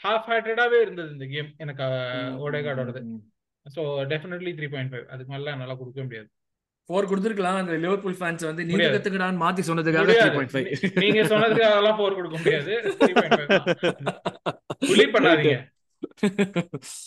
ஹாஃப் 0.00 0.28
ஹார்ட்டடாவே 0.28 0.80
இருந்தது 0.80 1.10
இந்த 1.16 1.26
கேம் 1.26 1.50
எனக்கு 1.58 1.86
ம். 3.06 3.22
So 3.66 3.82
definitely 4.12 4.52
three 4.58 4.68
point 4.74 4.92
five 4.92 5.06
அதுக்கு 5.10 5.32
மேல 5.32 5.54
என்னால 5.54 5.74
கொடுக்க 5.76 6.00
முடியாது. 6.04 6.28
ஃபோர் 6.88 7.08
கொடுத்துருக்கலாம். 7.08 7.58
அந்த 7.60 7.72
லிவர்பூல் 7.82 8.14
ஃபேன்ஸ் 8.18 8.44
வந்து 8.46 8.62
நீங்க. 8.64 8.84
கத்துக்கடான்னு 8.94 9.42
மாத்தி 9.42 9.62
சொன்னதுக்காக 9.66 10.14
த்ரீ 10.14 10.30
பாயிண்ட் 10.36 10.52
ஃபைவ் 10.54 10.68
நீங்க 11.04 11.22
சொன்னதுக்கு 11.32 11.64
அதெல்லாம் 11.70 11.98
ஃபோர் 11.98 12.16
கொடுக்க 12.18 12.36
முடியாது. 12.38 12.74
த்ரீ 13.00 13.12
பாயிண்ட் 13.14 13.36
ஃபைவ் 13.38 13.50
தான். 13.50 13.66
புலி 14.88 15.06
பண்ணாதீங்க. 15.14 15.56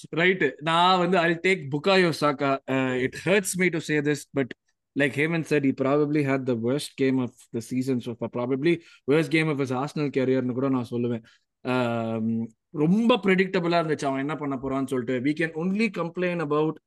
ரைட் 0.10 0.56
நான் 0.60 1.00
வந்து 1.00 1.18
I 1.18 1.34
take 1.34 1.64
Bukayo 1.76 2.12
Saka 2.22 2.52
it 2.94 3.16
hurts 3.26 3.56
me 3.58 3.68
to 3.68 3.78
say 3.78 4.02
this 4.02 4.26
but 4.32 4.54
like 5.00 5.14
Hemant 5.22 5.46
said 5.50 5.64
he 5.64 5.72
probably 5.72 6.24
had 6.24 6.46
the 6.46 6.56
worst 6.56 6.98
game 6.98 7.20
of 7.20 7.32
the 7.54 7.62
season 7.62 8.02
so 8.02 8.16
far. 8.16 8.30
Probably 8.30 8.82
worst 9.12 9.32
game 9.32 9.50
of 9.50 9.60
his 9.60 9.72
Arsenal 9.72 10.10
கூட 10.54 10.70
நான் 10.70 10.90
சொல்லுவேன். 10.90 11.24
Um, 11.64 12.48
ரொம்ப 12.70 13.20
ப்ரெடிக்டபிளா 13.24 13.78
இருந்துச்சு. 13.82 14.06
அவன் 14.06 14.20
என்ன 14.20 14.36
பண்ண 14.36 14.56
போறான்னு 14.56 14.88
சொல்லிட்டு 14.88 15.20
we 15.20 15.34
can 15.40 15.56
only 15.62 15.88
complain 16.00 16.40
about 16.40 16.80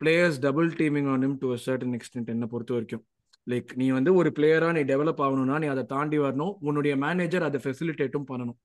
players 0.00 0.38
double 0.40 0.68
teaming 0.68 1.08
on 1.12 1.22
him 1.22 1.38
to 1.38 1.52
a 1.52 1.56
certain 1.56 1.92
என்னை 1.92 2.24
என்ன 2.24 2.46
பொறுத்த 2.46 2.72
வரைக்கும். 2.72 3.04
லைக் 3.50 3.70
நீ 3.74 3.90
வந்து 3.90 4.14
ஒரு 4.14 4.32
பிளேயரா 4.36 4.72
நீ 4.72 4.80
டெவலப் 4.80 5.22
ஆகணும்னா 5.26 5.58
நீ 5.58 5.66
அதை 5.66 5.84
தாண்டி 5.84 6.18
வரணும். 6.18 6.56
உன்னுடைய 6.60 6.96
மேனேஜர் 6.96 7.42
அதை 7.42 7.60
ஃபெசிலிட்டேட்டும் 7.64 8.28
பண்ணணும். 8.30 8.58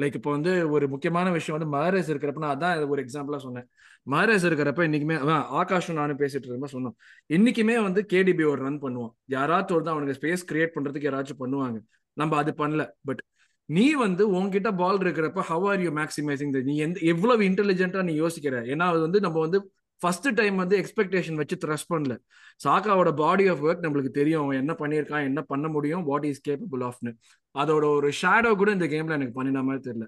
லைக் 0.00 0.16
இப்போ 0.18 0.30
வந்து 0.30 0.52
ஒரு 0.70 0.84
முக்கியமான 0.88 1.30
விஷயம் 1.30 1.56
வந்து 1.58 1.70
மாரேஸ் 1.76 2.10
இருக்கிறப்ப 2.12 2.42
நான் 2.44 2.54
அதான் 2.56 2.88
ஒரு 2.94 3.02
எக்ஸாம்பிளா 3.04 3.38
சொன்னேன். 3.46 3.66
மாரேஸ் 4.10 4.46
இருக்கிறப்ப 4.48 4.80
இன்னைக்குமே 4.88 5.16
அதான் 5.22 5.44
ஆகாஷும் 5.60 5.98
நானும் 6.00 6.18
பேசிட்டு 6.18 6.46
இருந்தப்ப 6.46 6.70
சொன்னோம். 6.76 6.94
இன்னைக்குமே 7.36 7.76
வந்து 7.82 8.02
கேடிபி 8.12 8.44
ஒரு 8.52 8.60
ரன் 8.66 8.80
பண்ணுவான். 8.84 9.12
யாராச்சும் 9.36 9.76
ஒரு 9.78 9.84
தான் 9.84 9.96
அவனுக்கு 9.96 10.18
ஸ்பேஸ் 10.20 10.46
கிரியேட் 10.52 10.74
பண்றதுக்கு 10.76 11.08
யாராச்சும் 11.10 11.42
பண்ணுவாங்க. 11.44 11.80
நம்ம 12.16 12.36
அது 12.36 12.54
பண்ணல. 12.62 12.84
பட் 13.04 13.22
நீ 13.68 13.84
வந்து 13.94 14.22
உன்கிட்ட 14.36 14.68
பால் 14.76 14.98
இருக்கிறப்ப 14.98 15.40
ஹவ் 15.50 15.66
ஆர் 15.66 15.82
யூ 15.82 15.90
மேக்சிமைசிங் 15.90 16.54
நீ 16.70 16.76
எந்த 16.76 17.00
எவ்வளவு 17.12 17.42
இன்டெலிஜென்ட்டா 17.42 18.02
நீ 18.08 18.14
யோசிக்கிற? 18.20 18.56
ஏன்னா 18.72 18.86
அது 18.92 19.00
வந்து 19.00 19.20
நம்ம 19.20 19.40
வந்து 19.40 19.58
ஃபர்ஸ்ட் 20.02 20.28
டைம் 20.34 20.56
வந்து 20.56 20.76
எக்ஸ்பெக்டேஷன் 20.82 21.34
வச்சு 21.34 21.56
த்ரஸ்ட் 21.64 21.90
பண்ணல. 21.94 22.14
சாக்காவோட 22.64 23.10
பாடி 23.14 23.44
ஆஃப் 23.48 23.62
ஒர்க் 23.66 23.84
நம்மளுக்கு 23.84 24.10
தெரியும். 24.10 24.42
அவன் 24.42 24.56
என்ன 24.56 24.72
பண்ணியிருக்கான் 24.78 25.24
என்ன 25.24 25.40
பண்ண 25.42 25.68
முடியும் 25.68 26.02
வாட் 26.02 26.24
இஸ் 26.24 26.42
கேப்பபிள் 26.48 26.82
ஆஃப்னு 26.88 27.12
அதோட 27.58 27.94
ஒரு 27.94 28.12
ஷேடோ 28.22 28.54
கூட 28.54 28.70
இந்த 28.70 28.86
கேம்ல 28.86 29.10
எனக்கு 29.10 29.32
பண்ணின 29.32 29.62
மாதிரி 29.62 29.90
தெரியல. 29.90 30.06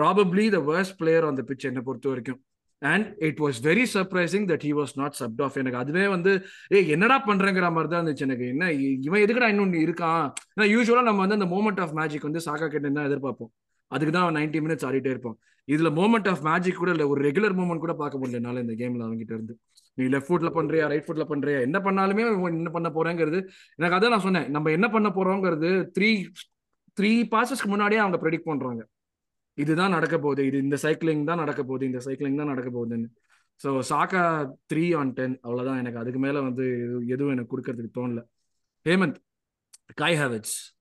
Probably 0.00 0.50
the 0.50 0.58
worst 0.58 0.96
player 0.96 1.24
on 1.24 1.34
the 1.34 1.44
pitch 1.46 1.58
என்னை 1.58 1.82
பொறுத்த 1.82 2.08
வரைக்கும். 2.08 2.44
And 2.78 3.14
it 3.18 3.38
was 3.38 3.58
very 3.62 3.84
surprising 3.94 4.46
that 4.46 4.60
he 4.64 4.82
was 4.82 4.94
not 4.94 5.10
subbed 5.10 5.42
off 5.42 5.56
எனக்கு 5.56 5.78
அதுவே 5.78 6.08
வந்து 6.08 6.44
ஏ 6.72 6.86
என்னடா 6.88 7.26
பண்றேங்கிற 7.26 7.60
மாதிரி 7.60 7.88
தான் 7.88 8.06
இருந்துச்சு 8.06 8.16
எனக்கு. 8.16 8.46
என்ன 8.46 8.68
இ- 8.68 8.96
இவன் 9.00 9.22
எதுக்குடா 9.22 9.48
இன்னொன்று 9.48 9.78
இருக்கான்? 9.78 10.32
ஏன்னா 10.60 10.64
யூஸ்வலா 10.64 11.02
நம்ம 11.02 11.26
வந்து 11.26 11.44
அந்த 11.44 11.56
மூமெண்ட் 11.56 11.80
ஆஃப் 11.80 11.90
மேஜிக் 11.90 12.22
வந்து 12.22 12.40
சாக்கா 12.44 12.68
கிட்ட 12.68 12.88
தான் 12.88 13.06
எதிர்பார்ப்போம். 13.06 13.52
அதுக்கு 13.86 14.12
தான் 14.12 14.28
அவன் 14.28 14.34
நைன்டி 14.34 14.52
மினிட்ஸ் 14.52 14.86
ஆடிட்டே 14.86 15.06
இருப்பான் 15.06 15.38
இதுல 15.66 16.00
மூமெண்ட் 16.00 16.28
ஆஃப் 16.28 16.38
மேஜிக் 16.38 16.76
கூட 16.76 16.90
இல்லை 16.90 17.06
ஒரு 17.06 17.28
ரெகுலர் 17.28 17.58
மூமெண்ட் 17.58 17.78
கூட 17.78 17.92
பார்க்க 17.92 18.18
முடியல 18.18 18.32
என்னால 18.32 18.60
இந்த 18.60 18.72
கேம்ல 18.72 19.06
அவங்ககிட்ட 19.06 19.32
இருந்து. 19.32 19.58
நீ 19.94 20.04
லெஃப்ட் 20.04 20.30
ஃபுட்ல 20.30 20.50
பண்றியா 20.54 20.88
ரைட் 20.88 21.04
ஃபுட்ல 21.06 21.24
பண்றியா? 21.28 21.60
என்ன 21.60 21.78
பண்ணாலுமே 21.78 22.48
என்ன 22.48 22.70
பண்ண 22.70 22.90
போறேங்கிறது? 22.90 23.48
எனக்கு 23.74 24.06
அதான் 24.06 24.10
நான் 24.10 24.20
சொன்னேன். 24.20 24.50
நம்ம 24.50 24.70
என்ன 24.70 24.88
பண்ண 24.88 25.08
போறோங்கிறது 25.08 25.88
த்ரீ 26.00 26.24
த்ரீ 27.00 27.26
பாசஸ்க்கு 27.30 27.66
முன்னாடியே 27.66 28.00
அவங்க 28.00 28.30
ப்ரெடிக்ட் 28.30 28.44
பண்றாங்க. 28.44 28.86
இதுதான் 29.54 29.90
நடக்க 29.90 30.18
போகுது. 30.18 30.46
இது 30.46 30.58
இந்த 30.58 30.76
சைக்கிளிங் 30.82 31.24
தான் 31.24 31.36
நடக்க 31.36 31.62
போகுது. 31.62 31.86
இந்த 31.86 31.98
சைக்கிளிங் 31.98 32.36
தான் 32.36 32.46
நடக்க 32.46 32.70
போகுதுன்னு. 32.70 33.06
ஸோ 33.64 33.82
சாக்கா 33.88 34.50
த்ரீ 34.74 34.96
ஆன் 34.96 35.12
டென் 35.12 35.40
அவ்வளோதான் 35.42 35.78
எனக்கு 35.78 35.98
அதுக்கு 35.98 36.18
மேலே 36.18 36.40
வந்து 36.40 36.62
எது- 36.62 37.06
எதுவும் 37.06 37.32
எனக்கு 37.32 37.58
கொடுக்கறதுக்கு 37.58 37.90
தோணல. 37.98 38.24
ஹேமந்த் 38.84 39.16
காய் 39.94 40.14
ஹேவட்ஸ் 40.14 40.72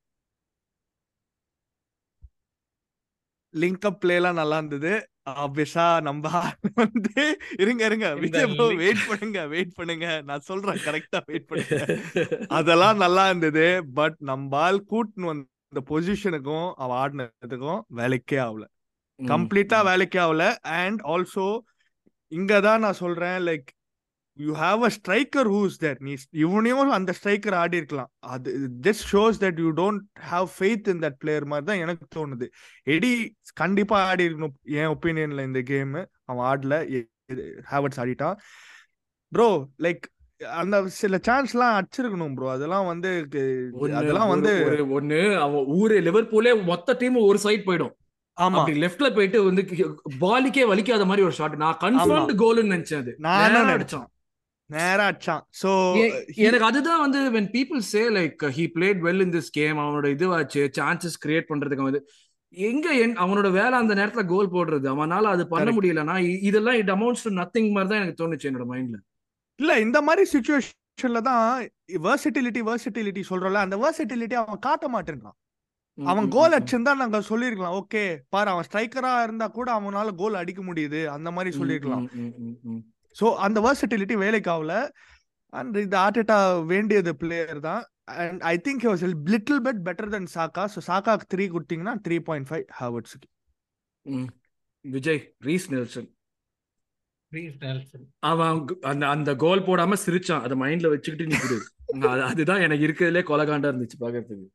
லிங்க் 3.56 3.80
அப் 3.80 4.00
பிளே 4.00 4.16
எல்லாம் 4.16 4.34
நல்லா 4.34 4.58
இருந்தது. 4.58 5.08
ஆப்வியஸா 5.30 6.02
நம்ம 6.02 6.52
வந்து 6.76 7.38
இருங்க 7.58 7.86
இருங்க. 7.86 8.16
விஜய் 8.16 8.76
வெயிட் 8.76 9.08
பண்ணுங்க 9.08 9.48
வெயிட் 9.48 9.74
பண்ணுங்க. 9.74 10.22
நான் 10.22 10.40
சொல்றேன் 10.40 10.78
கரெக்டா 10.78 11.22
வெயிட் 11.26 11.48
பண்ணுங்க. 11.48 11.86
அதெல்லாம் 12.48 12.98
நல்லா 12.98 13.26
இருந்தது. 13.26 13.86
பட் 13.94 14.16
நம்ம 14.20 14.58
ஆள் 14.58 14.86
கூட்டுன்னு 14.90 15.26
வந்த 15.26 15.52
பொசிஷனுக்கும் 15.82 16.74
அவ 16.74 17.08
ஆடினதுக்கும் 17.08 17.82
வேலைக்கே 17.96 18.40
ஆகல. 18.48 18.66
கம்ப்ளீட்டா 19.20 19.80
வேலைக்கே 19.90 20.20
ஆகல. 20.26 20.56
அண்ட் 20.62 21.00
ஆல்சோ 21.02 21.60
இங்க 22.28 22.62
தான் 22.62 22.80
நான் 22.80 22.94
சொல்றேன் 22.94 23.42
like 23.42 23.66
you 24.40 24.54
have 24.54 24.82
a 24.84 24.90
striker 24.90 25.50
who's 25.56 25.76
there 25.78 25.98
நீ 26.00 26.14
இவனையும் 26.32 26.90
அந்த 26.90 27.14
ஸ்ட்ரைக்கர் 27.24 27.56
ஆடி 27.56 27.78
இருக்கலாம். 27.78 28.12
அது 28.20 28.70
just 28.82 29.06
shows 29.12 29.40
that 29.40 29.60
you 29.60 29.74
don't 29.74 30.02
have 30.32 30.48
faith 30.60 30.88
in 30.88 31.00
that 31.00 31.18
player 31.20 31.46
மாதிரி 31.46 31.66
தான் 31.66 31.78
எனக்கு 31.78 32.06
தோணுது. 32.16 32.48
எடி 32.84 33.38
கண்டிப்பா 33.54 34.04
ஆடி 34.04 34.28
இருக்கணும். 34.28 34.54
என் 34.62 34.92
ஒப்பீனியன்ல 34.96 35.44
இந்த 35.44 35.62
கேம் 35.62 36.10
அவன் 36.26 36.46
ஆடல. 36.52 37.04
ஹேவர்ட்ஸ் 37.72 38.02
ஆடிட்டான். 38.04 38.38
ப்ரோ 39.28 39.68
லைக் 39.80 40.04
அந்த 40.52 40.88
சில 40.88 41.20
சான்ஸ்லாம் 41.28 41.76
அடிச்சிருக்கணும் 41.78 42.34
ப்ரோ 42.34 42.52
அதெல்லாம் 42.52 42.86
வந்து 42.86 43.10
அதெல்லாம் 43.96 44.28
வந்து 44.28 44.52
ஒண்ணு 45.00 45.38
அவன் 45.38 45.66
ஊரு 45.74 46.02
லிவர்பூலே 46.02 46.64
மொத்த 46.64 46.94
டீம் 46.94 47.16
ஒரு 47.16 47.40
சைடு 47.44 47.64
போயிடும். 47.66 47.94
ஆமா. 48.38 48.62
லெஃப்ட்ல 48.84 49.16
போயிட்டு 49.16 49.44
வந்து 49.44 49.62
பாலுக்கே 50.20 50.64
வலிக்காத 50.66 51.06
மாதிரி 51.06 51.22
ஒரு 51.22 51.32
ஷாட் 51.32 51.56
நான் 51.56 51.78
கன்ஃபார்ம்டு 51.82 52.36
கோல்னு 52.36 52.74
நினைச்சேன் 52.74 52.98
அது. 52.98 53.16
நானும் 53.18 53.54
நேரா 53.54 53.76
நினைச்சேன். 53.76 54.08
நேரா 54.70 55.12
அடிச்சான். 55.12 55.44
சோ 55.64 55.72
எனக்கு 56.36 56.66
அதுதான் 56.66 57.00
வந்து 57.00 57.32
when 57.32 57.50
people 57.52 57.82
say 57.84 58.04
like 58.10 58.42
he 58.50 58.72
played 58.76 59.00
well 59.02 59.22
in 59.22 59.34
this 59.34 59.52
game 59.52 59.78
அவனோட 59.78 60.06
இதுவாச்சு 60.16 60.70
சான்சஸ் 60.78 61.18
கிரியேட் 61.26 61.50
பண்றதுக்கு 61.50 61.88
வந்து 61.90 62.02
எங்க 62.54 62.94
என்- 62.96 63.18
அவனோட 63.18 63.52
வேலை 63.52 63.74
அந்த 63.74 63.94
நேரத்துல 63.94 64.26
கோல் 64.26 64.52
போடுறது? 64.52 64.88
அவனால 64.88 65.24
அது 65.26 65.48
பண்ண. 65.48 65.72
முடியலன்னா 65.72 66.16
இதெல்லாம் 66.42 66.76
இட் 66.76 66.90
அமௌண்ட்ஸ் 66.90 67.24
டு 67.24 67.30
நத்திங் 67.32 67.72
மாதிரி 67.72 67.90
தான் 67.90 68.02
எனக்கு 68.02 68.20
தோணுச்சு 68.22 68.50
என்னோட 68.52 68.66
மைண்ட்ல 68.68 69.00
இல்ல 69.60 69.72
இந்த 69.86 69.98
மாதிரி 70.08 70.24
சுச்சுவேஷன்ல 70.34 71.22
தான் 71.30 71.46
வெர்சிட்டிலிட்டி 72.08 72.62
வெர்சிட்டிலிட்டி 72.72 73.22
சொல்றோம்ல 73.30 73.64
அந்த 73.66 73.78
வெர்சிட்டிலிட்டி 73.86 74.36
அவன் 74.42 74.66
காட்ட 74.68 74.88
மாட்டேன்றான். 74.96 75.38
அவன் 75.98 76.28
கோல் 76.36 76.56
அடிச்சிருந்தா 76.58 76.94
நாங்க 77.02 77.20
சொல்லிருக்கலாம். 77.32 77.76
ஓகே 77.80 78.04
பாரு 78.34 78.50
அவன் 78.54 78.68
ஸ்ட்ரைக்கரா 78.68 79.12
இருந்தா 79.26 79.48
கூட 79.58 79.70
அவனால 79.78 80.14
கோல் 80.22 80.40
அடிக்க 80.42 80.62
முடியுது 80.70 81.02
அந்த 81.16 81.32
மாதிரி 81.36 81.52
சொல்லிருக்கலாம். 81.60 82.06
சோ 83.20 83.26
அந்த 83.48 83.58
வெர்சிட்டிலிட்டி 83.68 84.16
வேலைக்கு 84.24 84.52
ஆகல. 84.56 84.76
அண்ட் 85.60 85.76
இது 85.86 85.98
ஆர்டேட்டா 86.06 86.38
வேண்டியது 86.72 87.12
பிளேயர் 87.24 87.60
தான். 87.68 87.84
And 88.24 88.42
I 88.54 88.56
think 88.68 88.86
was 88.92 89.04
little 89.34 89.62
bet 89.68 89.84
better 89.88 90.12
than 90.16 90.30
Xhaka 90.38 90.64
so 90.76 90.82
சாக்காக்கு 90.90 91.30
three 91.34 91.46
கொடுத்தீங்கன்னா 91.56 91.96
த்ரீ 92.08 92.18
பாயிண்ட் 92.30 92.50
ஃபைவ் 92.52 92.66
ஹாவர்ட்ஸுக்கு 92.80 93.30
விஜய் 94.86 95.22
ரீஸ் 95.50 95.68
நெல்சன். 95.74 96.10
அவன் 98.20 98.66
அந்த 98.82 99.08
அந்த 99.08 99.36
கோல் 99.36 99.62
போடாம 99.62 99.94
சிரிச்சான். 100.06 100.42
அதை 100.42 100.60
மைண்ட்ல 100.60 100.90
வச்சுக்கிட்டு 100.90 101.36
நிக்குது 101.36 101.58
அது- 102.02 102.22
அதுதான் 102.22 102.62
எனக்கு 102.62 102.88
இருக்கிறதுலே 102.88 103.22
கொலகாண்டா 103.24 103.70
இருந்துச்சு 103.72 103.98
பாக்குறதுக்கு. 104.00 104.50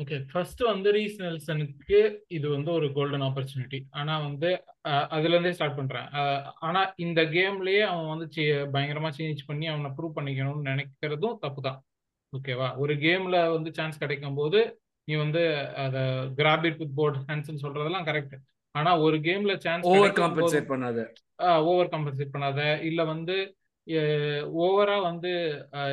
ஓகே 0.00 0.24
ஃபர்ஸ்ட் 0.32 0.60
வந்து 0.60 0.92
ரீஸ் 0.92 1.20
நெல்சனுக்கு 1.20 1.98
இது 2.28 2.48
வந்து 2.48 2.70
ஒரு 2.72 2.92
கோல்டன் 2.92 3.20
ஆப்பர்ச்சுனிட்டி 3.20 3.80
ஆனா 3.90 4.18
வந்து 4.18 4.50
அதுல 4.82 5.28
இருந்தே 5.28 5.52
ஸ்டார்ட் 5.52 5.76
பண்றேன். 5.76 6.06
ஆனா 6.58 6.92
இந்த 6.96 7.22
கேம்லயே 7.22 7.80
அவன் 7.80 8.06
வந்து 8.06 8.26
பயங்கரமா 8.72 9.12
சேஞ்ச் 9.18 9.46
பண்ணி 9.46 9.66
அவனை 9.66 9.90
ப்ரூவ் 9.90 10.16
பண்ணிக்கணும்னு 10.16 10.70
நினைக்கிறதும் 10.70 11.38
தப்பு 11.38 11.62
தான் 11.62 11.80
ஓகேவா 12.32 12.76
ஒரு 12.76 12.94
கேம்ல 12.94 13.52
வந்து 13.52 13.74
சான்ஸ் 13.74 13.98
கிடைக்கும் 13.98 14.34
போது 14.34 14.60
நீ 15.04 15.14
வந்து 15.14 15.42
அத 15.76 15.96
grab 16.36 16.64
it 16.64 16.76
with 16.76 16.94
both 16.94 17.16
hands 17.26 17.62
சொல்றதெல்லாம் 17.62 18.06
கரெக்ட் 18.08 18.36
ஆனா 18.78 18.90
ஒரு 19.06 19.16
கேம்ல 19.26 19.52
சான்ஸ் 19.64 19.88
ஓவர் 19.92 20.16
காம்பன்சேட் 20.20 20.70
பண்ணாத. 20.72 21.00
ஓவர் 21.70 21.92
காம்பன்சேட் 21.92 22.34
பண்ணாத. 22.34 22.60
இல்ல 22.88 23.00
வந்து 23.12 23.36
ஓவரா 24.66 24.96
வந்து 25.08 25.32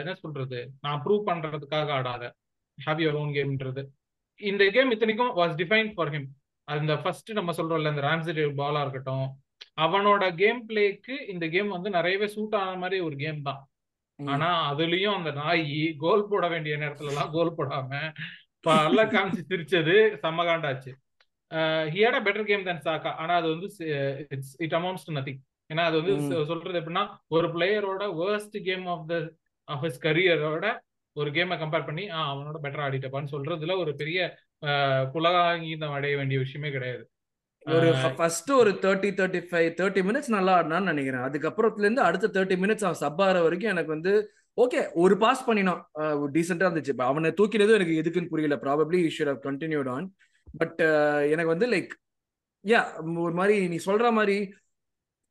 என்ன 0.02 0.14
சொல்றது? 0.22 0.60
நான் 0.86 1.02
ப்ரூவ் 1.04 1.28
பண்றதுக்காக 1.28 1.92
ஆடாத. 1.98 2.24
ஹாவ் 2.78 3.02
யுவர் 3.04 3.20
ஓன் 3.22 3.34
கேம்ன்றது 3.38 3.84
இந்த 4.42 4.64
கேம் 4.76 4.94
இத்தனைக்கும் 4.96 5.36
வாஸ் 5.40 5.58
டிஃபைன் 5.62 5.92
ஃபார் 5.96 6.12
ஹிம் 6.14 6.30
அந்த 6.68 6.94
ஃபர்ஸ்ட் 7.04 7.30
நம்ம 7.40 7.54
சொல்றோம்ல 7.58 7.92
இந்த 7.94 8.04
ராம்சி 8.08 8.46
பாலா 8.62 8.82
இருக்கட்டும். 8.86 9.28
அவனோட 9.86 10.24
கேம் 10.42 10.62
பிளேக்கு 10.70 11.16
இந்த 11.34 11.46
கேம் 11.54 11.70
வந்து 11.76 11.90
நிறையவே 11.98 12.28
சூட் 12.36 12.58
ஆன 12.62 12.76
மாதிரி 12.84 12.98
ஒரு 13.08 13.16
கேம் 13.24 13.40
தான். 13.48 13.62
ஆனா 14.20 14.50
அதுலயும் 14.72 15.18
அந்த 15.20 15.32
நாய் 15.40 15.64
கோல் 16.04 16.28
போட 16.32 16.46
வேண்டிய 16.54 16.74
நேரத்துல 16.82 17.12
எல்லாம் 17.14 17.32
கோல் 17.36 17.56
போடாம 17.58 18.02
பல 18.68 19.06
காமிச்சு 19.14 19.42
சிரிச்சது 19.52 19.96
செம்ம 20.24 20.46
காண்டாச்சு. 20.50 20.92
ஹியட் 21.94 22.26
பெட்டர் 22.26 22.44
கேம் 22.44 22.64
தன் 22.64 22.86
சாக்கா 22.86 23.12
ஆனா 23.16 23.34
அது 23.36 23.48
வந்து 23.48 23.68
it's 24.30 24.56
it 24.58 24.74
amounts 24.74 25.06
to 25.06 25.14
nothing 25.14 25.40
ஏன்னா 25.70 25.84
அது 25.84 26.02
வந்து 26.02 26.46
சொல்றது 26.46 26.80
எப்படின்னா 26.80 27.04
ஒரு 27.28 27.48
பிளேயரோட 27.48 28.04
worst 28.22 28.58
game 28.64 28.86
of 28.86 29.08
the 29.08 29.16
of 29.68 29.84
his 29.86 30.04
கரியரோட 30.04 30.66
ஒரு 31.16 31.30
கேமை 31.30 31.56
கம்பேர் 31.58 31.86
பண்ணி 31.86 32.10
ஆ 32.10 32.20
அவனோட 32.34 32.58
பெட்டரா 32.64 32.86
ஆடிட்டப்பான்னு 32.86 33.34
சொல்றதுல 33.34 33.78
ஒரு 33.78 33.96
பெரிய 33.96 34.20
புலகாங்கீதம் 35.14 35.92
அடைய 35.92 36.18
வேண்டிய 36.18 36.40
விஷயமே 36.40 36.72
கிடையாது. 36.72 37.04
ஒரு 37.66 37.90
ஆஹ் 37.94 38.16
ஃபர்ஸ்ட் 38.16 38.52
ஒரு 38.52 38.72
thirty 38.82 39.10
thirty 39.20 39.42
five 39.50 39.70
thirty 39.80 40.02
minutes 40.08 40.30
நல்லா 40.30 40.54
ஆடினான்னு 40.60 40.92
நினைக்கிறேன். 40.92 41.26
அதுக்கப்புறத்துல 41.28 41.86
இருந்து 41.88 42.02
அடுத்த 42.02 42.32
தேர்ட்டி 42.38 42.56
மினிட்ஸ் 42.64 42.86
அவன் 42.88 43.02
சப் 43.04 43.22
ஆகிற 43.22 43.42
வரைக்கும் 43.42 43.70
எனக்கு 43.70 43.92
வந்து 43.92 44.14
ஓகே 44.58 44.82
ஒரு 44.94 45.18
பாஸ் 45.18 45.46
பண்ணினான். 45.46 45.82
டீசெண்டா 46.36 46.68
இருந்துச்சு. 46.68 46.96
அவனை 47.10 47.32
தூக்கினதும் 47.32 47.78
எனக்கு 47.80 48.00
எதுக்குன்னு 48.02 48.32
புரியல. 48.34 48.56
Probably 48.66 49.00
should 49.18 49.32
have 49.32 49.42
continued 49.48 49.90
on 49.90 50.08
but 50.54 50.82
எனக்கு 51.30 51.48
வந்து 51.48 51.68
லைக் 51.68 51.94
யா 52.66 52.82
ஒரு 53.20 53.34
மாதிரி 53.34 53.68
நீ 53.68 53.80
சொல்ற 53.86 54.12
மாதிரி 54.12 54.36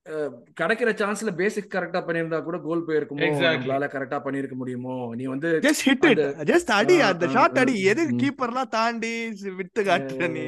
அஹ், 0.07 0.31
கிடைக்கிற 0.61 0.91
சான்ஸ்ல 0.93 1.37
பேசிக் 1.37 1.75
கரெக்டா 1.75 2.01
பண்ணியிருந்தா 2.01 2.43
கூட 2.43 2.59
கோல் 2.59 2.87
போயிருக்குமோ. 2.87 3.27
நம்மளால 3.43 3.87
கரெக்டா 3.89 4.19
பண்ணிருக்க 4.25 4.55
முடியுமோ? 4.55 4.95
நீ 5.15 5.25
வந்து 5.25 5.49
ஜஸ்ட் 5.61 5.85
ஹிட் 5.87 6.07
இட் 6.09 6.23
ஜஸ்ட் 6.45 6.71
அடி 6.71 6.97
அந்த 7.01 7.29
ஷாட் 7.29 7.59
அடி. 7.59 7.75
எது. 7.83 8.05
கீப்பர்லாம் 8.17 8.69
தாண்டி 8.69 9.13
விட்டு 9.57 9.83
காட்டுற 9.83 10.29
நீ. 10.29 10.45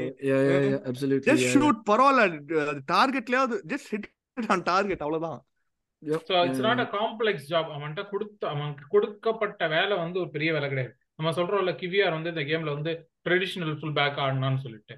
அப்சல்யூட்லி 0.83 1.29
ஜஸ்ட் 1.29 1.49
ஷூட் 1.55 1.81
பரவாயில்ல. 1.87 2.25
டார்கெட்லயாவது 2.93 3.59
ஜஸ்ட் 3.67 3.89
ஹிட் 3.93 4.09
ஆன் 4.51 4.65
டார்கெட் 4.65 5.01
அவ்வளவுதான். 5.01 5.41
It's 6.03 6.61
not 6.61 6.81
a 6.81 6.89
complex 6.93 7.49
job 7.49 7.71
அவன்கிட்ட 7.73 8.05
கொடுத்த 8.09 8.49
அவனுக்கு 8.49 8.85
கொடுக்கப்பட்ட 8.89 9.69
வேலை 9.69 9.97
வந்து 9.97 10.21
ஒரு 10.21 10.31
பெரிய 10.31 10.53
வேலை 10.53 10.69
கிடையாது. 10.69 10.93
நம்ம 11.17 11.33
சொல்றோம்ல 11.33 11.75
கிவிஆர் 11.81 12.11
வந்து 12.11 12.29
இந்த 12.29 12.41
கேம்ல 12.43 12.73
வந்து 12.75 12.95
ட்ரெடிஷ்னல் 13.27 13.75
ஃபுல் 13.79 13.97
பேக் 13.99 14.21
ஆடணும்னு 14.25 14.63
சொல்லிட்டு. 14.65 14.95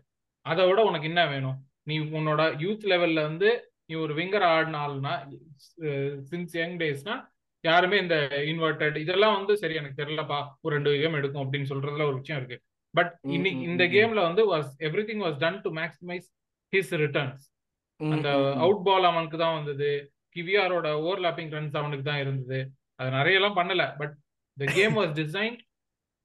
அதை 0.47 0.63
விட 0.69 0.81
உனக்கு 0.91 1.09
என்ன 1.11 1.23
வேணும்? 1.33 1.57
நீ 1.89 1.97
உன்னோட 2.19 2.43
யூத் 2.65 2.85
லெவல்ல 2.93 3.21
வந்து 3.31 3.49
நீ 3.89 3.95
ஒரு 4.05 4.13
விங்கர் 4.15 4.47
ஆடினால்னா 4.55 5.15
சின்ஸ் 6.31 6.55
யங் 6.61 6.77
டேஸ்னா 6.83 7.17
யாருமே 7.65 7.97
இந்த 8.05 8.17
இன்வெர்டட் 8.51 8.97
இதெல்லாம் 9.03 9.37
வந்து 9.39 9.53
சரி 9.61 9.75
எனக்கு 9.81 10.01
தெரியலப்பா 10.03 10.39
ஒரு 10.65 10.73
ரெண்டு 10.77 10.91
கேம் 11.03 11.19
எடுக்கும் 11.19 11.45
அப்படின்னு 11.45 11.71
சொல்றதுல 11.73 12.07
ஒரு 12.11 12.19
விஷயம் 12.21 12.41
இருக்கு. 12.41 12.59
பட் 12.95 13.13
இன்னைக்கு 13.37 13.63
இந்த 13.71 13.85
கேம்ல 13.95 14.21
வந்து 14.29 14.43
was 14.53 14.71
everything 15.09 15.23
was 15.27 15.39
done 15.45 15.61
to 15.65 15.71
maximise 15.81 16.27
his 16.73 16.93
returns 17.03 17.45
அந்த 18.01 18.29
அவுட் 18.65 18.83
பால் 18.87 19.09
அவனுக்கு 19.11 19.39
தான் 19.45 19.57
வந்தது. 19.59 19.91
கிவியாரோட 20.37 20.89
ஓவர்லாப்பிங் 21.03 21.53
ரன்ஸ் 21.57 21.77
அவனுக்கு 21.81 22.05
தான் 22.11 22.23
இருந்தது. 22.25 22.59
அது 22.99 23.11
நிறைய 23.11 23.39
எல்லாம் 23.41 23.59
பண்ணல. 23.61 23.85
But 24.01 24.15
the 24.57 24.73
game 24.79 24.95
was 25.01 25.15
design 25.23 25.57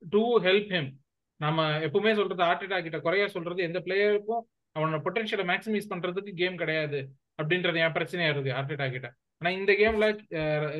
to 0.01 0.23
help 0.47 0.71
him 0.75 0.91
நம்ம 1.41 1.67
எப்பவுமே 1.85 2.11
சொல்றது 2.19 2.43
ஆர்டிடா 2.49 2.77
கிட்ட 2.85 2.97
குறையா 3.05 3.27
சொல்றது 3.35 3.61
எந்த 3.67 3.79
பிளேயருக்கும் 3.85 4.43
அவனோட 4.75 4.97
பொட்டன்ஷியலை 5.05 5.45
மேக்ஸிமைஸ் 5.51 5.91
பண்றதுக்கு 5.91 6.31
கேம் 6.41 6.61
கிடையாது 6.61 6.99
அப்படின்றது 7.39 7.81
என் 7.83 7.95
பிரச்சனையா 7.97 8.31
இருக்கு 8.33 8.57
ஆர்டிடா 8.59 8.87
கிட்ட 8.95 9.07
ஆனா 9.41 9.51
இந்த 9.59 9.71
கேம்ல 9.81 10.07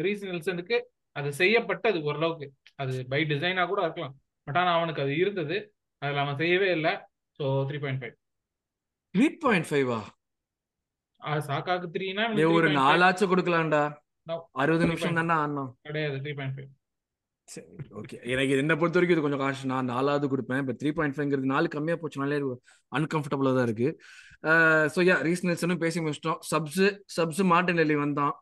ரீஸ் 0.05 0.25
நெல்சனுக்கு 0.29 0.77
அது 1.15 1.29
செய்யப்பட்டது 1.39 1.99
ஓரளவுக்கு. 2.07 2.47
அது 2.81 2.91
பை 3.11 3.19
டிசைனா 3.31 3.63
கூட 3.71 3.79
இருக்கலாம். 3.85 4.13
பட் 4.47 4.59
ஆனா 4.61 4.71
அவனுக்கு 4.77 5.01
அது 5.05 5.13
இருந்தது. 5.21 5.57
அதுல 6.01 6.21
அவன் 6.23 6.37
செய்யவே 6.41 6.67
இல்லை. 6.77 6.93
So 7.39 7.45
three 7.69 7.79
point 7.83 8.01
five 8.01 8.15
three 9.15 9.27
point 9.43 9.67
ஃபைவா 9.69 9.99
சாக்காக்கு 11.49 11.87
த்ரீனா 11.95 12.23
ஒரு 12.57 12.69
நாலாச்சும் 12.77 13.31
கொடுக்கலாம்டா. 13.31 13.81
அறுபது 14.61 14.85
நிமிஷம். 14.89 15.19
தானே 15.19 15.35
ஆடணும். 15.41 15.71
கிடையாது 15.87 16.17
த்ரீ 16.23 16.33
பாயிண்ட் 16.39 16.55
ஃபைவ் 16.57 16.69
சரி 17.53 17.67
ஓகே 17.99 18.17
எனக்கு 18.33 18.59
என்ன 18.63 18.73
பொறுத்த 18.81 18.97
வரைக்கும் 18.97 19.17
இது 19.17 19.23
கொஞ்சம் 19.25 19.41
காசு 19.43 19.71
நான் 19.71 19.91
நாலாவது 19.93 20.25
கொடுப்பேன். 20.33 20.61
இப்போ 20.63 20.73
த்ரீ 20.81 20.89
பாயிண்ட் 20.97 21.15
ஃபைவ்ங்கிறது 21.15 21.53
நாலு 21.53 21.67
கம்மியாக 21.75 21.99
போச்சுனாலே 22.01 22.37
அன்கம்ஃபர்டபுளாக 22.97 23.55
தான் 23.57 23.67
இருக்கு. 23.69 23.89
ஸோ 24.93 24.99
யா 25.09 25.15
ரீஸ் 25.27 25.45
நெல்சனும் 25.47 25.81
பேசி 25.83 25.99
முடிச்சிட்டோம். 26.03 26.39
சப்ஸ் 26.51 26.85
சப்ஸ் 27.17 27.41
மார்டினெல்லி 27.53 27.97
வந்தான். 28.03 28.35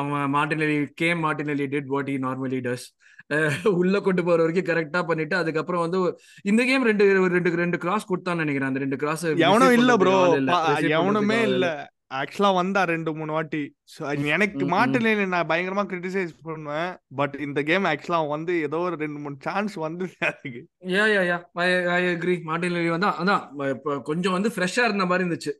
அவன் 0.00 0.32
Martinelli 0.36 0.78
K 1.00 1.08
Martinelli 1.24 1.66
did 1.74 1.90
what 1.92 2.08
he 2.12 2.16
normally 2.24 2.60
does 2.68 2.86
உள்ள 3.80 4.00
கொண்டு 4.06 4.22
போற 4.26 4.38
வரைக்கும் 4.44 4.68
கரெக்டா 4.70 5.00
பண்ணிட்டு 5.10 5.34
அதுக்கப்புறம் 5.42 5.82
வந்து 5.84 5.98
இந்த 6.50 6.64
கேம் 6.70 6.88
ரெண்டு 6.90 7.04
ரெண்டு 7.36 7.52
ரெண்டு 7.62 7.78
கிராஸ் 7.84 8.08
கொடுத்தான்னு 8.10 8.44
நினைக்கிறேன். 8.44 8.70
அந்த 8.72 8.82
ரெண்டு 8.84 8.98
கிராஸ் 9.02 9.24
எவனும் 9.48 9.76
இல்ல 9.78 9.94
ப்ரோ 10.02 10.16
எவனுமே 10.98 11.38
இல்ல. 11.50 11.66
ஆக்சுவலா 12.10 12.54
வந்தா 12.54 12.84
ரெண்டு 12.84 13.14
மூணு 13.14 13.32
வாட்டி. 13.32 13.60
எனக்கு 14.24 14.64
ம், 14.64 14.68
ம். 14.68 14.72
மாட்டுல 14.72 15.26
நான் 15.26 15.48
பயங்கரமா 15.48 15.84
கிரிட்டிசைஸ் 15.92 16.32
பண்ணுவேன். 16.42 16.96
பட் 17.16 17.34
இந்த 17.40 17.62
கேம் 17.62 17.84
ஆக்சுவலா 17.84 18.28
வந்து 18.28 18.62
ஏதோ 18.62 18.78
ஒரு 18.78 18.96
ரெண்டு 18.96 19.18
மூணு 19.18 19.36
சான்ஸ் 19.40 19.74
வந்து 19.74 20.04
அதுக்கு. 20.20 20.60
யா 20.86 21.04
யா 21.16 21.22
யா 21.30 21.38
ஐ 21.52 22.04
அக்ரி 22.14 22.42
வந்து 22.88 23.06
அதான் 23.22 23.68
இப்போ 23.68 24.00
கொஞ்சம் 24.00 24.32
வந்து 24.32 24.48
ஃப்ரெஷ்ஷா 24.48 24.84
இருந்த 24.84 25.06
மாதிரி 25.06 25.28
இருந்துச்சு. 25.28 25.52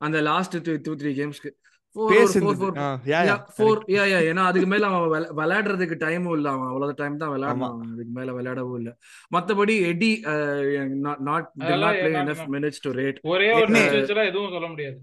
அந்த 0.00 0.20
last 0.20 0.56
two 0.62 0.76
two 0.82 0.94
three 0.94 1.10
கேம்ஸ்க்கு 1.14 1.50
four 1.96 2.10
base 2.10 2.34
four 2.36 2.56
four 2.58 2.74
yeah 3.08 3.20
yeah 3.24 3.34
four 3.54 3.80
yeah 3.92 4.02
yeah 4.06 4.18
ஏன்னா 4.26 4.42
அதுக்கு 4.46 4.68
மேல 4.68 4.88
அவன் 4.90 5.08
விள- 5.08 5.30
விளையாடுறதுக்கு 5.38 5.96
டைமும் 6.02 6.34
இல்ல 6.34 6.48
அவன். 6.50 6.68
அவ்வளவு 6.68 6.92
டைம் 6.94 7.16
தான் 7.16 7.30
அவன் 7.30 7.64
அதுக்கு 7.88 8.12
மேல 8.12 8.32
விளையாடவும் 8.32 8.76
இல்ல. 8.76 8.90
மத்தபடி 9.32 9.74
Eddie 9.86 10.10
not 11.28 11.48
minutes 12.50 12.82
to 12.82 12.92
rate 12.92 13.18
ஒரே 13.24 13.48
எதுவும் 13.48 14.52
சொல்ல 14.52 14.68
முடியாது. 14.68 14.96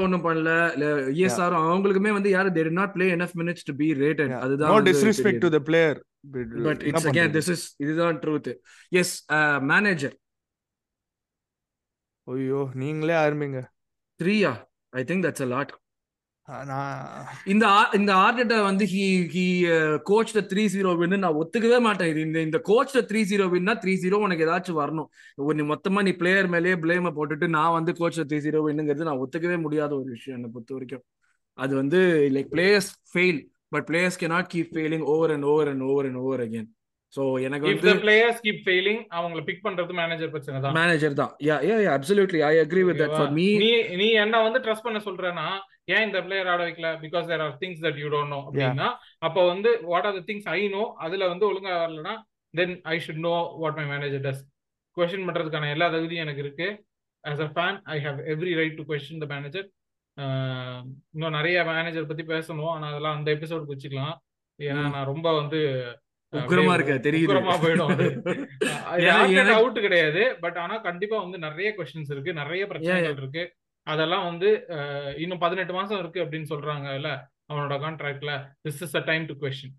ஒன்றும் 0.00 0.24
பண்ணல. 0.24 0.52
யா 0.82 0.92
இஎஸ்ஆரும் 1.16 1.66
அவங்களுக்குமே 1.66 2.12
வந்து 2.12 2.30
யாரு 2.30 2.52
they're 2.52 2.72
not 2.72 2.94
play 2.94 3.08
enough 3.16 3.36
minutes 3.36 3.66
to 3.66 3.74
be 3.74 3.88
rated 4.00 4.34
அதுதான் 4.40 4.86
disrespect 4.90 5.42
to 5.42 5.50
the 5.50 5.62
player 5.64 6.00
but 6.64 6.82
it's 6.88 7.08
again 7.08 7.32
this 7.36 7.50
is 7.50 7.66
இதுதான் 7.78 8.18
ட்ரூத் 8.22 8.50
எஸ் 8.92 9.14
மேனேஜர் 9.68 10.16
ஐயோ 12.26 12.60
நீங்களே 12.74 13.14
ஆரம்பிங்க. 13.18 13.60
த்ரீயா 14.20 14.52
I 14.92 15.02
think 15.04 15.24
that's 15.26 15.42
a 15.42 15.48
lot 15.48 15.72
இந்த 17.46 17.64
ஆ- 17.72 17.90
இந்த 17.94 18.10
ஆர்டேட்டா 18.20 18.58
வந்து 18.62 18.84
he 18.86 19.02
he 19.32 19.44
coach 20.06 20.32
three 20.50 20.64
zero 20.72 20.90
வின்னு 21.00 21.18
நான் 21.18 21.38
ஒத்துக்கவே 21.40 21.78
மாட்டேன். 21.82 22.10
இது 22.12 22.20
இந்த 22.20 22.40
இந்த 22.42 22.58
கோச் 22.68 22.96
த்ரீ 23.10 23.22
ஜீரோ 23.30 23.46
வின்னா 23.52 23.74
த்ரீ 23.82 23.94
ஜீரோ 24.02 24.18
உனக்கு 24.22 24.46
ஏதாச்சும் 24.46 24.80
வரணும். 24.80 25.08
நீ 25.54 25.64
மொத்தமா 25.70 26.02
நீ 26.02 26.14
பிளேயர் 26.18 26.50
மேலேயே 26.50 26.76
பிளேம 26.82 27.14
போட்டுட்டு 27.16 27.48
நான் 27.56 27.76
வந்து 27.76 27.94
கோச் 27.98 28.20
த்ரீ 28.24 28.40
ஜீரோ 28.44 28.60
வின்னுங்கிறது 28.66 29.08
நான் 29.08 29.22
ஒத்துக்கவே 29.22 29.58
முடியாத 29.62 29.92
ஒரு 29.96 30.10
விஷயம் 30.12 30.38
என்னை 30.38 30.50
பொறுத்த 30.52 30.74
வரைக்கும். 30.74 31.04
அது 31.58 31.72
வந்து 31.76 31.98
like 32.34 32.52
players 32.52 32.92
fail 33.10 33.40
but 33.72 33.86
players 33.88 34.18
can 34.18 34.28
not 34.30 34.48
keep 34.52 34.72
failing 34.74 35.04
over 35.10 35.32
and 35.32 35.46
over 35.50 35.68
and 35.68 35.84
over 35.86 36.06
and 36.08 36.20
over 36.22 36.42
again 36.44 36.68
so 37.16 37.22
எனக்கு 37.46 37.66
இஃப் 37.66 37.78
வந்து 37.78 37.90
த 37.90 38.02
பிளேயர்ஸ் 38.04 38.38
கீப் 38.44 38.62
ஃபெயிலிங் 38.64 39.00
அவங்கள 39.16 39.40
பிக் 39.48 39.64
பண்றது 39.64 39.92
மேனேஜர் 39.98 40.30
பிரச்சனை 40.30 40.58
தான். 40.60 40.74
மேனேஜர் 40.76 41.14
தான். 41.14 41.32
Yeah 41.46 41.56
yeah 41.66 41.76
yeah 41.82 41.90
absolutely 41.96 42.40
I 42.44 42.54
agree 42.60 42.82
with 42.86 43.00
that 43.02 43.14
for 43.16 43.32
me 43.32 43.46
நீ 43.62 43.70
நீ 44.00 44.08
என்ன 44.22 44.40
வந்து 44.44 44.60
ட்ரஸ்ட் 44.64 44.86
பண்ண 44.86 45.00
சொல்றேன்னா 45.04 45.46
ஏன் 45.88 46.04
இந்த 46.06 46.18
பிளேயர் 46.24 46.50
ஆட 46.50 46.60
வைக்கல? 46.62 46.88
Because 47.02 47.28
there 47.30 47.42
are 47.44 47.54
things 47.62 47.82
that 47.84 47.98
you 48.02 48.08
don't 48.08 48.32
know 48.34 48.40
அப்படின்னா 48.46 48.88
அப்போ 49.26 49.40
வந்து 49.48 49.70
what 49.84 50.06
are 50.08 50.16
the 50.18 50.22
things 50.28 50.48
I 50.52 50.60
know 50.68 50.82
அதுல 51.04 51.28
வந்து 51.32 51.46
ஒழுங்கா 51.50 51.74
வரலனா 51.80 52.14
then 52.54 52.74
I 52.92 52.96
should 53.04 53.22
know 53.26 53.34
what 53.62 53.78
my 53.80 53.86
manager 53.92 54.24
does 54.26 54.42
question 54.96 55.26
பண்றதுக்கான 55.28 55.70
எல்லா 55.74 55.86
தகுதியும் 55.94 56.24
எனக்கு 56.24 56.42
இருக்கு. 56.44 56.68
As 57.24 57.44
a 57.44 57.50
fan 57.54 57.78
I 57.94 57.96
have 58.04 58.18
every 58.32 58.52
right 58.60 58.76
to 58.80 58.84
question 58.90 59.22
the 59.24 59.28
manager 59.34 59.66
இன்னும் 61.14 61.36
நிறைய 61.36 61.58
மேனேஜர் 61.68 62.08
பத்தி 62.08 62.24
பேசணும். 62.32 62.72
ஆனா 62.74 62.86
அதெல்லாம் 62.90 63.16
அந்த 63.18 63.28
எபிசோடுக்கு 63.36 63.74
வச்சுக்கலாம். 63.74 64.16
ஏன்னா. 64.58 64.82
நான் 64.94 65.10
ரொம்ப 65.12 65.28
வந்து 65.38 65.60
உக்கிரமா 66.32 66.74
இருக்க 66.76 66.94
தெரியுது. 67.06 67.32
போயிடும் 67.62 67.90
அவுட் 69.56 69.80
கிடையாது. 69.86 70.22
பட் 70.42 70.58
ஆனா 70.64 70.76
கண்டிப்பா 70.86 71.16
வந்து 71.24 71.38
நிறைய 71.46 71.70
கொஸ்டின்ஸ் 71.78 72.12
இருக்கு. 72.14 72.32
நிறைய 72.40 72.62
பிரச்சனைகள் 72.70 73.18
இருக்கு. 73.22 73.44
அதெல்லாம் 73.86 74.26
வந்து 74.30 74.48
இன்னும் 75.16 75.42
பதினெட்டு 75.44 75.72
மாசம் 75.72 76.00
இருக்கு 76.02 76.22
அப்படின்னு 76.24 76.50
சொல்றாங்கல்ல 76.52 77.10
அவனோட 77.50 77.76
கான்ட்ராக்ட்ல 77.84 78.34
this 78.66 78.82
is 78.86 78.98
a 79.00 79.04
time 79.10 79.26
to 79.30 79.36
question 79.44 79.76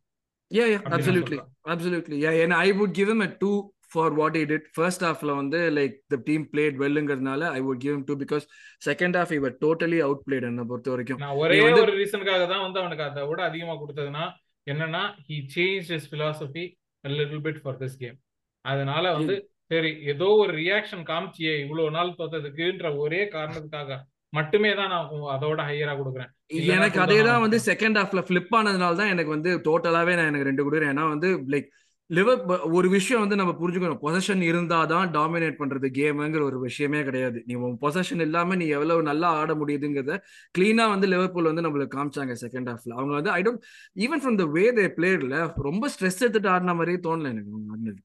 absolutely, 0.96 1.38
சொல்றேன் 1.38 1.72
absolutely. 1.74 2.18
Yeah, 2.24 2.44
and 2.44 2.54
I 2.66 2.72
would 2.72 2.94
give 2.94 3.10
him 3.14 3.22
a 3.22 3.32
two 3.44 3.56
for 3.90 4.08
what 4.20 4.34
he 4.36 4.44
did. 4.52 4.64
First 4.78 5.02
halfல 5.08 5.32
வந்து 5.40 5.60
like 5.78 5.96
the 6.14 6.20
team 6.28 6.42
played 6.54 6.76
wellங்கிறதுனால 6.82 7.42
I 7.58 7.62
would 7.68 7.80
give 7.86 7.94
him 7.96 8.04
two 8.10 8.18
because 8.24 8.44
second 8.82 9.16
half 9.16 9.32
he 9.36 9.40
were 9.46 9.56
totally 9.66 10.00
outplayed 10.08 10.46
என்னை 10.50 10.66
பொறுத்த 10.72 10.92
வரைக்கும் 10.94 11.24
ஒரே 11.44 11.60
ஒரு 11.84 11.94
ரீசனுக்காக 12.02 12.46
தான் 12.54 12.66
வந்து 12.68 12.82
அவனுக்கு 12.84 13.06
அதை 13.10 13.24
விட 13.32 13.42
அதிகமா 13.50 13.76
கொடுத்ததுன்னா 13.82 14.26
என்னன்னா 14.68 15.04
he 15.30 15.38
changed 15.56 15.90
his 15.96 16.06
philosophy 16.14 16.66
a 17.04 17.14
little 17.20 17.42
bit 17.48 17.58
for 17.66 17.74
this 17.84 17.96
game 18.04 18.18
அதனால 18.66 19.06
வந்து 19.18 19.36
சரி 19.74 19.92
ஏதோ 20.14 20.30
ஒரு 20.46 20.54
ரியாக்ஷன் 20.64 21.06
காமிச்சியே 21.12 21.54
இவ்வளவு 21.66 21.94
நாள் 21.98 22.18
தோத்ததுக்குன்ற 22.18 22.90
ஒரே 23.04 23.22
காரணத்துக்காக 23.36 24.00
மட்டுமே 24.34 24.70
தான் 24.78 24.92
நான் 24.94 25.10
அதோட 25.36 25.62
ஹையரா 25.70 25.94
கொடுக்குறேன். 25.98 26.30
எனக்கு 26.76 27.00
அதே 27.04 27.18
தான் 27.28 27.44
வந்து 27.44 27.58
செகண்ட் 27.70 27.98
ஹாஃப்ல 28.00 28.22
ஃபிளிப் 28.28 28.56
ஆனதுனால 28.60 28.98
தான் 29.02 29.12
எனக்கு 29.14 29.32
வந்து 29.36 29.52
டோட்டலாவே 29.68 30.14
நான் 30.18 30.30
எனக்கு 30.32 30.50
ரெண்டு 30.50 30.64
கொடுக்குறேன். 30.66 30.94
ஏன்னா 30.94 31.06
வந்து 31.14 31.30
லைக் 31.54 31.68
லிவர் 32.10 32.40
ஒரு 32.78 32.88
விஷயம் 32.96 33.22
வந்து 33.24 33.38
நம்ம 33.40 33.52
புரிஞ்சுக்கணும். 33.60 34.02
பொசஷன் 34.06 34.42
இருந்தாதான் 34.50 35.12
டாமினேட் 35.18 35.60
பண்றது 35.60 35.88
கேமுங்கிற 35.98 36.42
ஒரு 36.50 36.58
விஷயமே 36.66 37.02
கிடையாது. 37.08 37.38
நீ 37.48 37.54
உன் 37.68 37.78
பொசஷன் 37.84 38.24
இல்லாம 38.26 38.56
நீ 38.62 38.66
எவ்வளவு 38.78 39.08
நல்லா 39.10 39.30
ஆட 39.42 39.54
முடியுதுங்கிறத 39.62 40.16
கிளீனா 40.58 40.86
வந்து 40.94 41.10
லிவர்பூல் 41.14 41.50
வந்து 41.52 41.66
நம்மளுக்கு 41.66 41.96
காமிச்சாங்க 41.98 42.36
செகண்ட் 42.44 42.72
ஹாஃப்ல 42.72 42.98
அவங்க 43.00 43.14
வந்து 43.20 43.32
I 43.38 43.42
don't 43.48 43.64
even 44.06 44.24
from 44.24 44.40
the 44.42 44.48
way 44.58 44.66
they 44.80 44.88
பிளேட்ல 44.98 45.38
ரொம்ப 45.70 45.92
ஸ்ட்ரெஸ் 45.96 46.22
எடுத்துட்டு 46.24 46.52
ஆடின 46.56 46.76
மாதிரியே 46.80 47.02
தோணல 47.08 47.32
எனக்கு. 47.36 47.54
ஆடினது 47.74 48.02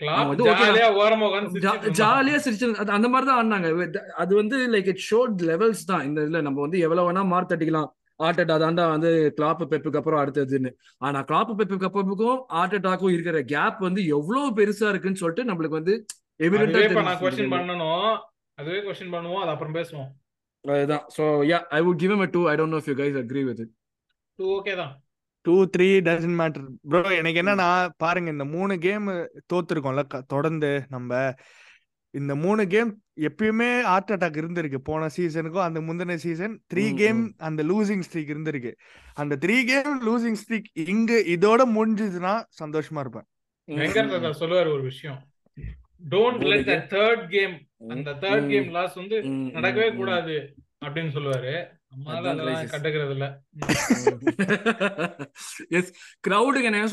ஜாலியா 0.00 0.88
ஓரமா 1.02 1.26
உட்கார்ந்து 1.28 1.52
சிரிச்சிட்டு 1.52 1.84
இருந்தான் 1.84 2.00
ஜாலியா 2.00 2.38
சிரிச்சு 2.44 2.66
அது 2.82 2.90
அந்த 2.96 3.08
மாதிரி 3.12 3.26
தான் 3.28 3.38
ஆடினாங்க. 3.40 3.68
அது 4.22 4.32
வந்து 4.40 4.56
லைக் 4.74 4.90
இட் 4.92 5.04
ஷோட் 5.10 5.40
லெவல்ஸ் 5.50 5.88
தான். 5.92 6.04
இந்த 6.08 6.18
இதுல 6.26 6.42
நம்ம 6.48 6.60
வந்து 6.66 6.78
எவ்வளவு 6.86 7.08
வேணா 7.08 7.24
மார்க் 7.32 7.50
தட்டிக்கலாம். 7.52 7.88
ஆர்டட் 8.26 8.52
அதாண்டா 8.54 8.84
வந்து 8.92 9.10
கிளாப் 9.38 9.60
பெப்புக்கு 9.72 9.98
அப்புறம் 10.00 10.20
அடுத்ததுன்னு. 10.22 10.70
ஆனா 11.06 11.18
கிளாப் 11.28 11.50
பெப்புக்கு 11.58 11.88
அப்புறமுக்கும் 11.88 12.38
ஆர்டட்டாக்கும் 12.60 13.14
இருக்கிற 13.16 13.42
கேப் 13.52 13.78
வந்து 13.86 14.00
எவ்வளவு 14.16 14.48
பெருசா 14.58 14.88
இருக்குன்னு 14.92 15.22
சொல்லிட்டு 15.22 15.48
நம்மளுக்கு 15.50 15.80
வந்து 15.80 15.96
கொஸ்டின் 17.24 17.52
பண்ணணும். 17.56 18.08
அதுவே 18.58 18.80
கொஸ்டின் 18.86 19.14
பண்ணுவோம். 19.16 19.42
அது 19.42 19.52
அப்புறம் 19.54 19.76
பேசுவோம். 19.78 20.08
அதுதான். 20.64 21.04
So 21.16 21.24
yeah 21.50 21.58
I 21.76 21.80
would 21.86 22.00
give 22.02 22.12
him 22.14 22.22
a 22.26 22.30
2 22.36 22.42
I 22.52 22.54
don't 22.60 22.74
know 22.74 22.80
if 22.82 22.88
you 22.90 22.96
guys 23.02 23.16
agree 23.24 23.44
with 23.50 23.60
it. 23.64 23.70
Two 24.38 24.46
okay 24.56 24.74
தான். 24.80 24.92
Two 25.48 25.56
three 25.76 25.88
doesn't 26.06 26.38
matter 26.40 26.66
bro 26.92 27.14
எனக்கு 27.20 27.42
என்னன்னா 27.42 27.68
பாருங்க 27.96 28.30
இந்த 28.30 28.44
மூணு 28.56 28.74
கேம் 28.86 29.08
தோத்துருக்கோம்ல 29.52 30.02
தொடர்ந்து 30.26 30.70
நம்ம. 30.88 31.34
இந்த 32.18 32.34
மூணு 32.42 32.62
கேம் 32.66 32.90
எப்பயுமே 33.20 33.68
ஹார்ட் 33.80 34.12
அட்டாக் 34.14 34.38
இருந்திருக்கு. 34.40 34.78
போன 34.88 35.08
சீசனுக்கும் 35.16 35.64
அந்த 35.66 35.80
முந்தின 35.80 36.14
சீசன் 36.14 36.54
த்ரீ 36.74 36.84
கேம். 36.96 37.20
அந்த 37.48 37.62
லூசிங் 37.62 38.02
ஸ்ட்ரீக் 38.06 38.30
இருந்திருக்கு. 38.34 38.72
அந்த 39.14 39.36
த்ரீ 39.40 39.56
கேம் 39.70 39.96
லூசிங் 40.08 40.38
ஸ்ட்ரீக் 40.42 40.70
இங்க 40.88 41.14
இதோட 41.34 41.64
முடிஞ்சதுன்னா 41.76 42.34
சந்தோஷமா 42.62 43.02
இருப்பேன். 43.04 44.32
சொல்லுவார் 44.42 44.72
ஒரு 44.76 44.82
விஷயம். 44.82 45.18
Don't 46.10 46.46
let 46.50 46.66
the 46.66 46.96
third 46.96 47.26
game 47.28 47.56
அந்த 47.88 48.10
தேர்ட் 48.10 48.48
கேம் 48.48 48.70
லாஸ் 48.78 48.94
வந்து 48.94 49.18
நடக்கவே. 49.56 49.88
கூடாது 49.96 50.36
அப்படின்னு 50.84 51.14
சொல்லுவாரு. 51.16 51.56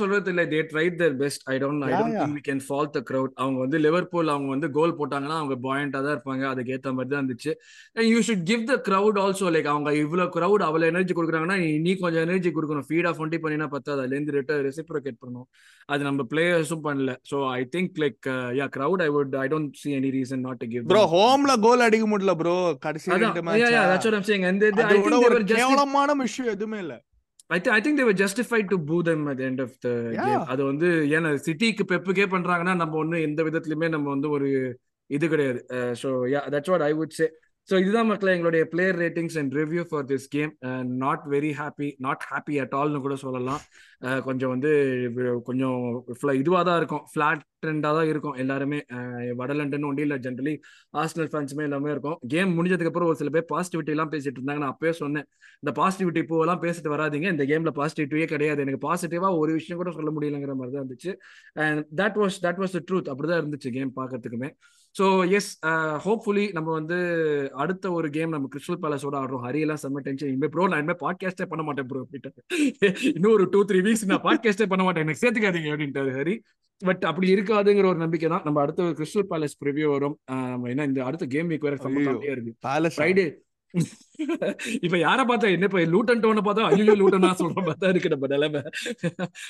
சொல்றது 0.02 0.30
இல்ல 0.34 0.44
they 0.52 0.60
tried 0.72 0.96
their 1.02 1.16
best 1.22 1.44
I 1.54 1.56
don't 1.64 1.86
I 1.88 1.92
don't 2.00 2.36
we 2.38 2.44
can 2.48 2.62
fault 2.68 2.94
the 2.98 3.00
crowd 3.10 3.34
அவங்க 3.42 3.60
வந்து 3.64 3.80
லிவர்பூல் 3.86 4.32
அவங்க 4.34 4.50
வந்து 4.56 4.68
கோல் 4.78 4.96
போட்டாங்கன்னா 5.00 5.38
அவங்க 5.42 5.56
பாயிண்டா 5.66 6.00
தான் 6.06 6.14
இருப்பாங்க. 6.16 6.44
அதுக்கு 6.52 6.74
ஏத்த 6.76 6.94
மாதிரி 6.98 7.12
தான் 7.14 7.22
இருந்துச்சு. 7.22 7.52
You 8.14 8.20
should 8.28 8.46
give 8.52 8.64
the 8.72 8.78
crowd 8.88 9.20
also 9.24 9.52
like 9.56 9.70
அவங்க 9.74 9.94
இவ்வளவு 10.04 10.34
கிரௌட் 10.38 10.66
அவ்வளவு 10.68 10.92
எனர்ஜி 10.94 11.16
கொடுக்குறாங்கன்னா 11.18 11.58
நீ 11.64 11.70
நீ 11.88 11.94
கொஞ்சம் 12.04 12.26
எனர்ஜி 12.28 12.52
கொடுக்கணும். 12.58 12.88
ஃபீட் 12.90 13.10
ஆஃப் 13.12 13.22
ஒன்டி 13.26 13.40
பண்ணினா 13.46 13.68
பத்தாது. 13.76 14.00
அதுல 14.04 14.18
இருந்து 14.18 14.38
ரெட்ட 14.38 14.62
ரெசிப்ரோகேட் 14.70 15.20
பண்ணணும். 15.24 15.48
அது 15.90 16.02
நம்ம 16.10 16.28
பிளேயர்ஸும் 16.34 16.86
பண்ணல. 16.88 17.12
So 17.32 17.38
I 17.60 17.62
think 17.76 18.02
like 18.06 18.30
yeah 18.62 18.68
crowd 18.78 19.04
I 19.08 19.10
would 19.18 19.36
I 19.44 19.48
don't 19.56 19.78
see 19.84 19.92
any 20.00 20.12
reason 20.18 20.44
not 20.48 20.62
to 20.64 20.70
give 20.74 20.90
bro 20.94 21.04
ஹோம்ல 21.16 21.56
கோல் 21.68 21.86
அடிக்க 21.90 22.08
முடியல 22.14 22.36
ப்ரோ 22.44 22.58
கடைசி 22.88 23.14
ரெண்டு 23.16 23.30
யா 23.42 23.46
மேட்சா 23.50 23.72
yeah 23.78 23.86
that's 23.92 24.10
what 24.10 24.20
I'm 24.22 24.28
saying 24.32 24.48
and 24.52 24.64
ஒரு 24.94 25.44
கேவலமான 25.44 26.14
விஷயம் 26.14 26.54
எதுவுமே 26.54 26.78
இல்ல. 26.78 27.02
I, 27.48 27.60
th- 27.60 27.74
I 27.74 27.82
think 27.82 28.00
they 28.00 28.04
were 28.04 28.28
justified 28.28 28.68
to 28.70 28.78
boo 28.78 29.02
them 29.04 29.28
at 29.28 29.38
the 29.38 29.46
end 29.46 29.60
of 29.60 29.70
the 29.86 29.92
yeah 29.92 30.24
game. 30.26 30.46
அது 30.46 30.64
வந்து 30.64 30.88
ஏன்னா 30.88 31.32
சிட்டிக்கு 31.46 31.84
பெப்புக்கே 31.92 32.26
பண்றாங்கன்னா 32.36 32.76
நம்ம 32.76 32.98
ஒன்றும் 32.98 33.22
எந்த 33.22 33.44
விதத்துலயுமே 33.44 33.90
நம்ம 33.90 34.10
வந்து 34.10 34.30
ஒரு 34.30 34.80
இது 35.08 35.28
கிடையாது. 35.28 35.66
So 35.72 36.06
yeah 36.06 36.42
that's 36.50 36.70
what 36.70 36.82
I 36.82 36.94
would 36.94 37.16
say 37.20 37.32
so 37.70 37.76
இதுதான் 37.82 38.10
மக்களை 38.10 38.32
எங்களுடைய 38.36 38.64
player 38.72 38.98
ratings 39.04 39.38
and 39.42 39.54
review 39.60 39.84
for 39.90 40.04
this 40.10 40.28
game 40.36 40.52
not 41.04 41.24
very 41.34 41.52
happy 41.60 41.88
not 42.06 42.26
happy 42.32 42.56
at 42.64 42.76
ஆல்னு 42.80 43.00
கூட 43.06 43.16
சொல்லலாம். 43.24 43.62
Uh, 44.08 44.20
கொஞ்சம் 44.26 44.52
வந்து 44.54 44.72
கொஞ்சம் 45.48 45.78
இதுவாக 46.42 46.64
தான் 46.68 46.78
இருக்கும். 46.82 47.04
ஃப்ளாட் 47.12 47.42
ட்ரெண்டாக 47.64 47.94
தான் 47.98 48.10
இருக்கும் 48.12 48.36
எல்லாருமே. 48.44 48.80
வடலண்டன்னு 49.40 49.86
வட 49.86 49.90
ஒன்றும் 49.92 50.06
இல்லை 50.06 50.18
ஜென்ரலி 50.26 50.54
ஆர்சனல் 51.02 51.30
ஃபேன்ஸுமே 51.34 51.64
எல்லாமே 51.70 51.90
இருக்கும். 51.96 52.18
கேம் 52.34 52.52
முடிஞ்சதுக்கு 52.58 52.92
அப்புறம் 52.92 53.10
ஒரு 53.12 53.20
சில 53.22 53.32
பேர் 53.36 53.48
பாசிட்டிவிட்டி 53.54 53.94
எல்லாம் 53.96 54.12
பேசிட்டு 54.14 54.40
இருந்தாங்க. 54.40 54.64
நான் 54.66 54.74
அப்பயே 54.76 54.94
சொன்னேன். 55.02 55.28
இந்த 55.64 55.74
பாசிட்டிவிட்டி 55.82 56.24
பூவெல்லாம் 56.32 56.64
பேசிட்டு 56.66 56.94
வராதீங்க. 56.96 57.30
இந்த 57.36 57.46
கேம்ல 57.54 57.74
பாசிட்டிவிட்டியே 57.82 58.28
கிடையாது. 58.36 58.62
எனக்கு 58.68 58.82
பாசிட்டிவாக 58.88 59.42
ஒரு 59.44 59.54
விஷயம் 59.60 59.82
கூட 59.84 59.94
சொல்ல 60.00 60.12
முடியலங்கிற 60.18 60.56
மாதிரி 60.62 60.76
தான் 60.76 60.84
இருந்துச்சு. 60.86 61.14
And 61.66 61.84
that 62.02 62.20
was 62.24 62.40
that 62.48 62.62
was 62.64 62.78
the 62.78 62.82
truth 62.90 63.12
அப்படிதான் 63.14 63.42
இருந்துச்சு 63.44 63.72
கேம் 63.80 63.94
பார்க்கறதுக்குமே. 64.02 64.52
ஸோ 64.96 65.06
எஸ் 65.38 65.50
ஹோப்ஃபுல்லி 66.06 66.54
நம்ம 66.54 66.70
வந்து 66.72 66.98
அடுத்த 67.54 67.92
ஒரு 67.92 68.10
கேம் 68.10 68.30
நம்ம 68.30 68.50
கிறிஸ்டல் 68.54 68.80
பேலஸோட 68.84 69.16
ஆடுறோம். 69.22 69.44
ஹரியெல்லாம் 69.48 69.82
செம்ம 69.82 70.02
டென்ஷன் 70.02 70.30
இனிமே 70.30 70.48
ப்ரோ 70.48 70.68
நான் 70.68 70.80
இனிமே 70.80 70.96
பாட்காஸ்டே 71.02 71.46
பண்ண 71.46 71.64
மாட்டேன் 71.64 71.88
ப்ரோ 71.88 72.02
இன்னும் 73.16 73.32
ஒரு 73.32 73.50
டூ 73.50 73.62
த்ரீ 73.66 73.82
வீக்ஸ் 73.82 74.06
நான் 74.06 74.24
பாட்காஸ்டே 74.24 74.68
பண்ண 74.68 74.84
மாட்டேன். 74.84 75.06
எனக்கு 75.08 75.24
சேர்த்துக்காதீங்க 75.24 75.72
அப்படின்ட்டாரு 75.74 76.14
ஹரி. 76.20 76.36
பட் 76.82 77.04
அப்படி 77.04 77.28
இருக்காதுங்கிற 77.36 77.86
ஒரு 77.86 77.98
நம்பிக்கை 77.98 78.30
தான். 78.30 78.46
நம்ம 78.46 78.62
அடுத்த 78.62 78.84
கிறிஸ்டல் 78.84 79.28
பேலஸ் 79.30 79.60
ப்ரிவியூ 79.66 79.90
வரும். 79.90 80.16
நம்ம 80.54 80.70
என்ன 80.70 80.86
இந்த 80.86 81.04
அடுத்த 81.04 81.26
கேம் 81.26 81.50
வீக் 81.50 81.68
வேற 81.68 81.76
இருக்கு. 82.32 82.54
ஃப்ரைடே 82.98 83.26
இப்ப 84.86 84.96
யார 84.98 85.20
பார்த்தா 85.30 85.48
என்ன 85.56 85.68
இப்ப 85.70 85.82
லூட்டன் 85.94 86.22
டோனை 86.24 86.42
பார்த்தா 86.46 86.68
ஐயோ 86.72 86.94
லூட்டனா 87.02 87.30
சொல்ற 87.42 87.60
மாதிரி 87.60 87.80
தான் 87.84 87.92
இருக்கு 87.94 88.12
நம்ம 88.14 88.28
நிலைமை. 88.34 88.62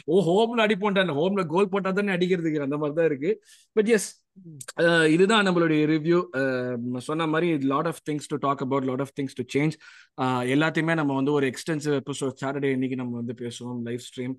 ஓ 0.07 0.21
ஹோம்ல 0.28 0.65
அடிப்போம் 0.65 0.97
ஹோம்ல 1.19 1.43
கோல் 1.53 1.71
போட்டா 1.73 1.91
தானே 1.99 2.15
அடிக்கிறதுக்கு 2.17 2.65
அந்த 2.67 2.78
மாதிரி 2.82 2.95
தான் 2.99 3.09
இருக்கு 3.11 3.32
பட் 3.76 3.89
எஸ் 3.97 4.07
இதுதான் 5.15 5.45
நம்மளுடைய 5.47 5.82
ரிவ்யூ 5.93 6.19
சொன்ன 7.09 7.28
மாதிரி 7.34 7.49
lot 7.73 7.89
of 7.91 8.01
things 8.09 8.30
to 8.34 8.38
talk 8.45 8.63
about 8.67 8.88
lot 8.91 9.03
of 9.05 9.13
things 9.19 9.38
to 9.39 9.45
change 9.55 9.76
எல்லாத்தையுமே 10.55 10.95
நம்ம 11.01 11.15
வந்து 11.19 11.34
ஒரு 11.38 11.47
எக்ஸ்டென்சிவ் 11.53 11.95
எபிசோட் 12.01 12.36
சாட்டர்டே 12.43 12.71
இன்னைக்கு 12.78 12.99
நம்ம 13.01 13.15
வந்து 13.21 13.36
பேசுவோம் 13.43 13.80
லைவ் 13.89 14.03
ஸ்ட்ரீம் 14.07 14.36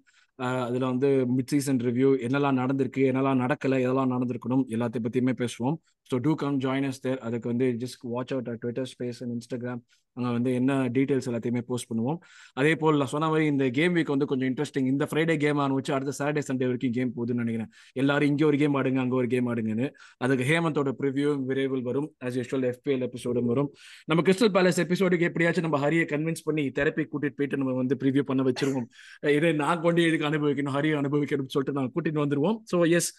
அதில் 0.64 0.89
வந்து 0.91 1.09
மிட் 1.37 1.53
சீசன் 1.53 1.80
ரிவ்யூ 1.87 2.09
என்னெல்லாம் 2.26 2.59
நடந்திருக்கு 2.62 3.03
என்னெல்லாம் 3.11 3.41
நடக்கலை 3.45 3.78
எதெல்லாம் 3.87 4.12
நடந்திருக்கணும் 4.14 4.64
எல்லாத்தையும் 4.74 5.07
பற்றியுமே 5.07 5.34
பேசுவோம். 5.43 5.76
So 6.11 6.19
do 6.27 6.35
come 6.45 6.59
join 6.67 6.89
us 6.91 7.05
there 7.07 7.21
அதுக்கு 7.29 7.53
வந்து 7.53 7.69
just 7.85 8.03
watch 8.15 8.35
out 8.37 8.51
Twitter 8.65 8.91
space 8.95 9.21
and 9.25 9.35
Instagram 9.37 9.83
அங்கே 10.17 10.31
வந்து 10.37 10.51
என்ன 10.59 10.73
டீட்டெயில்ஸ் 10.97 11.27
எல்லாத்தையுமே 11.31 11.61
போஸ்ட் 11.71 11.89
பண்ணுவோம். 11.89 12.19
அதே 12.61 12.71
போல் 12.83 12.99
நான் 13.01 13.11
சொன்ன 13.13 13.27
மாதிரி 13.33 13.47
இந்த 13.53 13.65
கேம் 13.79 13.95
வீக் 13.97 14.13
வந்து 14.13 14.27
கொஞ்சம் 14.31 14.49
இன்ட்ரெஸ்டிங் 14.51 14.87
இந்த 14.93 15.05
ஃப்ரைடே 15.11 15.35
கேம் 15.43 15.59
ஆரம்பிச்சு 15.65 15.93
அடுத்த 15.97 16.13
சாட்டர்டே 16.19 16.43
சண்டே 16.49 16.67
வரைக்கும் 16.69 16.95
கேம் 16.99 17.11
போகுதுன்னு 17.17 17.43
நினைக்கிறேன். 17.45 17.71
எல்லாரும் 18.03 18.29
இங்கே 18.33 18.45
ஒரு 18.51 18.59
கேம் 18.63 18.77
ஆடுங்க 18.81 19.01
அங்கே 19.03 19.17
ஒரு 19.21 19.29
கேம் 19.35 19.49
ஆடுங்கன்னு. 19.53 19.89
அதுக்கு 20.27 20.45
ஹேமந்தோட 20.51 20.93
ப்ரிவியூ 21.01 21.33
விரைவில் 21.51 21.85
வரும். 21.89 22.09
ஆஸ் 22.27 22.39
யூஸ்வல் 22.41 22.65
எஃபிஎல் 22.71 23.05
எபிசோடும் 23.09 23.51
வரும். 23.53 23.69
நம்ம 24.13 24.25
கிறிஸ்டல் 24.29 24.53
பேலஸ் 24.57 24.81
எபிசோடுக்கு 24.85 25.29
எப்படியாச்சும் 25.31 25.67
நம்ம 25.69 25.81
ஹரியை 25.85 26.07
கன்வின்ஸ் 26.15 26.45
பண்ணி 26.49 26.65
தெரப்பி 26.79 27.07
கூட்டிட்டு 27.13 27.39
போயிட்டு 27.41 27.61
நம்ம 27.63 27.75
வந்து 27.83 27.99
ப்ரிவியூ 28.05 28.25
பண்ண 28.31 28.45
வச்சிருவோம். 28.49 28.89
இதை 29.37 29.53
நான் 29.63 29.85
கொண்டு 29.85 30.09
எதுக்கு 30.09 30.29
அனுபவிக்கணும் 30.31 30.77
ஹரியை 30.79 30.97
அனுபவிக்கணும்னு 31.03 31.55
சொல்லிட்டு 31.57 31.77
நான் 31.81 31.93
கூட்டிட்டு 31.97 32.25
வந்துருவோம். 32.25 32.59
So 32.73 32.79
yes 33.01 33.11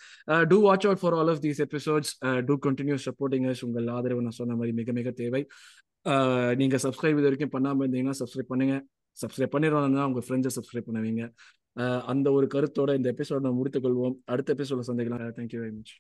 do 0.54 0.60
watch 0.68 0.90
out 0.90 1.04
for 1.04 1.18
all 1.20 1.32
of 1.36 1.44
these 1.46 1.64
episodes 1.68 2.14
to 2.50 2.58
continue 2.78 2.98
supporting 3.08 3.48
உங்கள் 3.68 3.88
ஆதரவு 3.98 4.26
நான் 4.28 4.40
சொன்ன 4.42 4.56
மாதிரி 4.56 4.74
மிக 4.80 4.92
மிக 5.00 5.12
தேவை. 5.22 5.42
நீங்க 6.62 6.76
சப்ஸ்கிரைப் 6.84 7.18
இது 7.20 7.28
வரைக்கும் 7.28 7.54
பண்ணாம 7.56 7.84
இருந்தீங்கன்னா 7.86 8.18
சப்ஸ்கிரைப் 8.22 8.52
பண்ணுங்க. 8.52 8.76
சப்ஸ்கிரைப் 9.22 9.54
பண்ணிடுவாங்கன்னா 9.56 10.04
உங்க 10.10 10.22
ஃப்ரெண்ட்ஸை 10.26 10.52
சப்ஸ்கிரைப் 10.58 10.88
பண்ணுவீங்க. 10.90 11.24
அந்த 12.12 12.28
ஒரு 12.38 12.48
கருத்தோட 12.54 12.92
இந்த 13.00 13.10
எபிசோட 13.16 13.54
முடித்துக் 13.60 13.86
கொள்வோம். 13.86 14.16
அடுத்த 14.34 14.56
எபிசோட 14.58 14.84
சந்திக்கலாம். 14.90 15.36
Thank you 15.40 15.60
very 15.64 15.76
much 15.80 15.96